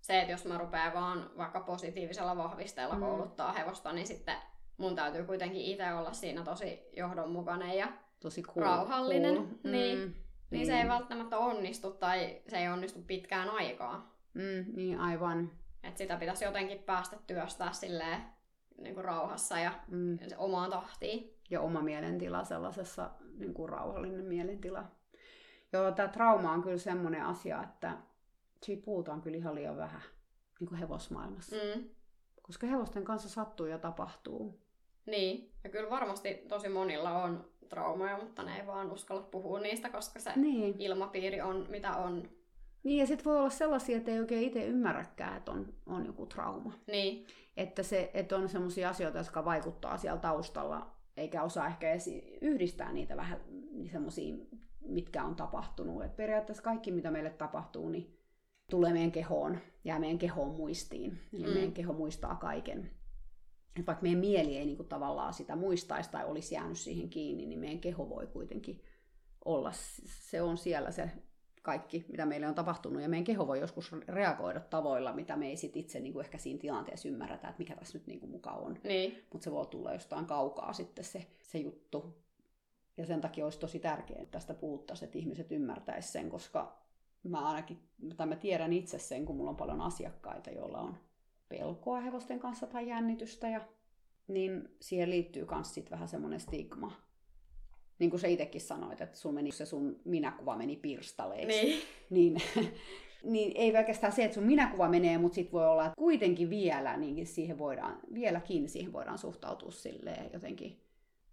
Se, 0.01 0.21
että 0.21 0.33
jos 0.33 0.45
mä 0.45 0.59
rupean 0.59 0.95
vaan 0.95 1.31
vaikka 1.37 1.61
positiivisella 1.61 2.37
vahvisteella 2.37 2.95
mm. 2.95 3.01
kouluttaa 3.01 3.53
hevosta, 3.53 3.93
niin 3.93 4.07
sitten 4.07 4.37
mun 4.77 4.97
täytyy 4.97 5.25
kuitenkin 5.25 5.63
itse 5.63 5.93
olla 5.93 6.13
siinä 6.13 6.45
tosi 6.45 6.89
johdonmukainen 6.97 7.79
ja 7.79 7.93
tosi 8.21 8.43
cool, 8.43 8.67
rauhallinen. 8.67 9.35
Cool. 9.35 9.47
Niin, 9.47 9.99
mm. 9.99 10.05
niin, 10.05 10.17
niin 10.51 10.67
se 10.67 10.81
ei 10.81 10.89
välttämättä 10.89 11.39
onnistu 11.39 11.91
tai 11.91 12.43
se 12.49 12.59
ei 12.59 12.69
onnistu 12.69 13.03
pitkään 13.07 13.51
aikaa. 13.51 14.15
Mm, 14.35 14.77
niin 14.77 15.01
aivan. 15.01 15.51
Et 15.83 15.97
sitä 15.97 16.17
pitäisi 16.17 16.45
jotenkin 16.45 16.79
päästä 16.79 17.17
työstää 17.27 17.73
silleen 17.73 18.21
niin 18.79 18.95
kuin 18.95 19.05
rauhassa 19.05 19.59
ja 19.59 19.73
mm. 19.89 20.19
omaan 20.37 20.71
tahtiin. 20.71 21.37
Ja 21.51 21.61
oma 21.61 21.83
mielentila 21.83 22.45
sellaisessa 22.45 23.11
niin 23.41 23.55
kuin 23.55 23.69
rauhallinen 23.69 24.25
mielentila. 24.25 24.85
Joo, 25.73 25.93
tämä 25.93 26.09
trauma 26.09 26.53
on 26.53 26.63
kyllä 26.63 26.79
semmoinen 26.79 27.25
asia, 27.25 27.63
että 27.63 27.97
siitä 28.63 28.85
puhutaan 28.85 29.21
kyllä 29.21 29.37
ihan 29.37 29.55
liian 29.55 29.77
vähän 29.77 30.03
niin 30.61 30.69
kuin 30.69 30.79
hevosmaailmassa. 30.79 31.57
Mm. 31.57 31.85
Koska 32.43 32.67
hevosten 32.67 33.05
kanssa 33.05 33.29
sattuu 33.29 33.67
ja 33.67 33.79
tapahtuu. 33.79 34.61
Niin, 35.07 35.53
ja 35.65 35.71
kyllä 35.71 35.91
varmasti 35.91 36.35
tosi 36.35 36.69
monilla 36.69 37.23
on 37.23 37.51
traumoja, 37.69 38.19
mutta 38.19 38.43
ne 38.43 38.57
ei 38.61 38.67
vaan 38.67 38.93
uskalla 38.93 39.23
puhua 39.23 39.61
niistä, 39.61 39.89
koska 39.89 40.21
se 40.21 40.33
Niin. 40.37 40.75
ilmapiiri 40.79 41.41
on 41.41 41.67
mitä 41.69 41.97
on. 41.97 42.29
Niin, 42.83 42.99
ja 42.99 43.07
sitten 43.07 43.25
voi 43.25 43.39
olla 43.39 43.51
sellaisia, 43.51 43.97
että 43.97 44.11
ei 44.11 44.21
oikein 44.21 44.43
itse 44.47 44.65
ymmärräkään, 44.67 45.37
että 45.37 45.51
on, 45.53 45.75
on 45.87 46.07
joku 46.07 46.27
trauma. 46.27 46.73
Niin, 46.87 47.27
Että, 47.57 47.83
se, 47.83 48.11
että 48.15 48.37
on 48.37 48.49
sellaisia 48.49 48.89
asioita, 48.89 49.19
jotka 49.19 49.45
vaikuttaa 49.45 49.99
siellä 49.99 50.21
taustalla, 50.21 50.91
eikä 51.21 51.43
osaa 51.43 51.67
ehkä 51.67 51.91
edes 51.91 52.11
yhdistää 52.41 52.93
niitä 52.93 53.17
vähän 53.17 53.41
semmoisia, 53.93 54.37
mitkä 54.81 55.25
on 55.25 55.37
tapahtunut. 55.37 56.05
Et 56.05 56.17
periaatteessa 56.17 56.63
kaikki, 56.63 56.93
mitä 56.93 57.11
meille 57.11 57.31
tapahtuu, 57.31 57.89
niin 57.89 58.19
tulee 58.71 58.93
meidän 58.93 59.13
kehoon, 59.13 59.59
jää 59.85 59.99
meidän 59.99 60.19
kehoon 60.19 60.55
muistiin. 60.55 61.19
Eli 61.33 61.47
mm. 61.47 61.53
meidän 61.53 61.73
keho 61.73 61.93
muistaa 61.93 62.35
kaiken. 62.35 62.91
Et 63.81 63.87
vaikka 63.87 64.03
meidän 64.03 64.21
mieli 64.21 64.57
ei 64.57 64.67
niinku 64.67 64.85
tavallaan 64.85 65.35
sitä 65.35 65.57
muistaisi 65.57 66.11
tai 66.11 66.25
olisi 66.25 66.55
jäänyt 66.55 66.79
siihen 66.79 67.11
kiinni, 67.11 67.47
niin 67.47 67.59
meidän 67.59 67.81
keho 67.81 68.09
voi 68.09 68.27
kuitenkin 68.27 68.83
olla. 69.45 69.73
Se 70.05 70.43
on 70.43 70.59
siellä 70.59 70.91
se 70.91 71.11
kaikki, 71.63 72.05
mitä 72.09 72.27
meille 72.27 72.49
on 72.49 72.55
tapahtunut. 72.55 73.03
Ja 73.03 73.09
meidän 73.09 73.25
keho 73.25 73.47
voi 73.47 73.61
joskus 73.61 73.93
reagoida 73.93 74.61
tavoilla, 74.61 75.13
mitä 75.13 75.37
me 75.37 75.47
ei 75.47 75.57
sit 75.57 75.77
itse 75.77 76.01
niinku 76.01 76.21
ehkä 76.21 76.39
siinä 76.39 76.61
tilanteessa 76.61 77.09
ymmärretä, 77.09 77.49
että 77.49 77.59
mikä 77.59 77.77
tässä 77.77 77.99
nyt 77.99 78.07
niinku 78.07 78.27
muka 78.27 78.51
on. 78.51 78.79
niin, 78.85 79.25
Mutta 79.33 79.45
se 79.45 79.53
voi 79.53 79.67
tulla 79.67 79.93
jostain 79.93 80.27
kaukaa 80.27 80.73
sitten 80.73 81.05
se, 81.05 81.27
se 81.43 81.59
juttu. 81.59 82.15
Ja 82.97 83.07
sen 83.07 83.21
takia 83.21 83.45
olisi 83.45 83.59
tosi 83.59 83.79
tärkeää, 83.79 84.23
että 84.23 84.33
tästä 84.33 84.55
puhuttaisiin, 84.55 85.07
että 85.07 85.19
ihmiset 85.19 85.53
ymmärtäisivät 85.53 86.13
sen, 86.13 86.31
koska 86.31 86.79
mä 87.23 87.49
ainakin, 87.49 87.79
tai 88.17 88.27
mä 88.27 88.37
tiedän 88.37 88.73
itse 88.73 88.99
sen, 88.99 89.27
kun 89.27 89.37
mulla 89.37 89.51
on 89.51 89.57
paljon 89.57 89.81
asiakkaita, 89.81 90.51
joilla 90.51 90.81
on 90.81 90.97
pelkoa 91.49 92.01
hevosten 92.01 92.41
kanssa 92.41 92.67
tai 92.67 92.89
jännitystä, 92.89 93.49
ja, 93.49 93.61
niin 94.29 94.77
siihen 94.81 95.11
liittyy 95.11 95.47
myös 95.55 95.91
vähän 95.91 96.09
semmoinen 96.09 96.41
stigma. 96.41 97.10
Niin 98.01 98.11
kuin 98.11 98.21
sä 98.21 98.27
itsekin 98.27 98.61
sanoit, 98.61 99.01
että 99.01 99.19
sun 99.19 99.35
meni, 99.35 99.53
se 99.53 99.67
sun 99.67 100.01
minäkuva 100.05 100.57
meni 100.57 100.77
pirstaleiksi 100.77 101.61
niin, 101.61 101.83
niin, 102.11 102.43
niin 103.33 103.53
ei 103.55 103.73
pelkästään 103.73 104.13
se, 104.13 104.25
että 104.25 104.35
sun 104.35 104.45
minäkuva 104.45 104.89
menee, 104.89 105.19
mutta 105.19 105.35
sitten 105.35 105.53
voi 105.53 105.69
olla, 105.69 105.85
että 105.85 105.95
kuitenkin 105.99 106.51
vielä, 106.51 106.97
niin 106.97 107.27
siihen 107.27 107.59
voidaan, 107.59 108.01
vieläkin 108.15 108.69
siihen 108.69 108.93
voidaan 108.93 109.19
suhtautua 109.19 109.71
silleen 109.71 110.31
jotenkin 110.33 110.81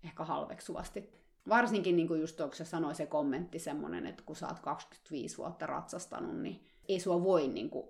ehkä 0.03 0.23
halveksuvasti. 0.23 1.10
Varsinkin 1.49 1.95
niin 1.95 2.08
kuin 2.08 2.21
just 2.21 2.38
tuossa 2.38 2.65
sanoi 2.65 2.95
se 2.95 3.06
kommentti 3.06 3.60
semmoinen, 3.60 4.08
että 4.08 4.23
kun 4.25 4.36
sä 4.36 4.47
oot 4.47 4.60
25 4.60 5.38
vuotta 5.38 5.65
ratsastanut, 5.65 6.41
niin 6.41 6.65
ei 6.89 6.99
sua 6.99 7.23
voi 7.23 7.47
niin 7.47 7.69
kuin 7.69 7.88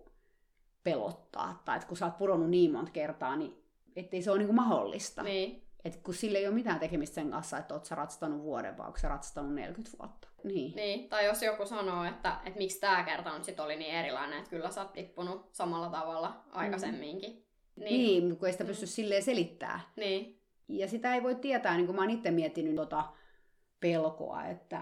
pelottaa. 0.84 1.62
Tai 1.66 1.76
että 1.76 1.88
kun 1.88 1.98
sä 1.98 2.06
oot 2.06 2.18
pudonnut 2.18 2.50
niin 2.50 2.72
monta 2.72 2.92
kertaa, 2.92 3.36
niin 3.36 3.64
ettei 3.96 4.22
se 4.22 4.32
ole 4.32 4.38
niin 4.38 4.48
kuin 4.48 4.56
mahdollista. 4.56 5.24
niin, 5.24 5.67
Et 5.86 5.96
kun 5.96 6.14
sillä 6.14 6.38
ei 6.38 6.48
ole 6.48 6.56
mitään 6.56 6.80
tekemistä 6.80 7.16
sen 7.16 7.32
kanssa, 7.32 7.58
että 7.58 7.74
oot 7.74 7.86
sä 7.86 7.96
ratsastanut 7.96 8.42
vuoden, 8.42 8.78
vai 8.78 8.88
onko 8.88 9.00
sä 9.00 9.08
ratsastanut 9.08 9.54
40 9.54 9.98
vuotta. 10.00 10.28
Niin. 10.44 10.76
niin. 10.76 11.10
Tai 11.10 11.26
jos 11.26 11.42
joku 11.42 11.66
sanoo, 11.66 12.04
että, 12.04 12.38
että 12.46 12.58
miksi 12.58 12.80
tämä 12.80 13.04
kerta 13.04 13.34
nyt 13.34 13.44
sit 13.44 13.60
oli 13.60 13.76
niin 13.76 13.96
erilainen, 13.96 14.38
että 14.38 14.50
kyllä 14.50 14.72
sä 14.72 14.82
oot 14.82 14.94
tippunut 14.94 15.50
samalla 15.52 15.90
tavalla 15.90 16.44
aikaisemminkin. 16.52 17.32
Niin, 17.32 17.44
Niin, 17.76 18.28
niin 18.28 18.38
kun 18.38 18.48
ei 18.48 18.52
sitä 18.52 18.66
pysty 18.66 18.88
silleen 18.88 19.24
selittämään. 19.24 19.82
niin, 19.96 20.42
Ja 20.68 20.88
sitä 20.88 21.16
ei 21.16 21.24
voi 21.24 21.36
tietää, 21.36 21.78
niin 21.78 21.86
kuin 21.86 21.96
mä 21.96 22.02
oon 22.02 22.12
itse 22.12 22.32
miettinyt 22.32 22.76
tota 22.76 23.04
pelkoa, 23.80 24.46
että 24.46 24.82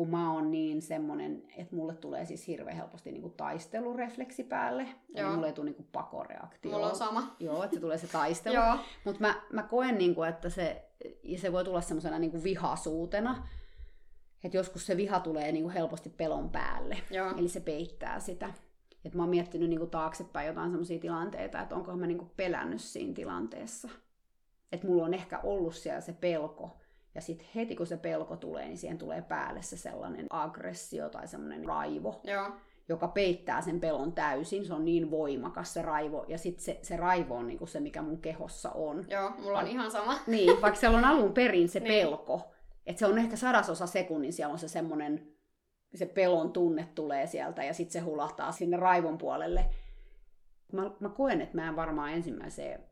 kun 0.00 0.10
mä 0.10 0.32
oon 0.32 0.50
niin 0.50 0.82
semmonen, 0.82 1.42
että 1.56 1.76
mulle 1.76 1.94
tulee 1.94 2.24
siis 2.24 2.46
hirveän 2.46 2.76
helposti 2.76 3.12
niin 3.12 3.22
kuin 3.22 3.34
taistelurefleksi 3.34 4.44
päälle. 4.44 4.82
Eli 4.82 5.20
Joo. 5.20 5.32
mulle 5.32 5.46
ei 5.46 5.52
tule 5.52 5.64
niin 5.64 5.74
kuin 5.74 5.88
pakoreaktio. 5.92 6.72
mulla 6.72 6.90
on 6.90 6.96
sama. 6.96 7.36
Joo, 7.40 7.62
että 7.64 7.74
se 7.74 7.80
tulee 7.80 7.98
se 7.98 8.06
taistelu. 8.06 8.56
Mutta 9.04 9.20
mä, 9.20 9.42
mä 9.52 9.62
koen, 9.62 9.98
niin 9.98 10.14
kuin, 10.14 10.28
että 10.28 10.48
se, 10.48 10.90
ja 11.22 11.38
se 11.38 11.52
voi 11.52 11.64
tulla 11.64 11.80
semmoisena 11.80 12.18
niin 12.18 12.30
kuin 12.30 12.44
vihasuutena, 12.44 13.48
että 14.44 14.56
joskus 14.56 14.86
se 14.86 14.96
viha 14.96 15.20
tulee 15.20 15.52
niin 15.52 15.62
kuin 15.62 15.74
helposti 15.74 16.10
pelon 16.10 16.50
päälle. 16.50 16.98
joo, 17.10 17.34
Eli 17.38 17.48
se 17.48 17.60
peittää 17.60 18.20
sitä. 18.20 18.54
Et 19.04 19.14
mä 19.14 19.22
oon 19.22 19.30
miettinyt 19.30 19.68
niinku 19.68 19.86
taaksepäin 19.86 20.46
jotain 20.46 20.70
sellaisia 20.70 20.98
tilanteita, 20.98 21.60
että 21.60 21.74
onkohan 21.74 22.00
mä 22.00 22.06
niinku 22.06 22.30
pelännyt 22.36 22.80
siinä 22.80 23.14
tilanteessa. 23.14 23.88
Että 24.72 24.86
mulla 24.86 25.04
on 25.04 25.14
ehkä 25.14 25.38
ollut 25.38 25.74
siellä 25.74 26.00
se 26.00 26.12
pelko. 26.12 26.79
Ja 27.14 27.20
sitten 27.20 27.46
heti 27.54 27.76
kun 27.76 27.86
se 27.86 27.96
pelko 27.96 28.36
tulee, 28.36 28.66
niin 28.66 28.78
siihen 28.78 28.98
tulee 28.98 29.22
päälle 29.22 29.62
se 29.62 29.76
sellainen 29.76 30.26
aggressio 30.30 31.08
tai 31.08 31.28
semmoinen 31.28 31.64
raivo, 31.64 32.20
joo, 32.24 32.50
joka 32.88 33.08
peittää 33.08 33.60
sen 33.60 33.80
pelon 33.80 34.12
täysin. 34.12 34.66
Se 34.66 34.74
on 34.74 34.84
niin 34.84 35.10
voimakas 35.10 35.74
se 35.74 35.82
raivo. 35.82 36.24
Ja 36.28 36.38
sitten 36.38 36.64
se, 36.64 36.78
se 36.82 36.96
raivo 36.96 37.36
on 37.36 37.46
niinku 37.46 37.66
se, 37.66 37.80
mikä 37.80 38.02
mun 38.02 38.20
kehossa 38.20 38.70
on. 38.70 39.06
joo, 39.08 39.30
mulla 39.30 39.58
on 39.58 39.66
ihan 39.66 39.90
sama. 39.90 40.18
Niin, 40.26 40.62
vaikka 40.62 40.80
siellä 40.80 40.98
on 40.98 41.04
alun 41.04 41.32
perin 41.32 41.68
se 41.68 41.80
Niin. 41.80 41.88
pelko. 42.06 42.52
Että 42.86 42.98
se 43.00 43.06
on 43.06 43.18
ehkä 43.18 43.36
sadasosa 43.36 43.86
sekunnin, 43.86 44.32
siellä 44.32 44.52
on 44.52 44.58
se 44.58 44.68
semmoinen, 44.68 45.32
se 45.94 46.06
pelon 46.06 46.52
tunne 46.52 46.88
tulee 46.94 47.26
sieltä 47.26 47.64
ja 47.64 47.74
sitten 47.74 47.92
se 47.92 48.00
hulahtaa 48.00 48.52
sinne 48.52 48.76
raivon 48.76 49.18
puolelle. 49.18 49.64
Mä, 50.72 50.90
mä 51.00 51.08
koen, 51.08 51.40
että 51.40 51.56
mä 51.56 51.68
en 51.68 51.76
varmaan 51.76 52.12
ensimmäiseen 52.12 52.89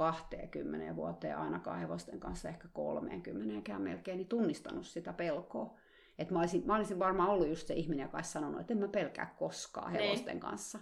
20 0.00 0.96
vuoteen 0.96 1.38
ainakaan 1.38 1.78
hevosten 1.78 2.20
kanssa, 2.20 2.48
ehkä 2.48 2.68
30 2.72 3.78
melkein, 3.78 4.16
niin 4.16 4.28
tunnistanut 4.28 4.86
sitä 4.86 5.12
pelkoa. 5.12 5.74
Että 6.18 6.34
mä 6.34 6.40
olisin, 6.40 6.62
mä 6.66 6.76
olisin 6.76 6.98
varmaan 6.98 7.28
ollut 7.28 7.48
just 7.48 7.66
se 7.66 7.74
ihminen, 7.74 8.04
joka 8.04 8.18
olisi 8.18 8.30
sanonut, 8.30 8.60
että 8.60 8.72
en 8.72 8.78
mä 8.78 8.88
pelkää 8.88 9.34
koskaan 9.38 9.92
Niin. 9.92 10.02
hevosten 10.02 10.40
kanssa. 10.40 10.78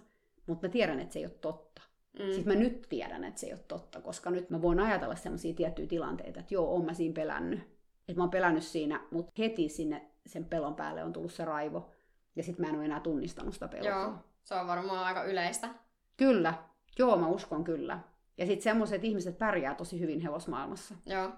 Mutta 0.47 0.67
mä 0.67 0.71
tiedän, 0.71 0.99
että 0.99 1.13
se 1.13 1.19
ei 1.19 1.25
ole 1.25 1.33
totta. 1.41 1.81
Mm. 2.19 2.25
Sitten 2.33 2.53
mä 2.53 2.59
nyt 2.59 2.85
tiedän, 2.89 3.23
että 3.23 3.39
se 3.39 3.47
ei 3.47 3.53
ole 3.53 3.61
totta, 3.67 4.01
koska 4.01 4.29
nyt 4.31 4.49
mä 4.49 4.61
voin 4.61 4.79
ajatella 4.79 5.15
sellaisia 5.15 5.53
tiettyjä 5.53 5.87
tilanteita, 5.87 6.39
että 6.39 6.53
joo, 6.53 6.65
oon 6.65 6.85
mä 6.85 6.93
siinä 6.93 7.13
pelännyt. 7.13 7.59
Että 8.07 8.19
mä 8.19 8.23
oon 8.23 8.31
pelännyt 8.31 8.63
siinä, 8.63 9.01
mutta 9.11 9.31
heti 9.37 9.69
sinne 9.69 10.11
sen 10.25 10.45
pelon 10.45 10.75
päälle 10.75 11.03
on 11.03 11.13
tullut 11.13 11.33
se 11.33 11.45
raivo. 11.45 11.91
Ja 12.35 12.43
sitten 12.43 12.65
mä 12.65 12.69
en 12.69 12.75
ole 12.75 12.85
enää 12.85 12.99
tunnistanut 12.99 13.53
sitä 13.53 13.67
pelkoa. 13.67 13.91
Joo, 13.91 14.13
se 14.43 14.55
on 14.55 14.67
varmaan 14.67 15.05
aika 15.05 15.23
yleistä. 15.23 15.69
Kyllä, 16.17 16.53
joo 16.99 17.17
mä 17.17 17.27
uskon 17.27 17.63
kyllä. 17.63 17.99
Ja 18.39 18.45
sitten 18.45 18.63
semmoiset 18.63 19.03
ihmiset 19.03 19.37
pärjää 19.37 19.75
tosi 19.75 19.99
hyvin 19.99 20.19
hevosmaailmassa, 20.19 20.95
Joo, 21.05 21.31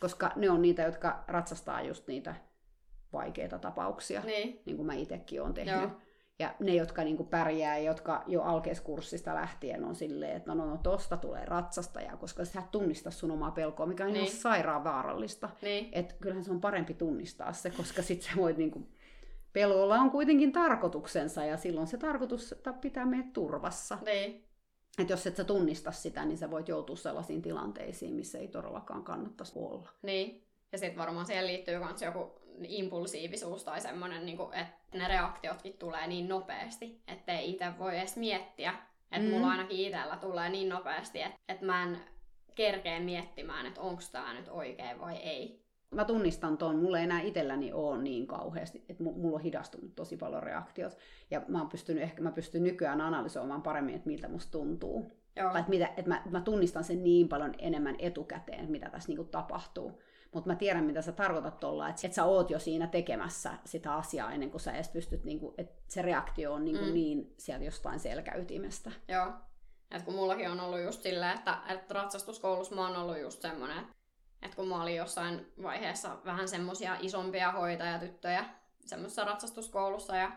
koska 0.00 0.32
ne 0.36 0.50
on 0.50 0.62
niitä, 0.62 0.82
jotka 0.82 1.24
ratsastaa 1.28 1.82
just 1.82 2.06
niitä 2.08 2.34
vaikeita 3.12 3.58
tapauksia, 3.58 4.20
niin, 4.20 4.60
niin 4.66 4.76
kuin 4.76 4.86
mä 4.86 4.94
itsekin 4.94 5.42
olen 5.42 5.54
tehnyt. 5.54 5.74
Joo. 5.82 5.90
Ja 6.38 6.54
ne, 6.60 6.74
jotka 6.74 7.04
niinku 7.04 7.24
pärjää, 7.24 7.78
jotka 7.78 8.24
jo 8.26 8.42
alkeiskurssista 8.42 9.34
lähtien 9.34 9.84
on 9.84 9.94
silleen, 9.94 10.36
että 10.36 10.54
no, 10.54 10.66
no 10.66 10.76
tosta 10.82 11.16
tulee 11.16 11.44
ratsastaja, 11.44 12.16
koska 12.16 12.44
sä 12.44 12.60
et 12.60 12.70
tunnista 12.70 13.10
sun 13.10 13.30
omaa 13.30 13.50
pelkoa, 13.50 13.86
mikä 13.86 14.04
on 14.04 14.12
niin. 14.12 14.14
Niin. 14.20 14.26
ihan 14.28 14.40
sairaan 14.40 14.84
vaarallista. 14.84 15.48
niin, 15.62 15.88
Et 15.92 16.12
kyllähän 16.12 16.44
se 16.44 16.50
on 16.50 16.60
parempi 16.60 16.94
tunnistaa 16.94 17.52
se, 17.52 17.70
koska 17.70 18.02
sit 18.02 18.22
sä 18.22 18.30
voit 18.36 18.56
niinku, 18.56 18.88
pelolla 19.52 19.94
on 19.94 20.10
kuitenkin 20.10 20.52
tarkoituksensa 20.52 21.44
ja 21.44 21.56
silloin 21.56 21.86
se 21.86 21.98
tarkoitus 21.98 22.54
ta- 22.62 22.72
pitää 22.72 23.06
meidät 23.06 23.32
turvassa. 23.32 23.98
niin, 24.04 24.44
Et 24.98 25.10
jos 25.10 25.26
et 25.26 25.36
sä 25.36 25.44
tunnista 25.44 25.92
sitä, 25.92 26.24
niin 26.24 26.38
sä 26.38 26.50
voit 26.50 26.68
joutua 26.68 26.96
sellaisiin 26.96 27.42
tilanteisiin, 27.42 28.14
missä 28.14 28.38
ei 28.38 28.48
todellakaan 28.48 29.04
kannattaisi 29.04 29.52
olla. 29.56 29.88
niin. 30.02 30.42
Ja 30.72 30.78
sitten 30.78 30.98
varmaan 30.98 31.26
siihen 31.26 31.46
liittyy 31.46 31.78
myös 31.78 32.02
joku 32.02 32.40
impulsiivisuus 32.68 33.64
tai 33.64 33.80
semmoinen, 33.80 34.26
niin 34.26 34.38
että 34.52 34.98
ne 34.98 35.08
reaktiotkin 35.08 35.78
tulee 35.78 36.06
niin 36.06 36.28
nopeasti, 36.28 37.00
ettei 37.08 37.50
itse 37.50 37.66
voi 37.78 37.98
edes 37.98 38.16
miettiä. 38.16 38.70
Että 38.70 39.18
Mm. 39.18 39.24
mm. 39.24 39.30
mulla 39.30 39.50
ainakin 39.50 39.86
itsellä 39.86 40.16
tulee 40.16 40.48
niin 40.48 40.68
nopeasti, 40.68 41.22
että, 41.22 41.38
että 41.48 41.66
mä 41.66 41.82
en 41.82 42.00
kerkeä 42.54 43.00
miettimään, 43.00 43.66
että 43.66 43.80
onko 43.80 44.02
tämä 44.12 44.34
nyt 44.34 44.48
oikein 44.48 45.00
vai 45.00 45.16
ei. 45.16 45.65
Mä 45.94 46.04
tunnistan 46.04 46.58
ton, 46.58 46.76
mulla 46.76 46.98
ei 46.98 47.04
enää 47.04 47.20
itselläni 47.20 47.72
ole 47.72 47.98
niin 48.02 48.26
kauheasti, 48.26 48.84
että 48.88 49.04
mu- 49.04 49.18
mulla 49.18 49.36
on 49.36 49.42
hidastunut 49.42 49.94
tosi 49.96 50.16
paljon 50.16 50.42
reaktiot. 50.42 50.96
Ja 51.30 51.42
mä, 51.48 51.58
oon 51.58 51.68
pystynyt, 51.68 52.02
ehkä 52.02 52.22
mä 52.22 52.30
pystyn 52.30 52.62
nykyään 52.62 53.00
analysoimaan 53.00 53.62
paremmin, 53.62 53.94
että 53.94 54.06
miltä 54.06 54.28
musta 54.28 54.50
tuntuu. 54.50 55.12
Joo, 55.36 55.50
Tai 55.52 55.60
että, 55.60 55.70
mitä, 55.70 55.86
että 55.86 56.08
mä, 56.08 56.22
mä 56.30 56.40
tunnistan 56.40 56.84
sen 56.84 57.04
niin 57.04 57.28
paljon 57.28 57.54
enemmän 57.58 57.96
etukäteen, 57.98 58.70
mitä 58.70 58.90
tässä 58.90 59.08
niinku 59.08 59.24
tapahtuu. 59.24 60.02
Mutta 60.34 60.50
mä 60.50 60.56
tiedän, 60.56 60.84
mitä 60.84 61.02
sä 61.02 61.12
tarkoitat 61.12 61.60
tuolla, 61.60 61.88
että 61.88 62.06
et 62.06 62.12
sä 62.12 62.24
oot 62.24 62.50
jo 62.50 62.58
siinä 62.58 62.86
tekemässä 62.86 63.50
sitä 63.64 63.94
asiaa 63.94 64.32
ennen 64.32 64.50
kuin 64.50 64.60
sä 64.60 64.72
edes 64.72 64.88
pystyt, 64.88 65.24
niinku, 65.24 65.54
että 65.58 65.82
se 65.88 66.02
reaktio 66.02 66.52
on 66.52 66.64
niinku 66.64 66.84
Mm. 66.84 66.94
niin 66.94 67.34
sieltä 67.38 67.64
jostain 67.64 68.00
selkäytimestä. 68.00 68.90
Joo. 69.08 69.26
Et 69.90 70.02
kun 70.02 70.14
mullakin 70.14 70.50
on 70.50 70.60
ollut 70.60 70.80
just 70.82 71.02
silleen, 71.02 71.34
että, 71.38 71.58
että 71.68 71.94
ratsastuskoulussa 71.94 72.74
mä 72.74 72.88
oon 72.88 72.96
ollut 72.96 73.20
just 73.20 73.42
semmonen, 73.42 73.78
että 73.78 73.92
kun 74.56 74.68
mä 74.68 74.82
olin 74.82 74.96
jossain 74.96 75.52
vaiheessa 75.62 76.16
vähän 76.24 76.48
semmosia 76.48 76.96
isompia 77.00 77.52
hoitajatyttöjä 77.52 78.44
semmoisessa 78.86 79.24
ratsastuskoulussa 79.24 80.16
ja 80.16 80.32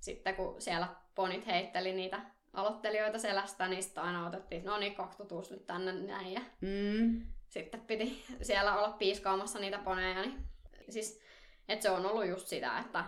sitten 0.00 0.34
kun 0.34 0.60
siellä 0.62 0.88
ponit 1.14 1.46
heitteli 1.46 1.92
niitä 1.92 2.20
aloittelijoita 2.52 3.18
selästä, 3.18 3.68
niin 3.68 3.82
sitten 3.82 4.02
aina 4.04 4.26
otettiin, 4.26 4.58
että 4.58 4.70
no 4.70 4.78
niin, 4.78 4.94
kaktutuus 4.94 5.50
nyt 5.50 5.66
tänne 5.66 5.92
näin 5.92 6.32
ja 6.32 6.40
Mm. 6.60 7.20
sitten 7.48 7.80
piti 7.80 8.24
siellä 8.42 8.74
olla 8.78 8.90
piiskaamassa 8.90 9.58
niitä 9.58 9.78
poneja. 9.78 10.22
Niin, 10.22 10.44
siis, 10.88 11.20
että 11.68 11.82
se 11.82 11.90
on 11.90 12.06
ollut 12.06 12.26
just 12.26 12.46
sitä, 12.46 12.78
että 12.78 13.04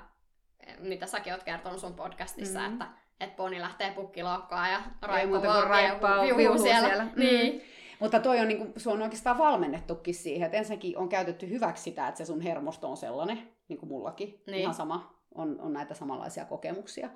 mitä 0.78 1.06
säkin 1.06 1.32
oot 1.32 1.42
kertonut 1.44 1.80
sun 1.80 1.94
podcastissa, 1.94 2.60
Mm. 2.60 2.72
että 2.72 2.86
että 3.20 3.36
poni 3.36 3.60
lähtee 3.60 3.90
pukkilaukkaan 3.90 4.70
ja 4.72 4.76
Ei 4.78 4.82
muuta 4.82 5.06
raippa 5.06 5.38
kuin 5.38 5.48
vaan 5.48 5.66
raippaa 5.66 6.24
siellä. 6.58 6.88
siellä. 6.88 7.04
Mm. 7.04 7.10
Niin, 7.20 7.62
Mutta 8.00 8.20
toi 8.20 8.40
on, 8.40 8.48
niinku, 8.48 8.66
se 8.76 8.90
on 8.90 9.02
oikeastaan 9.02 9.38
valmennettukin 9.38 10.14
siihen, 10.14 10.46
että 10.46 10.58
ensinnäkin 10.58 10.98
on 10.98 11.08
käytetty 11.08 11.48
hyväksi 11.48 11.82
sitä, 11.82 12.08
että 12.08 12.18
se 12.18 12.24
sun 12.24 12.40
hermosto 12.40 12.90
on 12.90 12.96
sellainen, 12.96 13.38
niin 13.68 13.78
kuin 13.78 13.88
mullakin, 13.88 14.42
niin. 14.46 14.58
ihan 14.58 14.74
sama, 14.74 15.20
on, 15.34 15.60
on 15.60 15.72
näitä 15.72 15.94
samanlaisia 15.94 16.44
kokemuksia. 16.44 17.10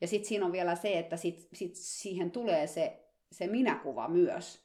Ja 0.00 0.06
sitten 0.06 0.28
siinä 0.28 0.46
on 0.46 0.52
vielä 0.52 0.74
se, 0.74 0.98
että 0.98 1.16
sit, 1.16 1.48
sit 1.52 1.72
siihen 1.74 2.30
tulee 2.30 2.66
se, 2.66 3.04
se 3.32 3.46
minäkuva 3.46 4.08
myös, 4.08 4.64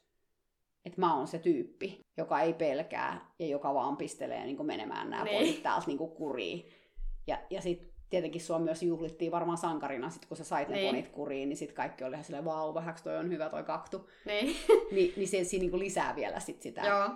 että 0.84 1.00
mä 1.00 1.16
oon 1.16 1.26
se 1.26 1.38
tyyppi, 1.38 2.00
joka 2.16 2.40
ei 2.40 2.54
pelkää 2.54 3.32
ja 3.38 3.46
joka 3.46 3.74
vaan 3.74 3.96
pistelee 3.96 4.44
niin 4.44 4.66
menemään 4.66 5.10
nämä 5.10 5.24
niin. 5.24 5.62
täältä 5.62 5.86
niin 5.86 5.98
kuriin. 5.98 6.64
Ja, 7.26 7.38
ja 7.50 7.62
sitten 7.62 7.89
tietenkin 8.10 8.40
sua 8.40 8.58
myös 8.58 8.82
juhlittiin 8.82 9.32
varmaan 9.32 9.58
sankarina, 9.58 10.10
sit 10.10 10.26
kun 10.26 10.36
sä 10.36 10.44
sait 10.44 10.68
ne 10.68 10.76
niin. 10.76 10.86
ponit 10.86 11.08
kuriin, 11.08 11.48
niin 11.48 11.56
sitten 11.56 11.76
kaikki 11.76 12.04
oli 12.04 12.14
ihan 12.14 12.24
silleen, 12.24 12.44
vau, 12.44 12.74
vähäksi 12.74 13.04
toi 13.04 13.16
on 13.16 13.30
hyvä 13.30 13.48
toi 13.48 13.62
kaktu. 13.62 14.10
Niin. 14.24 14.56
Ni, 14.94 15.12
niin 15.16 15.28
se 15.28 15.44
siinä 15.44 15.62
niin 15.62 15.78
lisää 15.78 16.16
vielä 16.16 16.40
sit 16.40 16.62
sitä. 16.62 16.80
Joo. 16.80 17.10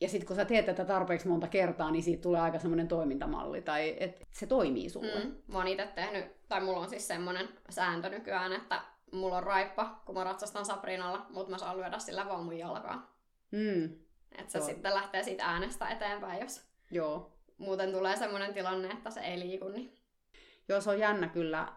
Ja 0.00 0.08
sitten 0.08 0.26
kun 0.26 0.36
sä 0.36 0.44
teet 0.44 0.66
tätä 0.66 0.84
tarpeeksi 0.84 1.28
monta 1.28 1.48
kertaa, 1.48 1.90
niin 1.90 2.02
siitä 2.02 2.22
tulee 2.22 2.40
aika 2.40 2.58
semmoinen 2.58 2.88
toimintamalli, 2.88 3.62
tai 3.62 3.96
että 4.00 4.26
se 4.30 4.46
toimii 4.46 4.90
sulle. 4.90 5.24
Mm. 5.24 5.34
Mä 5.46 5.58
oon 5.58 5.68
itse 5.68 5.86
tehnyt, 5.94 6.48
tai 6.48 6.60
mulla 6.60 6.80
on 6.80 6.88
siis 6.88 7.08
semmoinen 7.08 7.48
sääntö 7.70 8.08
nykyään, 8.08 8.52
että 8.52 8.82
mulla 9.12 9.36
on 9.36 9.42
raippa, 9.42 10.02
kun 10.06 10.14
mä 10.14 10.24
ratsastan 10.24 10.64
Sabrinalla, 10.64 11.26
mutta 11.30 11.50
mä 11.50 11.58
saan 11.58 11.76
lyödä 11.76 11.98
sillä 11.98 12.26
vaan 12.28 12.44
mun 12.44 12.58
jalkaan. 12.58 13.08
Mm. 13.50 13.84
Että 14.38 14.52
se 14.52 14.58
Joo. 14.58 14.66
sitten 14.66 14.94
lähtee 14.94 15.22
siitä 15.22 15.44
äänestä 15.44 15.88
eteenpäin, 15.88 16.40
jos 16.40 16.62
Joo. 16.90 17.32
muuten 17.58 17.92
tulee 17.92 18.16
semmoinen 18.16 18.54
tilanne, 18.54 18.88
että 18.88 19.10
se 19.10 19.20
ei 19.20 19.38
liiku. 19.38 19.68
Niin... 19.68 20.01
Joo, 20.68 20.80
se 20.80 20.90
on 20.90 20.98
jännä 20.98 21.28
kyllä. 21.28 21.72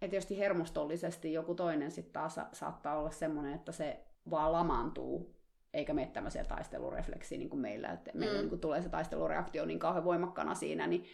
Ja 0.00 0.08
tietysti 0.08 0.38
hermostollisesti 0.38 1.32
joku 1.32 1.54
toinen 1.54 1.90
sitten 1.90 2.12
taas 2.12 2.40
saattaa 2.52 2.98
olla 2.98 3.10
semmoinen, 3.10 3.54
että 3.54 3.72
se 3.72 4.04
vaan 4.30 4.52
lamaantuu, 4.52 5.34
eikä 5.74 5.94
mene 5.94 6.06
tämmöiseen 6.06 6.46
taistelurefleksiin 6.46 7.38
niin 7.38 7.50
kuin 7.50 7.60
meillä, 7.60 7.88
että 7.88 8.10
mm. 8.14 8.18
meillä 8.18 8.38
niin 8.38 8.48
kuin 8.48 8.60
tulee 8.60 8.82
se 8.82 8.88
taistelureaktio 8.88 9.64
niin 9.64 9.78
kauhean 9.78 10.04
voimakkana 10.04 10.54
siinä, 10.54 10.86
niin, 10.86 11.04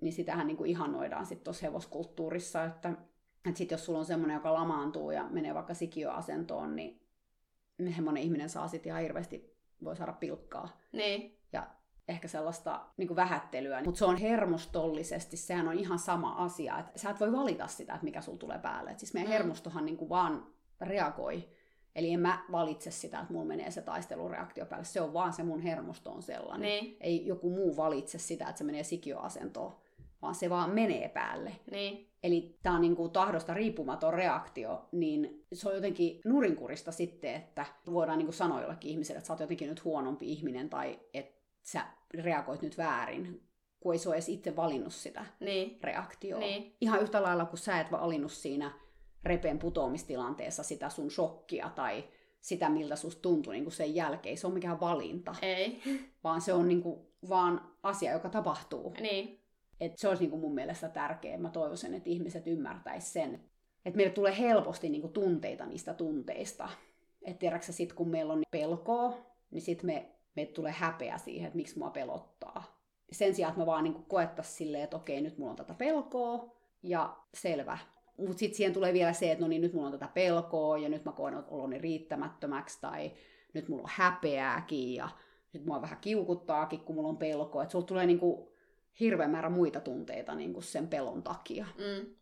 niin 0.00 0.12
sitähän 0.12 0.46
niin 0.46 0.56
kuin 0.56 0.70
ihannoidaan 0.70 1.26
sitten 1.26 1.44
tuossa 1.44 1.66
hevoskulttuurissa, 1.66 2.64
että, 2.64 2.92
että 3.48 3.58
sit 3.58 3.70
jos 3.70 3.84
sulla 3.84 3.98
on 3.98 4.04
semmoinen, 4.04 4.34
joka 4.34 4.54
lamaantuu 4.54 5.10
ja 5.10 5.24
menee 5.30 5.54
vaikka 5.54 5.74
sikiöasentoon, 5.74 6.76
niin 6.76 7.02
semmoinen 7.94 8.22
ihminen 8.22 8.48
saa 8.48 8.68
sitten 8.68 8.90
ihan 8.90 9.02
hirveästi, 9.02 9.56
voi 9.84 9.96
saada 9.96 10.12
pilkkaa. 10.12 10.80
Niin. 10.92 11.41
Ehkä 12.08 12.28
sellaista 12.28 12.80
niin 12.96 13.08
kuin 13.08 13.16
vähättelyä, 13.16 13.82
mutta 13.84 13.98
se 13.98 14.04
on 14.04 14.16
hermostollisesti, 14.16 15.36
sehän 15.36 15.68
on 15.68 15.78
ihan 15.78 15.98
sama 15.98 16.32
asia, 16.32 16.78
että 16.78 16.98
sä 16.98 17.10
et 17.10 17.20
voi 17.20 17.32
valita 17.32 17.66
sitä, 17.66 17.94
että 17.94 18.04
mikä 18.04 18.20
sulla 18.20 18.38
tulee 18.38 18.58
päälle. 18.58 18.90
Et 18.90 18.98
siis 18.98 19.14
meidän 19.14 19.30
mm. 19.30 19.32
hermostohan 19.32 19.84
niin 19.84 19.96
kuin 19.96 20.08
vaan 20.08 20.46
reagoi, 20.80 21.48
eli 21.94 22.12
en 22.12 22.20
mä 22.20 22.44
valitse 22.52 22.90
sitä, 22.90 23.20
että 23.20 23.32
mulla 23.32 23.44
menee 23.44 23.70
se 23.70 23.82
taistelureaktio 23.82 24.66
päälle, 24.66 24.84
se 24.84 25.00
on 25.00 25.12
vaan 25.12 25.32
se 25.32 25.42
mun 25.42 25.60
hermosto 25.60 26.10
on 26.10 26.22
sellainen. 26.22 26.68
Niin. 26.68 26.96
Ei 27.00 27.26
joku 27.26 27.50
muu 27.50 27.76
valitse 27.76 28.18
sitä, 28.18 28.44
että 28.44 28.58
se 28.58 28.64
menee 28.64 28.82
sikiöasentoon, 28.82 29.74
vaan 30.22 30.34
se 30.34 30.50
vaan 30.50 30.70
menee 30.70 31.08
päälle. 31.08 31.52
Niin. 31.70 32.08
Eli 32.22 32.58
tämä 32.62 32.76
on 32.76 32.80
niin 32.80 32.96
kuin 32.96 33.12
tahdosta 33.12 33.54
riippumaton 33.54 34.14
reaktio, 34.14 34.88
niin 34.92 35.44
se 35.52 35.68
on 35.68 35.74
jotenkin 35.74 36.20
nurinkurista 36.24 36.92
sitten, 36.92 37.34
että 37.34 37.66
voidaan 37.92 38.18
niin 38.18 38.26
kuin 38.26 38.34
sanoa 38.34 38.60
jollekin 38.60 38.90
ihmiselle, 38.90 39.18
että 39.18 39.26
sä 39.26 39.32
oot 39.32 39.40
jotenkin 39.40 39.68
nyt 39.68 39.84
huonompi 39.84 40.32
ihminen 40.32 40.70
tai 40.70 41.00
että 41.14 41.41
sä 41.62 41.86
reagoit 42.14 42.62
nyt 42.62 42.78
väärin, 42.78 43.42
kun 43.80 43.92
ei 43.92 43.98
se 43.98 44.08
ole 44.08 44.16
edes 44.16 44.28
itse 44.28 44.56
valinnut 44.56 44.92
sitä 44.92 45.24
niin. 45.40 45.78
reaktioa. 45.82 46.40
Niin. 46.40 46.76
Ihan 46.80 47.02
yhtä 47.02 47.22
lailla 47.22 47.44
kuin 47.44 47.60
sä 47.60 47.80
et 47.80 47.92
valinnut 47.92 48.32
siinä 48.32 48.72
repeen 49.24 49.58
putoamistilanteessa 49.58 50.62
sitä 50.62 50.88
sun 50.88 51.10
shokkia 51.10 51.70
tai 51.74 52.04
sitä, 52.40 52.68
miltä 52.68 52.96
susta 52.96 53.22
tuntui 53.22 53.54
niin 53.54 53.64
kuin 53.64 53.72
sen 53.72 53.94
jälkeen. 53.94 54.36
Se 54.36 54.46
on 54.46 54.52
mikään 54.52 54.80
valinta. 54.80 55.34
Ei. 55.42 55.82
Vaan 56.24 56.40
se 56.40 56.52
on 56.52 56.68
niin 56.68 56.82
kuin 56.82 57.00
vaan 57.28 57.72
asia, 57.82 58.12
joka 58.12 58.28
tapahtuu. 58.28 58.94
Niin. 59.00 59.40
Et 59.80 59.98
se 59.98 60.08
olisi 60.08 60.22
niin 60.22 60.30
kuin 60.30 60.40
mun 60.40 60.54
mielestä 60.54 60.88
tärkeää. 60.88 61.38
Mä 61.38 61.50
toivoisin, 61.50 61.94
että 61.94 62.10
ihmiset 62.10 62.46
ymmärtäis 62.46 63.12
sen. 63.12 63.34
Että 63.84 63.96
meille 63.96 64.12
tulee 64.12 64.38
helposti 64.38 64.88
niin 64.88 65.00
kuin 65.00 65.12
tunteita 65.12 65.66
niistä 65.66 65.94
tunteista. 65.94 66.68
Että 67.22 67.38
tiedätkö 67.38 67.72
sit 67.72 67.92
kun 67.92 68.08
meillä 68.08 68.32
on 68.32 68.42
pelkoa, 68.50 69.16
niin 69.50 69.62
sitten 69.62 69.86
me 69.86 70.10
me 70.36 70.46
tulee 70.46 70.72
häpeä 70.72 71.18
siihen, 71.18 71.46
että 71.46 71.56
miksi 71.56 71.78
mua 71.78 71.90
pelottaa. 71.90 72.82
Sen 73.12 73.34
sijaan, 73.34 73.50
että 73.50 73.60
mä 73.60 73.66
vaan 73.66 73.84
niin 73.84 74.04
koettaisiin 74.04 74.56
silleen, 74.56 74.84
että 74.84 74.96
okei, 74.96 75.20
nyt 75.20 75.38
mulla 75.38 75.50
on 75.50 75.56
tätä 75.56 75.74
pelkoa, 75.74 76.56
ja 76.82 77.16
selvä. 77.34 77.78
Mutta 78.18 78.38
sitten 78.38 78.56
siihen 78.56 78.72
tulee 78.72 78.92
vielä 78.92 79.12
se, 79.12 79.32
että 79.32 79.44
no 79.44 79.48
niin, 79.48 79.62
nyt 79.62 79.72
mulla 79.72 79.86
on 79.86 79.92
tätä 79.92 80.08
pelkoa, 80.14 80.78
ja 80.78 80.88
nyt 80.88 81.04
mä 81.04 81.12
koen 81.12 81.34
oloni 81.48 81.78
riittämättömäksi, 81.78 82.78
tai 82.80 83.12
nyt 83.54 83.68
mulla 83.68 83.82
on 83.82 83.90
häpeääkin, 83.92 84.94
ja 84.94 85.08
nyt 85.52 85.64
mua 85.64 85.82
vähän 85.82 85.98
kiukuttaakin, 86.00 86.80
kun 86.80 86.94
mulla 86.94 87.08
on 87.08 87.16
pelkoa. 87.16 87.62
Että 87.62 87.72
sulla 87.72 87.86
tulee 87.86 88.06
niinku 88.06 88.52
hirveä 89.00 89.28
määrä 89.28 89.50
muita 89.50 89.80
tunteita 89.80 90.34
niinku 90.34 90.60
sen 90.60 90.88
pelon 90.88 91.22
takia. 91.22 91.66
Mm. 91.78 92.14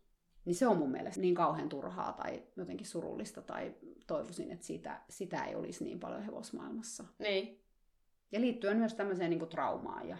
Niin 0.45 0.55
se 0.55 0.67
on 0.67 0.77
mun 0.77 0.91
mielestä 0.91 1.21
niin 1.21 1.35
kauhean 1.35 1.69
turhaa 1.69 2.13
tai 2.13 2.43
jotenkin 2.55 2.87
surullista, 2.87 3.41
tai 3.41 3.75
toivoisin, 4.07 4.51
että 4.51 4.65
sitä, 4.65 5.01
sitä 5.09 5.43
ei 5.43 5.55
olisi 5.55 5.83
niin 5.83 5.99
paljon 5.99 6.23
hevosmaailmassa. 6.23 7.03
Niin. 7.19 7.60
Ja 8.31 8.41
liittyen 8.41 8.77
myös 8.77 8.93
tämmöiseen 8.93 9.29
niin 9.29 9.39
kuin 9.39 9.49
traumaan. 9.49 10.07
Ja, 10.07 10.17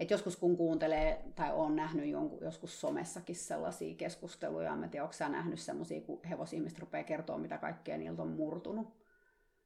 et 0.00 0.10
joskus 0.10 0.36
kun 0.36 0.56
kuuntelee, 0.56 1.24
tai 1.34 1.52
on 1.52 1.76
nähnyt 1.76 2.06
jonkun, 2.06 2.38
joskus 2.42 2.80
somessakin 2.80 3.36
sellaisia 3.36 3.94
keskusteluja, 3.94 4.72
en 4.72 4.90
tiedä, 4.90 5.04
onko 5.04 5.12
sä 5.12 5.28
nähnyt 5.28 5.60
sellaisia, 5.60 6.00
kun 6.00 6.20
hevosihmiset 6.30 6.78
rupeaa 6.78 7.04
kertoa, 7.04 7.38
mitä 7.38 7.58
kaikkea 7.58 7.98
niiltä 7.98 8.22
on 8.22 8.28
murtunut. 8.28 9.02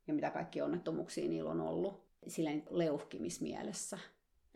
Ja 0.07 0.15
mitä 0.15 0.31
kaikki 0.31 0.63
onnettomuuksia 0.63 1.29
niillä 1.29 1.51
on 1.51 1.61
ollut. 1.61 2.07
Silleen 2.29 2.63
leuhkimismielessä. 2.71 3.99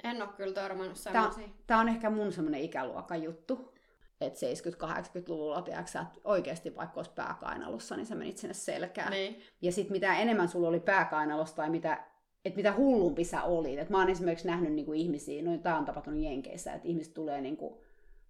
En 0.03 0.22
ole 0.22 0.31
kyllä 0.37 0.55
törmännyt 0.55 0.97
sellaisia. 0.97 1.49
Tämä 1.66 1.81
on 1.81 1.89
ehkä 1.89 2.11
mun 2.11 2.33
semmoinen 2.33 2.61
ikäluokan 2.61 3.22
juttu. 3.22 3.74
Että 4.20 4.41
70-80-luvulla, 4.87 5.62
tiedätkö, 5.62 5.99
että 5.99 6.20
oikeasti 6.24 6.76
vaikka 6.76 6.99
olisi 6.99 7.11
pääkainalossa, 7.14 7.97
niin 7.97 8.07
sä 8.07 8.14
menit 8.14 8.39
sinne 8.39 8.55
selkään. 8.55 9.11
Niin. 9.11 9.43
Ja 9.62 9.72
sitten 9.72 9.93
mitä 9.93 10.16
enemmän 10.16 10.49
sulla 10.49 10.68
oli 10.68 10.81
pääkainalossa 10.81 11.57
tai 11.57 11.70
mitä 11.70 12.05
että 12.45 12.57
mitä 12.57 12.72
hullumpi 12.72 13.24
sä 13.24 13.43
olit. 13.43 13.78
Et 13.78 13.91
mä 13.91 13.99
oon 13.99 14.11
esimerkiksi 14.11 14.47
nähnyt 14.47 14.72
niinku 14.72 14.93
ihmisiä, 14.93 15.43
no 15.43 15.59
tämä 15.59 15.78
on 15.78 15.84
tapahtunut 15.84 16.20
Jenkeissä, 16.20 16.72
että 16.72 16.88
ihmiset 16.88 17.14
tulee 17.14 17.41
niinku, 17.41 17.80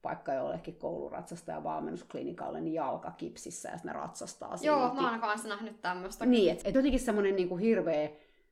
vaikka 0.05 0.35
jollekin 0.35 0.77
kouluratsastajan 0.77 1.65
valmennusklinikalle, 1.65 2.61
niin 2.61 2.75
jalkakipsissä 2.75 3.69
ja 3.69 3.79
ne 3.85 3.93
ratsastaa 3.93 4.57
Joo, 4.63 4.89
silti. 4.89 5.03
mä 5.03 5.11
oon 5.11 5.21
kanssa 5.21 5.49
nähnyt 5.49 5.81
tämmöistä. 5.81 6.27
Niin, 6.27 6.53
että 6.53 6.69
et 6.69 6.75
jotenkin 6.75 7.01
semmoinen 7.01 7.37
niinku 7.37 7.57
hirveä 7.57 8.11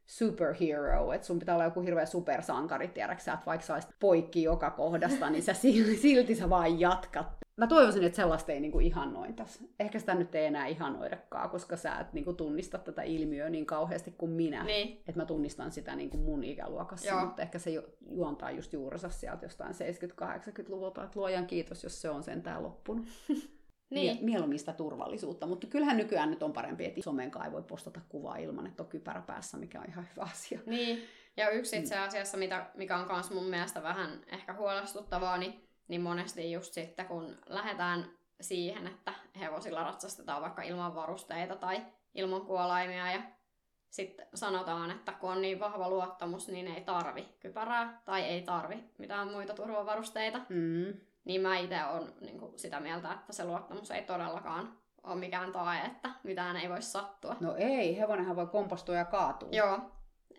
superhero, 0.08 1.12
että 1.12 1.26
sun 1.26 1.38
pitää 1.38 1.54
olla 1.54 1.64
joku 1.64 1.80
hirveä 1.80 2.06
supersankari, 2.06 2.88
tiedäksä, 2.88 3.32
että 3.32 3.46
vaikka 3.46 3.66
sä 3.66 3.80
poikki 4.00 4.42
joka 4.42 4.70
kohdasta, 4.70 5.30
niin 5.30 5.42
sä 5.42 5.54
silti, 5.54 5.96
silti 6.06 6.34
sä 6.34 6.50
vaan 6.50 6.80
jatkat 6.80 7.38
mä 7.58 7.66
toivoisin, 7.66 8.04
että 8.04 8.16
sellaista 8.16 8.52
ei 8.52 8.60
niinku 8.60 8.80
ihannoitas. 8.80 9.64
Ehkä 9.80 9.98
sitä 9.98 10.14
nyt 10.14 10.34
ei 10.34 10.46
enää 10.46 10.66
ihannoidakaan, 10.66 11.50
koska 11.50 11.76
sä 11.76 11.98
et 12.00 12.12
niinku 12.12 12.32
tunnista 12.32 12.78
tätä 12.78 13.02
ilmiöä 13.02 13.50
niin 13.50 13.66
kauheasti 13.66 14.14
kuin 14.18 14.32
minä. 14.32 14.64
Niin. 14.64 14.88
Että 14.88 15.20
mä 15.20 15.24
tunnistan 15.24 15.72
sitä 15.72 15.96
niinku 15.96 16.16
mun 16.16 16.44
ikäluokassa, 16.44 17.08
Joo. 17.08 17.24
mutta 17.24 17.42
ehkä 17.42 17.58
se 17.58 17.70
juontaa 18.10 18.50
just 18.50 18.72
juurensa 18.72 19.08
sieltä 19.08 19.46
jostain 19.46 19.74
70-80-luvulta. 19.74 21.04
Että 21.04 21.20
luojan 21.20 21.46
kiitos, 21.46 21.84
jos 21.84 22.02
se 22.02 22.10
on 22.10 22.22
sentään 22.22 22.62
loppunut. 22.62 23.06
niin. 23.90 24.18
Mieluummin 24.24 24.58
sitä 24.58 24.72
turvallisuutta, 24.72 25.46
mutta 25.46 25.66
kyllähän 25.66 25.96
nykyään 25.96 26.30
nyt 26.30 26.42
on 26.42 26.52
parempi, 26.52 26.84
että 26.84 27.02
somenkaan 27.02 27.46
ei 27.46 27.52
voi 27.52 27.62
postata 27.62 28.00
kuvaa 28.08 28.36
ilman, 28.36 28.66
että 28.66 28.82
on 28.82 28.88
kypärä 28.88 29.22
päässä, 29.22 29.56
mikä 29.56 29.80
on 29.80 29.88
ihan 29.88 30.08
hyvä 30.14 30.22
asia. 30.30 30.60
Niin, 30.66 31.02
ja 31.36 31.50
yksi 31.50 31.78
itse 31.78 31.96
mm. 31.96 32.02
asiassa, 32.02 32.36
mitä, 32.36 32.70
mikä 32.74 32.96
on 32.96 33.06
myös 33.12 33.30
mun 33.30 33.44
mielestä 33.44 33.82
vähän 33.82 34.20
ehkä 34.26 34.52
huolestuttavaa, 34.52 35.38
niin 35.38 35.68
niin 35.88 36.00
monesti 36.00 36.52
just 36.52 36.72
sitten, 36.72 37.06
kun 37.06 37.36
lähdetään 37.46 38.10
siihen, 38.40 38.86
että 38.86 39.12
hevosilla 39.40 39.84
ratsastetaan 39.84 40.42
vaikka 40.42 40.62
ilman 40.62 40.94
varusteita 40.94 41.56
tai 41.56 41.82
ilman 42.14 42.46
kuolaimia 42.46 43.12
ja 43.12 43.22
sitten 43.90 44.26
sanotaan, 44.34 44.90
että 44.90 45.12
kun 45.12 45.30
on 45.30 45.42
niin 45.42 45.60
vahva 45.60 45.90
luottamus, 45.90 46.48
niin 46.48 46.68
ei 46.68 46.80
tarvi 46.80 47.28
kypärää 47.40 48.02
tai 48.04 48.22
ei 48.22 48.42
tarvi 48.42 48.84
mitään 48.98 49.28
muita 49.28 49.54
turvavarusteita. 49.54 50.40
Mm. 50.48 51.00
Niin 51.28 51.40
mä 51.40 51.58
itse 51.58 51.84
olen 51.84 52.12
niin 52.20 52.40
sitä 52.56 52.80
mieltä, 52.80 53.12
että 53.12 53.32
se 53.32 53.44
luottamus 53.44 53.90
ei 53.90 54.02
todellakaan 54.02 54.72
ole 55.02 55.14
mikään 55.14 55.52
tae, 55.52 55.78
että 55.86 56.10
mitään 56.22 56.56
ei 56.56 56.68
voi 56.68 56.82
sattua. 56.82 57.36
No 57.40 57.54
ei, 57.56 57.98
hevonenhan 57.98 58.36
voi 58.36 58.46
kompostua 58.46 58.94
ja 58.94 59.04
kaatua. 59.04 59.48
Joo. 59.52 59.80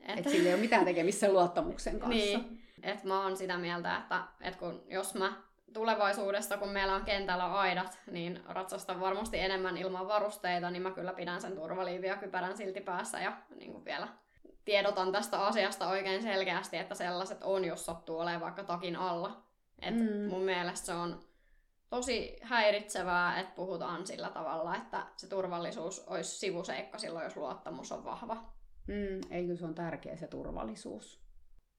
Et, 0.02 0.20
et 0.20 0.30
sillä 0.30 0.48
ei 0.48 0.54
ole 0.54 0.62
mitään 0.62 0.86
tekemistä 0.86 1.32
luottamuksen 1.34 2.00
kanssa. 2.00 2.38
Niin. 2.38 2.64
Et 2.84 3.04
mä 3.04 3.24
oon 3.24 3.38
sitä 3.38 3.58
mieltä, 3.58 3.98
että, 3.98 4.24
että 4.42 4.60
kun, 4.60 4.84
jos 4.88 5.14
mä 5.14 5.34
tulevaisuudesta, 5.74 6.58
kun 6.58 6.70
meillä 6.70 6.96
on 6.96 7.06
kentällä 7.06 7.54
aidat, 7.54 8.00
niin 8.12 8.44
ratsastan 8.48 9.00
varmasti 9.00 9.40
enemmän 9.40 9.78
ilman 9.78 10.08
varusteita, 10.08 10.72
niin 10.72 10.82
mä 10.82 10.92
kyllä 10.92 11.14
pidän 11.14 11.42
sen 11.42 11.56
turvaliivia 11.56 12.18
kypärän 12.18 12.58
silti 12.58 12.82
päässä 12.82 13.20
ja 13.20 13.38
niin 13.56 13.72
kuin 13.72 13.86
vielä 13.86 14.08
tiedotan 14.66 15.12
tästä 15.12 15.42
asiasta 15.42 15.90
oikein 15.90 16.22
selkeästi, 16.22 16.78
että 16.78 16.96
sellaiset 16.96 17.44
on, 17.44 17.66
jos 17.66 17.86
sattuu 17.86 18.20
olemaan 18.20 18.42
vaikka 18.42 18.64
takin 18.64 18.96
alla. 18.96 19.49
Et 19.82 19.96
mm. 19.96 20.30
Mun 20.30 20.44
mielestä 20.44 20.86
se 20.86 20.94
on 20.94 21.20
tosi 21.90 22.38
häiritsevää, 22.42 23.40
että 23.40 23.56
puhutaan 23.56 24.08
sillä 24.08 24.30
tavalla, 24.30 24.76
että 24.76 25.08
se 25.18 25.28
turvallisuus 25.28 26.04
olisi 26.08 26.40
sivuseikka 26.40 26.98
silloin, 26.98 27.24
jos 27.24 27.38
luottamus 27.38 27.92
on 27.92 28.06
vahva. 28.06 28.54
Mm, 28.88 29.22
eikö 29.30 29.56
se 29.56 29.66
on 29.66 29.76
tärkeä 29.76 30.18
se 30.18 30.28
turvallisuus. 30.28 31.20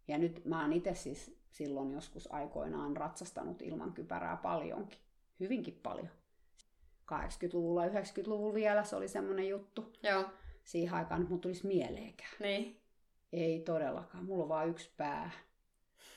Ja 0.09 0.19
nyt 0.19 0.45
mä 0.45 0.63
oon 0.63 0.73
itse 0.73 0.95
siis 0.95 1.41
silloin 1.51 1.93
joskus 1.93 2.33
aikoinaan 2.33 2.97
ratsastanut 2.97 3.63
ilman 3.63 3.93
kypärää 3.93 4.37
paljonkin. 4.37 4.99
Hyvinkin 5.41 5.81
paljon. 5.83 6.09
80-luvulla 7.13 7.87
ja 7.87 8.01
90-luvulla 8.01 8.55
vielä 8.55 8.85
se 8.85 8.97
oli 8.97 9.09
semmoinen 9.09 9.49
juttu. 9.49 9.93
Joo. 10.03 10.25
Siihen 10.65 10.95
aikaan 10.95 11.27
mun 11.29 11.41
tulisi 11.41 11.67
mieleenkään. 11.67 12.33
Niin. 12.41 12.81
Ei 13.33 13.61
todellakaan. 13.61 14.25
Mulla 14.25 14.43
on 14.43 14.49
vaan 14.49 14.69
yksi 14.69 14.91
pää. 14.97 15.31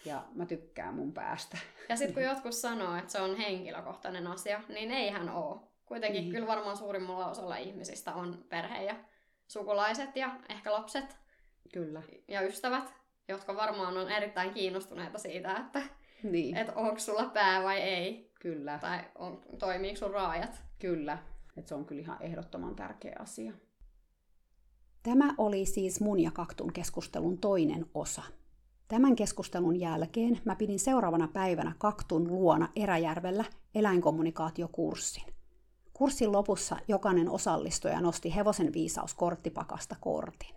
Ja 0.06 0.24
mä 0.36 0.46
tykkään 0.46 0.94
mun 0.96 1.14
päästä. 1.14 1.58
Ja 1.90 1.96
sitten 1.96 2.14
kun 2.14 2.24
jotkut 2.24 2.54
sanoo, 2.54 2.96
että 2.96 3.12
se 3.12 3.22
on 3.22 3.38
henkilökohtainen 3.38 4.28
asia, 4.28 4.62
niin 4.70 4.92
eihän 4.92 5.30
oo. 5.30 5.72
Kuitenkin 5.86 6.22
Niin. 6.22 6.32
kyllä 6.32 6.48
varmaan 6.48 6.78
suurimmalla 6.78 7.28
osalla 7.28 7.58
ihmisistä 7.58 8.14
on 8.14 8.46
perhe 8.50 8.84
ja 8.84 8.96
sukulaiset 9.48 10.16
ja 10.16 10.36
ehkä 10.50 10.72
lapset 10.74 11.18
Kyllä. 11.74 12.02
ja 12.28 12.42
ystävät, 12.42 12.94
jotka 13.28 13.56
varmaan 13.56 13.98
on 13.98 14.12
erittäin 14.12 14.54
kiinnostuneita 14.54 15.18
siitä, 15.18 15.58
että 15.58 15.82
Niin, 16.24 16.58
et 16.58 16.70
onko 16.76 17.00
sulla 17.00 17.26
pää 17.26 17.64
vai 17.64 17.80
ei, 17.82 18.32
kyllä. 18.40 18.78
tai 18.82 19.00
on, 19.16 19.42
toimiiko 19.60 19.98
sun 19.98 20.12
raajat. 20.12 20.64
Kyllä. 20.80 21.18
Et 21.58 21.68
se 21.68 21.76
on 21.76 21.86
kyllä 21.86 22.02
ihan 22.02 22.22
ehdottoman 22.22 22.76
tärkeä 22.76 23.16
asia. 23.20 23.54
Tämä 25.04 25.34
oli 25.38 25.66
siis 25.66 26.02
mun 26.02 26.20
ja 26.20 26.32
Kaktun 26.32 26.74
keskustelun 26.74 27.38
toinen 27.38 27.86
osa. 27.94 28.24
Tämän 28.88 29.16
keskustelun 29.16 29.80
jälkeen 29.80 30.42
mä 30.46 30.56
pidin 30.56 30.80
seuraavana 30.80 31.28
päivänä 31.28 31.76
Kaktun 31.78 32.28
luona 32.28 32.70
Eräjärvellä 32.76 33.46
eläinkommunikaatiokurssin. 33.76 35.24
Kurssin 35.94 36.32
lopussa 36.32 36.78
jokainen 36.88 37.30
osallistuja 37.30 38.02
nosti 38.02 38.36
hevosen 38.36 38.74
viisaus 38.74 39.14
korttipakasta 39.14 39.96
kortin. 40.00 40.56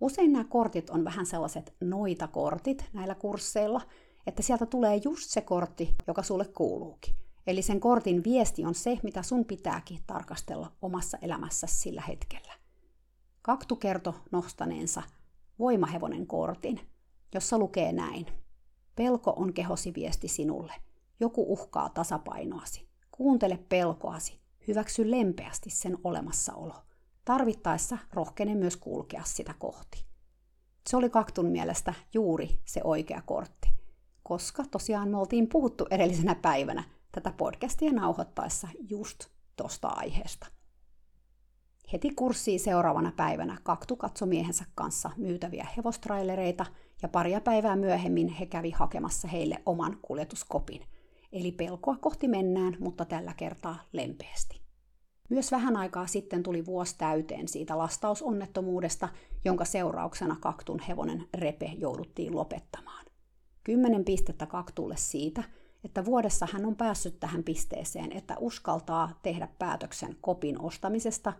Usein 0.00 0.32
nämä 0.32 0.44
kortit 0.44 0.90
on 0.90 1.04
vähän 1.04 1.26
sellaiset 1.26 1.74
noita 1.80 2.26
kortit 2.26 2.84
näillä 2.92 3.14
kursseilla, 3.14 3.80
että 4.26 4.42
sieltä 4.42 4.66
tulee 4.66 5.00
just 5.04 5.30
se 5.30 5.40
kortti, 5.40 5.94
joka 6.06 6.22
sulle 6.22 6.44
kuuluukin. 6.44 7.14
Eli 7.46 7.62
sen 7.62 7.80
kortin 7.80 8.24
viesti 8.24 8.64
on 8.64 8.74
se, 8.74 8.98
mitä 9.02 9.22
sun 9.22 9.44
pitääkin 9.44 9.98
tarkastella 10.06 10.72
omassa 10.82 11.18
elämässä 11.22 11.66
sillä 11.66 12.02
hetkellä. 12.08 12.52
Kaktu 13.42 13.76
kertoi 13.76 14.12
nostaneensa 14.30 15.02
voimahevonen 15.58 16.26
kortin, 16.26 16.80
jossa 17.34 17.58
lukee 17.58 17.92
näin. 17.92 18.26
Pelko 18.96 19.32
on 19.36 19.52
kehosi 19.52 19.94
viesti 19.94 20.28
sinulle. 20.28 20.72
Joku 21.20 21.52
uhkaa 21.52 21.88
tasapainoasi. 21.88 22.88
Kuuntele 23.10 23.58
pelkoasi. 23.68 24.40
Hyväksy 24.68 25.10
lempeästi 25.10 25.70
sen 25.70 25.98
olemassaolo. 26.04 26.74
Tarvittaessa 27.24 27.98
rohkene 28.12 28.54
myös 28.54 28.76
kulkea 28.76 29.22
sitä 29.24 29.54
kohti. 29.58 30.04
Se 30.88 30.96
oli 30.96 31.10
Kaktun 31.10 31.46
mielestä 31.46 31.94
juuri 32.14 32.60
se 32.64 32.80
oikea 32.84 33.22
kortti, 33.26 33.68
koska 34.22 34.64
tosiaan 34.70 35.08
me 35.08 35.16
oltiin 35.16 35.48
puhuttu 35.48 35.86
edellisenä 35.90 36.34
päivänä 36.34 36.84
tätä 37.12 37.32
podcastia 37.36 37.92
nauhoittaessa 37.92 38.68
just 38.88 39.26
tosta 39.56 39.88
aiheesta. 39.88 40.46
Heti 41.92 42.10
kurssiin 42.10 42.60
seuraavana 42.60 43.12
päivänä 43.16 43.58
Kaktu 43.62 43.96
katsoi 43.96 44.28
miehensä 44.28 44.64
kanssa 44.74 45.10
myytäviä 45.16 45.66
hevostrailereita 45.76 46.66
ja 47.02 47.08
paria 47.08 47.40
päivää 47.40 47.76
myöhemmin 47.76 48.28
he 48.28 48.46
kävi 48.46 48.70
hakemassa 48.70 49.28
heille 49.28 49.62
oman 49.66 49.96
kuljetuskopin. 50.02 50.82
Eli 51.32 51.52
pelkoa 51.52 51.96
kohti 51.96 52.28
mennään, 52.28 52.76
mutta 52.80 53.04
tällä 53.04 53.34
kertaa 53.36 53.78
lempeästi. 53.92 54.60
Myös 55.28 55.52
vähän 55.52 55.76
aikaa 55.76 56.06
sitten 56.06 56.42
tuli 56.42 56.66
vuosi 56.66 56.98
täyteen 56.98 57.48
siitä 57.48 57.78
lastausonnettomuudesta, 57.78 59.08
jonka 59.44 59.64
seurauksena 59.64 60.36
Kaktun 60.40 60.80
hevonen 60.88 61.28
Repe 61.34 61.66
jouduttiin 61.66 62.36
lopettamaan. 62.36 63.06
Kymmenen 63.64 64.04
pistettä 64.04 64.46
Kaktulle 64.46 64.96
siitä, 64.96 65.42
että 65.84 66.04
vuodessa 66.04 66.48
hän 66.52 66.66
on 66.66 66.76
päässyt 66.76 67.20
tähän 67.20 67.44
pisteeseen, 67.44 68.12
että 68.12 68.36
uskaltaa 68.38 69.18
tehdä 69.22 69.48
päätöksen 69.58 70.16
kopin 70.20 70.60
ostamisesta 70.60 71.32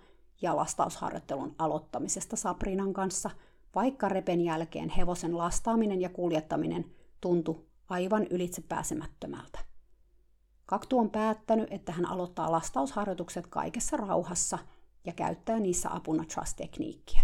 ja 0.42 0.56
lastausharjoittelun 0.56 1.54
aloittamisesta 1.58 2.36
Sabrinan 2.36 2.92
kanssa, 2.92 3.30
vaikka 3.74 4.08
Repen 4.08 4.40
jälkeen 4.40 4.88
hevosen 4.88 5.38
lastaaminen 5.38 6.00
ja 6.00 6.08
kuljettaminen 6.08 6.84
tuntui 7.20 7.64
aivan 7.88 8.26
ylitsepääsemättömältä. 8.30 9.58
Kaktu 10.66 10.98
on 10.98 11.10
päättänyt, 11.10 11.72
että 11.72 11.92
hän 11.92 12.06
aloittaa 12.06 12.52
lastausharjoitukset 12.52 13.46
kaikessa 13.46 13.96
rauhassa 13.96 14.58
ja 15.04 15.12
käyttää 15.12 15.58
niissä 15.58 15.94
apuna 15.94 16.24
trust-tekniikkiä. 16.24 17.22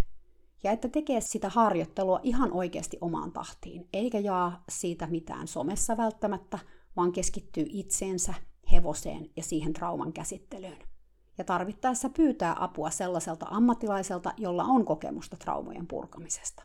Ja 0.62 0.72
että 0.72 0.88
tekee 0.88 1.20
sitä 1.20 1.48
harjoittelua 1.48 2.20
ihan 2.22 2.52
oikeasti 2.52 2.98
omaan 3.00 3.32
tahtiin, 3.32 3.88
eikä 3.92 4.18
jaa 4.18 4.64
siitä 4.68 5.06
mitään 5.06 5.48
somessa 5.48 5.96
välttämättä, 5.96 6.58
vaan 6.96 7.12
keskittyy 7.12 7.66
itseensä, 7.68 8.34
hevoseen 8.72 9.30
ja 9.36 9.42
siihen 9.42 9.72
trauman 9.72 10.12
käsittelyyn. 10.12 10.93
Ja 11.38 11.44
tarvittaessa 11.44 12.08
pyytää 12.08 12.56
apua 12.60 12.90
sellaiselta 12.90 13.46
ammattilaiselta, 13.50 14.32
jolla 14.36 14.64
on 14.64 14.84
kokemusta 14.84 15.36
traumojen 15.36 15.86
purkamisesta. 15.86 16.62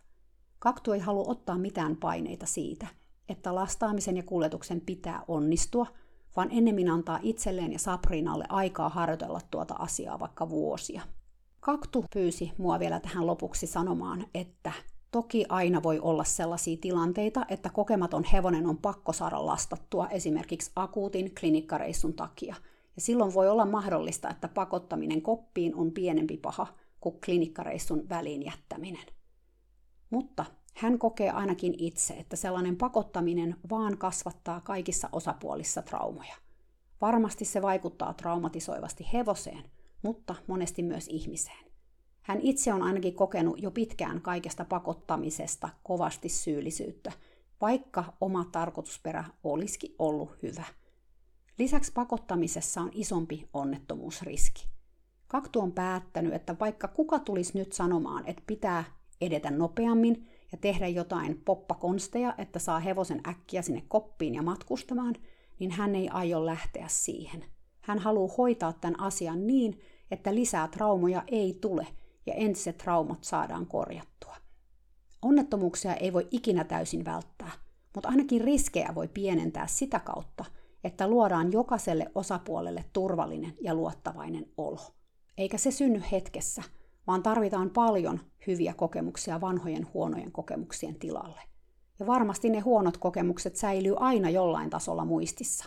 Kaktu 0.59 0.91
ei 0.91 0.99
halua 0.99 1.26
ottaa 1.28 1.57
mitään 1.57 1.95
paineita 1.95 2.45
siitä, 2.45 2.88
että 3.30 3.55
lastaamisen 3.55 4.17
ja 4.17 4.24
kuljetuksen 4.24 4.82
pitää 4.82 5.24
onnistua, 5.28 5.88
vaan 6.36 6.49
ennemmin 6.51 6.89
antaa 6.89 7.20
itselleen 7.22 7.74
ja 7.74 7.80
Sabrinalle 7.80 8.45
aikaa 8.49 8.89
harjoitella 8.89 9.41
tuota 9.51 9.76
asiaa 9.80 10.20
vaikka 10.20 10.49
vuosia. 10.49 11.01
Kaktu 11.59 12.05
pyysi 12.13 12.51
mua 12.57 12.80
vielä 12.80 12.99
tähän 12.99 13.28
lopuksi 13.28 13.67
sanomaan, 13.67 14.26
että 14.34 14.72
toki 15.11 15.45
aina 15.49 15.84
voi 15.84 15.99
olla 15.99 16.24
sellaisia 16.24 16.78
tilanteita, 16.82 17.45
että 17.49 17.70
kokematon 17.70 18.24
hevonen 18.24 18.67
on 18.67 18.78
pakko 18.78 19.13
saada 19.13 19.45
lastattua 19.45 20.07
esimerkiksi 20.07 20.72
akuutin 20.76 21.36
klinikkareissun 21.39 22.13
takia. 22.13 22.55
Ja 22.96 23.02
silloin 23.02 23.34
voi 23.34 23.50
olla 23.50 23.66
mahdollista, 23.66 24.30
että 24.30 24.48
pakottaminen 24.48 25.22
koppiin 25.22 25.76
on 25.76 25.92
pienempi 25.92 26.38
paha 26.38 26.68
kuin 27.00 27.22
klinikkareissun 27.26 28.10
väliin 28.10 28.46
jättäminen. 28.46 29.06
Mutta 30.10 30.46
hän 30.76 31.00
kokee 31.00 31.30
ainakin 31.30 31.76
itse, 31.78 32.14
että 32.14 32.36
sellainen 32.36 32.76
pakottaminen 32.76 33.56
vaan 33.70 33.98
kasvattaa 33.98 34.62
kaikissa 34.62 35.10
osapuolissa 35.12 35.82
traumoja. 35.82 36.36
Varmasti 37.02 37.46
se 37.46 37.62
vaikuttaa 37.62 38.14
traumatisoivasti 38.14 39.08
hevoseen, 39.14 39.64
mutta 40.02 40.36
monesti 40.48 40.84
myös 40.84 41.08
ihmiseen. 41.08 41.66
Hän 42.22 42.42
itse 42.42 42.74
on 42.74 42.84
ainakin 42.84 43.16
kokenut 43.16 43.62
jo 43.62 43.72
pitkään 43.72 44.22
kaikesta 44.22 44.66
pakottamisesta 44.66 45.70
kovasti 45.84 46.30
syyllisyyttä, 46.30 47.12
vaikka 47.62 48.14
oma 48.22 48.46
tarkoitusperä 48.52 49.26
olisikin 49.44 49.96
ollut 50.00 50.38
hyvä. 50.44 50.64
Lisäksi 51.60 51.91
pakottamisessa 51.93 52.82
on 52.82 52.89
isompi 52.93 53.49
onnettomuusriski. 53.53 54.68
Kaktu 55.28 55.60
on 55.60 55.72
päättänyt, 55.72 56.34
että 56.34 56.55
vaikka 56.60 56.88
kuka 56.88 57.20
tulisi 57.20 57.57
nyt 57.57 57.74
sanomaan, 57.74 58.28
että 58.28 58.43
pitää 58.47 58.84
edetä 59.22 59.51
nopeammin 59.51 60.30
ja 60.51 60.57
tehdä 60.57 60.88
jotain 60.88 61.41
poppakonsteja, 61.45 62.36
että 62.38 62.60
saa 62.60 62.80
hevosen 62.80 63.22
äkkiä 63.28 63.62
sinne 63.62 63.84
koppiin 63.88 64.36
ja 64.36 64.41
matkustamaan, 64.41 65.16
niin 65.60 65.72
hän 65.72 65.95
ei 65.95 66.10
aio 66.10 66.45
lähteä 66.45 66.86
siihen. 66.89 67.45
Hän 67.82 67.99
haluaa 67.99 68.36
hoitaa 68.38 68.74
tämän 68.74 68.99
asian 68.99 69.47
niin, 69.47 69.80
että 70.12 70.36
lisää 70.36 70.68
traumoja 70.68 71.24
ei 71.28 71.57
tule 71.62 71.88
ja 72.26 72.34
entiset 72.34 72.78
traumat 72.78 73.24
saadaan 73.24 73.66
korjattua. 73.66 74.36
Onnettomuuksia 75.22 75.95
ei 75.95 76.14
voi 76.14 76.28
ikinä 76.32 76.64
täysin 76.64 77.05
välttää, 77.05 77.51
mutta 77.95 78.10
ainakin 78.10 78.41
riskejä 78.41 78.95
voi 78.95 79.07
pienentää 79.07 79.68
sitä 79.68 79.99
kautta, 79.99 80.45
että 80.84 81.07
luodaan 81.07 81.51
jokaiselle 81.51 82.11
osapuolelle 82.15 82.86
turvallinen 82.93 83.53
ja 83.61 83.73
luottavainen 83.73 84.45
olo. 84.57 84.80
Eikä 85.38 85.57
se 85.57 85.71
synny 85.71 86.01
hetkessä, 86.11 86.63
vaan 87.07 87.23
tarvitaan 87.23 87.69
paljon 87.69 88.19
hyviä 88.47 88.73
kokemuksia 88.73 89.41
vanhojen 89.41 89.88
huonojen 89.93 90.32
kokemuksien 90.32 90.95
tilalle. 90.95 91.41
Ja 91.99 92.07
varmasti 92.07 92.49
ne 92.49 92.59
huonot 92.59 92.97
kokemukset 92.97 93.55
säilyy 93.55 93.95
aina 93.99 94.30
jollain 94.30 94.69
tasolla 94.69 95.05
muistissa, 95.05 95.65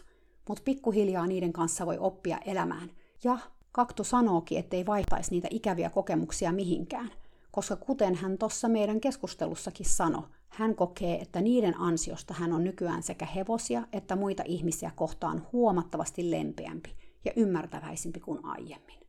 mutta 0.49 0.63
pikkuhiljaa 0.65 1.27
niiden 1.27 1.53
kanssa 1.53 1.87
voi 1.87 1.99
oppia 1.99 2.39
elämään. 2.47 2.91
Ja 3.25 3.39
Kaktu 3.73 4.05
sanookin, 4.05 4.59
ettei 4.59 4.87
vaihtaisi 4.87 5.31
niitä 5.31 5.49
ikäviä 5.51 5.91
kokemuksia 5.91 6.53
mihinkään, 6.53 7.11
koska 7.51 7.77
kuten 7.77 8.15
hän 8.15 8.39
tuossa 8.39 8.69
meidän 8.69 9.01
keskustelussakin 9.01 9.87
sanoi, 9.87 10.23
hän 10.53 10.75
kokee, 10.75 11.21
että 11.21 11.41
niiden 11.41 11.81
ansiosta 11.81 12.35
hän 12.35 12.53
on 12.53 12.65
nykyään 12.65 13.03
sekä 13.03 13.27
hevosia 13.27 13.83
että 13.93 14.17
muita 14.17 14.43
ihmisiä 14.47 14.91
kohtaan 14.97 15.47
huomattavasti 15.53 16.31
lempeämpi 16.31 16.97
ja 17.25 17.33
ymmärtäväisempi 17.37 18.21
kuin 18.21 18.45
aiemmin. 18.45 19.01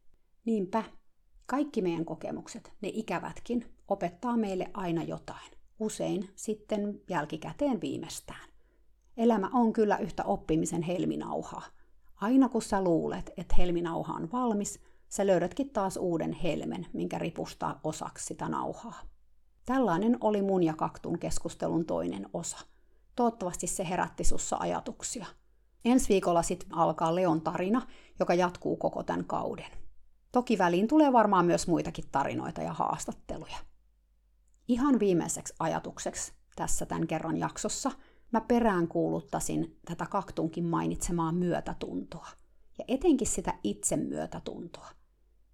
Niinpä, 0.46 0.84
kaikki 1.46 1.82
meidän 1.82 2.06
kokemukset, 2.06 2.74
ne 2.82 2.92
ikävätkin, 2.94 3.66
opettaa 3.88 4.38
meille 4.38 4.72
aina 4.74 5.04
jotain. 5.04 5.52
Usein 5.80 6.30
sitten 6.36 7.02
jälkikäteen 7.10 7.82
viimeistään. 7.82 8.50
Elämä 9.18 9.50
on 9.54 9.74
kyllä 9.74 9.98
yhtä 9.98 10.24
oppimisen 10.24 10.82
helminauhaa. 10.82 11.64
Aina 12.16 12.50
kun 12.50 12.62
sä 12.62 12.84
luulet, 12.84 13.32
että 13.38 13.56
helminauha 13.58 14.14
on 14.14 14.32
valmis, 14.32 14.80
sä 15.10 15.28
löydätkin 15.28 15.70
taas 15.70 15.98
uuden 15.98 16.34
helmen, 16.34 16.88
minkä 16.94 17.18
ripustaa 17.18 17.80
osaksi 17.84 18.26
sitä 18.26 18.50
nauhaa. 18.50 19.13
Tällainen 19.66 20.18
oli 20.22 20.42
mun 20.42 20.64
ja 20.64 20.74
Kaktun 20.74 21.20
keskustelun 21.20 21.86
toinen 21.86 22.30
osa. 22.34 22.58
Toivottavasti 23.16 23.68
se 23.68 23.90
herätti 23.90 24.24
sussa 24.24 24.58
ajatuksia. 24.60 25.26
Ensi 25.86 26.10
viikolla 26.10 26.44
sitten 26.44 26.74
alkaa 26.78 27.16
Leon 27.16 27.42
tarina, 27.42 27.88
joka 28.20 28.34
jatkuu 28.34 28.78
koko 28.78 29.04
tämän 29.04 29.26
kauden. 29.26 29.72
Toki 30.32 30.58
väliin 30.58 30.88
tulee 30.88 31.14
varmaan 31.14 31.46
myös 31.46 31.68
muitakin 31.68 32.06
tarinoita 32.12 32.62
ja 32.62 32.74
haastatteluja. 32.74 33.58
Ihan 34.68 35.00
viimeiseksi 35.00 35.54
ajatukseksi 35.60 36.34
tässä 36.56 36.86
tämän 36.86 37.08
kerran 37.08 37.38
jaksossa 37.38 37.92
mä 38.32 38.42
peräänkuuluttasin 38.42 39.78
tätä 39.86 40.06
kaktunkin 40.06 40.66
mainitsemaa 40.66 41.32
myötätuntoa. 41.32 42.28
Ja 42.80 42.86
etenkin 42.88 43.28
sitä 43.28 43.54
itsemyötätuntoa. 43.64 44.88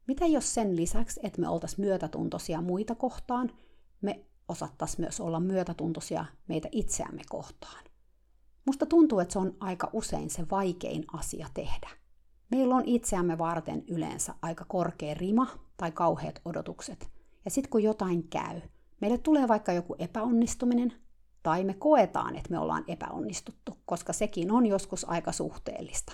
Mitä 0.07 0.25
jos 0.25 0.53
sen 0.53 0.75
lisäksi, 0.75 1.19
että 1.23 1.41
me 1.41 1.49
oltaisiin 1.49 1.81
myötätuntoisia 1.81 2.61
muita 2.61 2.95
kohtaan, 2.95 3.51
me 4.01 4.25
osattaisiin 4.47 5.01
myös 5.01 5.19
olla 5.19 5.39
myötätuntoisia 5.39 6.25
meitä 6.47 6.69
itseämme 6.71 7.21
kohtaan. 7.29 7.83
Musta 8.65 8.85
tuntuu, 8.85 9.19
että 9.19 9.33
se 9.33 9.39
on 9.39 9.55
aika 9.59 9.89
usein 9.93 10.29
se 10.29 10.45
vaikein 10.51 11.05
asia 11.13 11.47
tehdä. 11.53 11.89
Meillä 12.51 12.75
on 12.75 12.83
itseämme 12.85 13.37
varten 13.37 13.83
yleensä 13.87 14.35
aika 14.41 14.65
korkea 14.65 15.13
rima 15.13 15.47
tai 15.77 15.91
kauheat 15.91 16.41
odotukset. 16.45 17.11
Ja 17.45 17.51
sitten 17.51 17.69
kun 17.69 17.83
jotain 17.83 18.27
käy, 18.27 18.61
meille 19.01 19.17
tulee 19.17 19.47
vaikka 19.47 19.71
joku 19.71 19.95
epäonnistuminen, 19.99 20.93
tai 21.43 21.63
me 21.63 21.73
koetaan, 21.73 22.35
että 22.35 22.49
me 22.51 22.59
ollaan 22.59 22.83
epäonnistuttu, 22.87 23.77
koska 23.85 24.13
sekin 24.13 24.51
on 24.51 24.65
joskus 24.65 25.09
aika 25.09 25.31
suhteellista. 25.31 26.13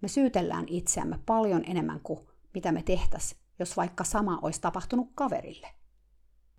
Me 0.00 0.08
syytellään 0.08 0.64
itseämme 0.68 1.18
paljon 1.26 1.62
enemmän 1.66 2.00
kuin 2.00 2.20
mitä 2.54 2.72
me 2.72 2.82
tehtäisiin, 2.82 3.40
jos 3.58 3.76
vaikka 3.76 4.04
sama 4.04 4.38
olisi 4.42 4.60
tapahtunut 4.60 5.08
kaverille. 5.14 5.68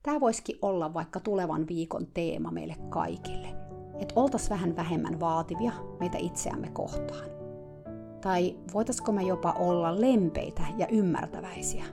Tämä 0.08 0.20
voisikin 0.20 0.58
olla 0.62 0.94
vaikka 0.94 1.20
tulevan 1.20 1.68
viikon 1.68 2.08
teema 2.14 2.52
meille 2.52 2.76
kaikille, 2.90 3.48
että 4.00 4.14
oltaisiin 4.16 4.50
vähän 4.50 4.76
vähemmän 4.76 5.20
vaativia 5.20 5.72
meitä 6.00 6.18
itseämme 6.18 6.70
kohtaan. 6.70 7.30
Tai 8.22 8.58
voitaisiko 8.74 9.12
me 9.12 9.24
jopa 9.24 9.52
olla 9.52 10.02
lempeitä 10.02 10.62
ja 10.78 10.88
ymmärtäväisiä? 10.88 11.84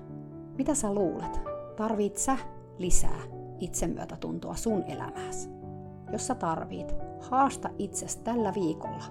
Mitä 0.58 0.74
sä 0.74 0.94
luulet? 0.94 1.40
Tarvit 1.76 2.16
sä 2.16 2.36
lisää 2.78 3.20
itsemyötätuntoa 3.60 4.54
sun 4.54 4.84
elämääsi? 4.88 5.48
Jos 6.12 6.26
sä 6.26 6.34
tarvit, 6.34 6.94
haasta 7.30 7.70
itses 7.78 8.16
tällä 8.16 8.52
viikolla, 8.54 9.04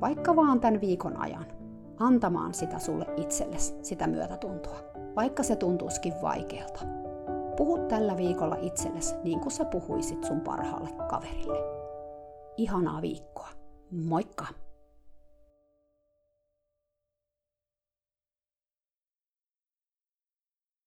vaikka 0.00 0.36
vaan 0.36 0.60
tämän 0.60 0.80
viikon 0.80 1.16
ajan, 1.16 1.46
antamaan 1.98 2.54
sitä 2.54 2.78
sulle 2.78 3.06
itsellesi, 3.16 3.74
sitä 3.82 4.06
myötätuntoa, 4.06 4.78
vaikka 5.16 5.42
se 5.42 5.56
tuntuisikin 5.56 6.14
vaikealta. 6.22 7.03
Puhu 7.56 7.78
tällä 7.78 8.16
viikolla 8.16 8.56
itsellesi 8.60 9.14
niin 9.24 9.40
kuin 9.40 9.52
sä 9.52 9.64
puhuisit 9.64 10.24
sun 10.24 10.40
parhaalle 10.40 10.90
kaverille. 11.08 11.58
Ihanaa 12.56 13.02
viikkoa. 13.02 13.48
Moikka! 13.90 14.46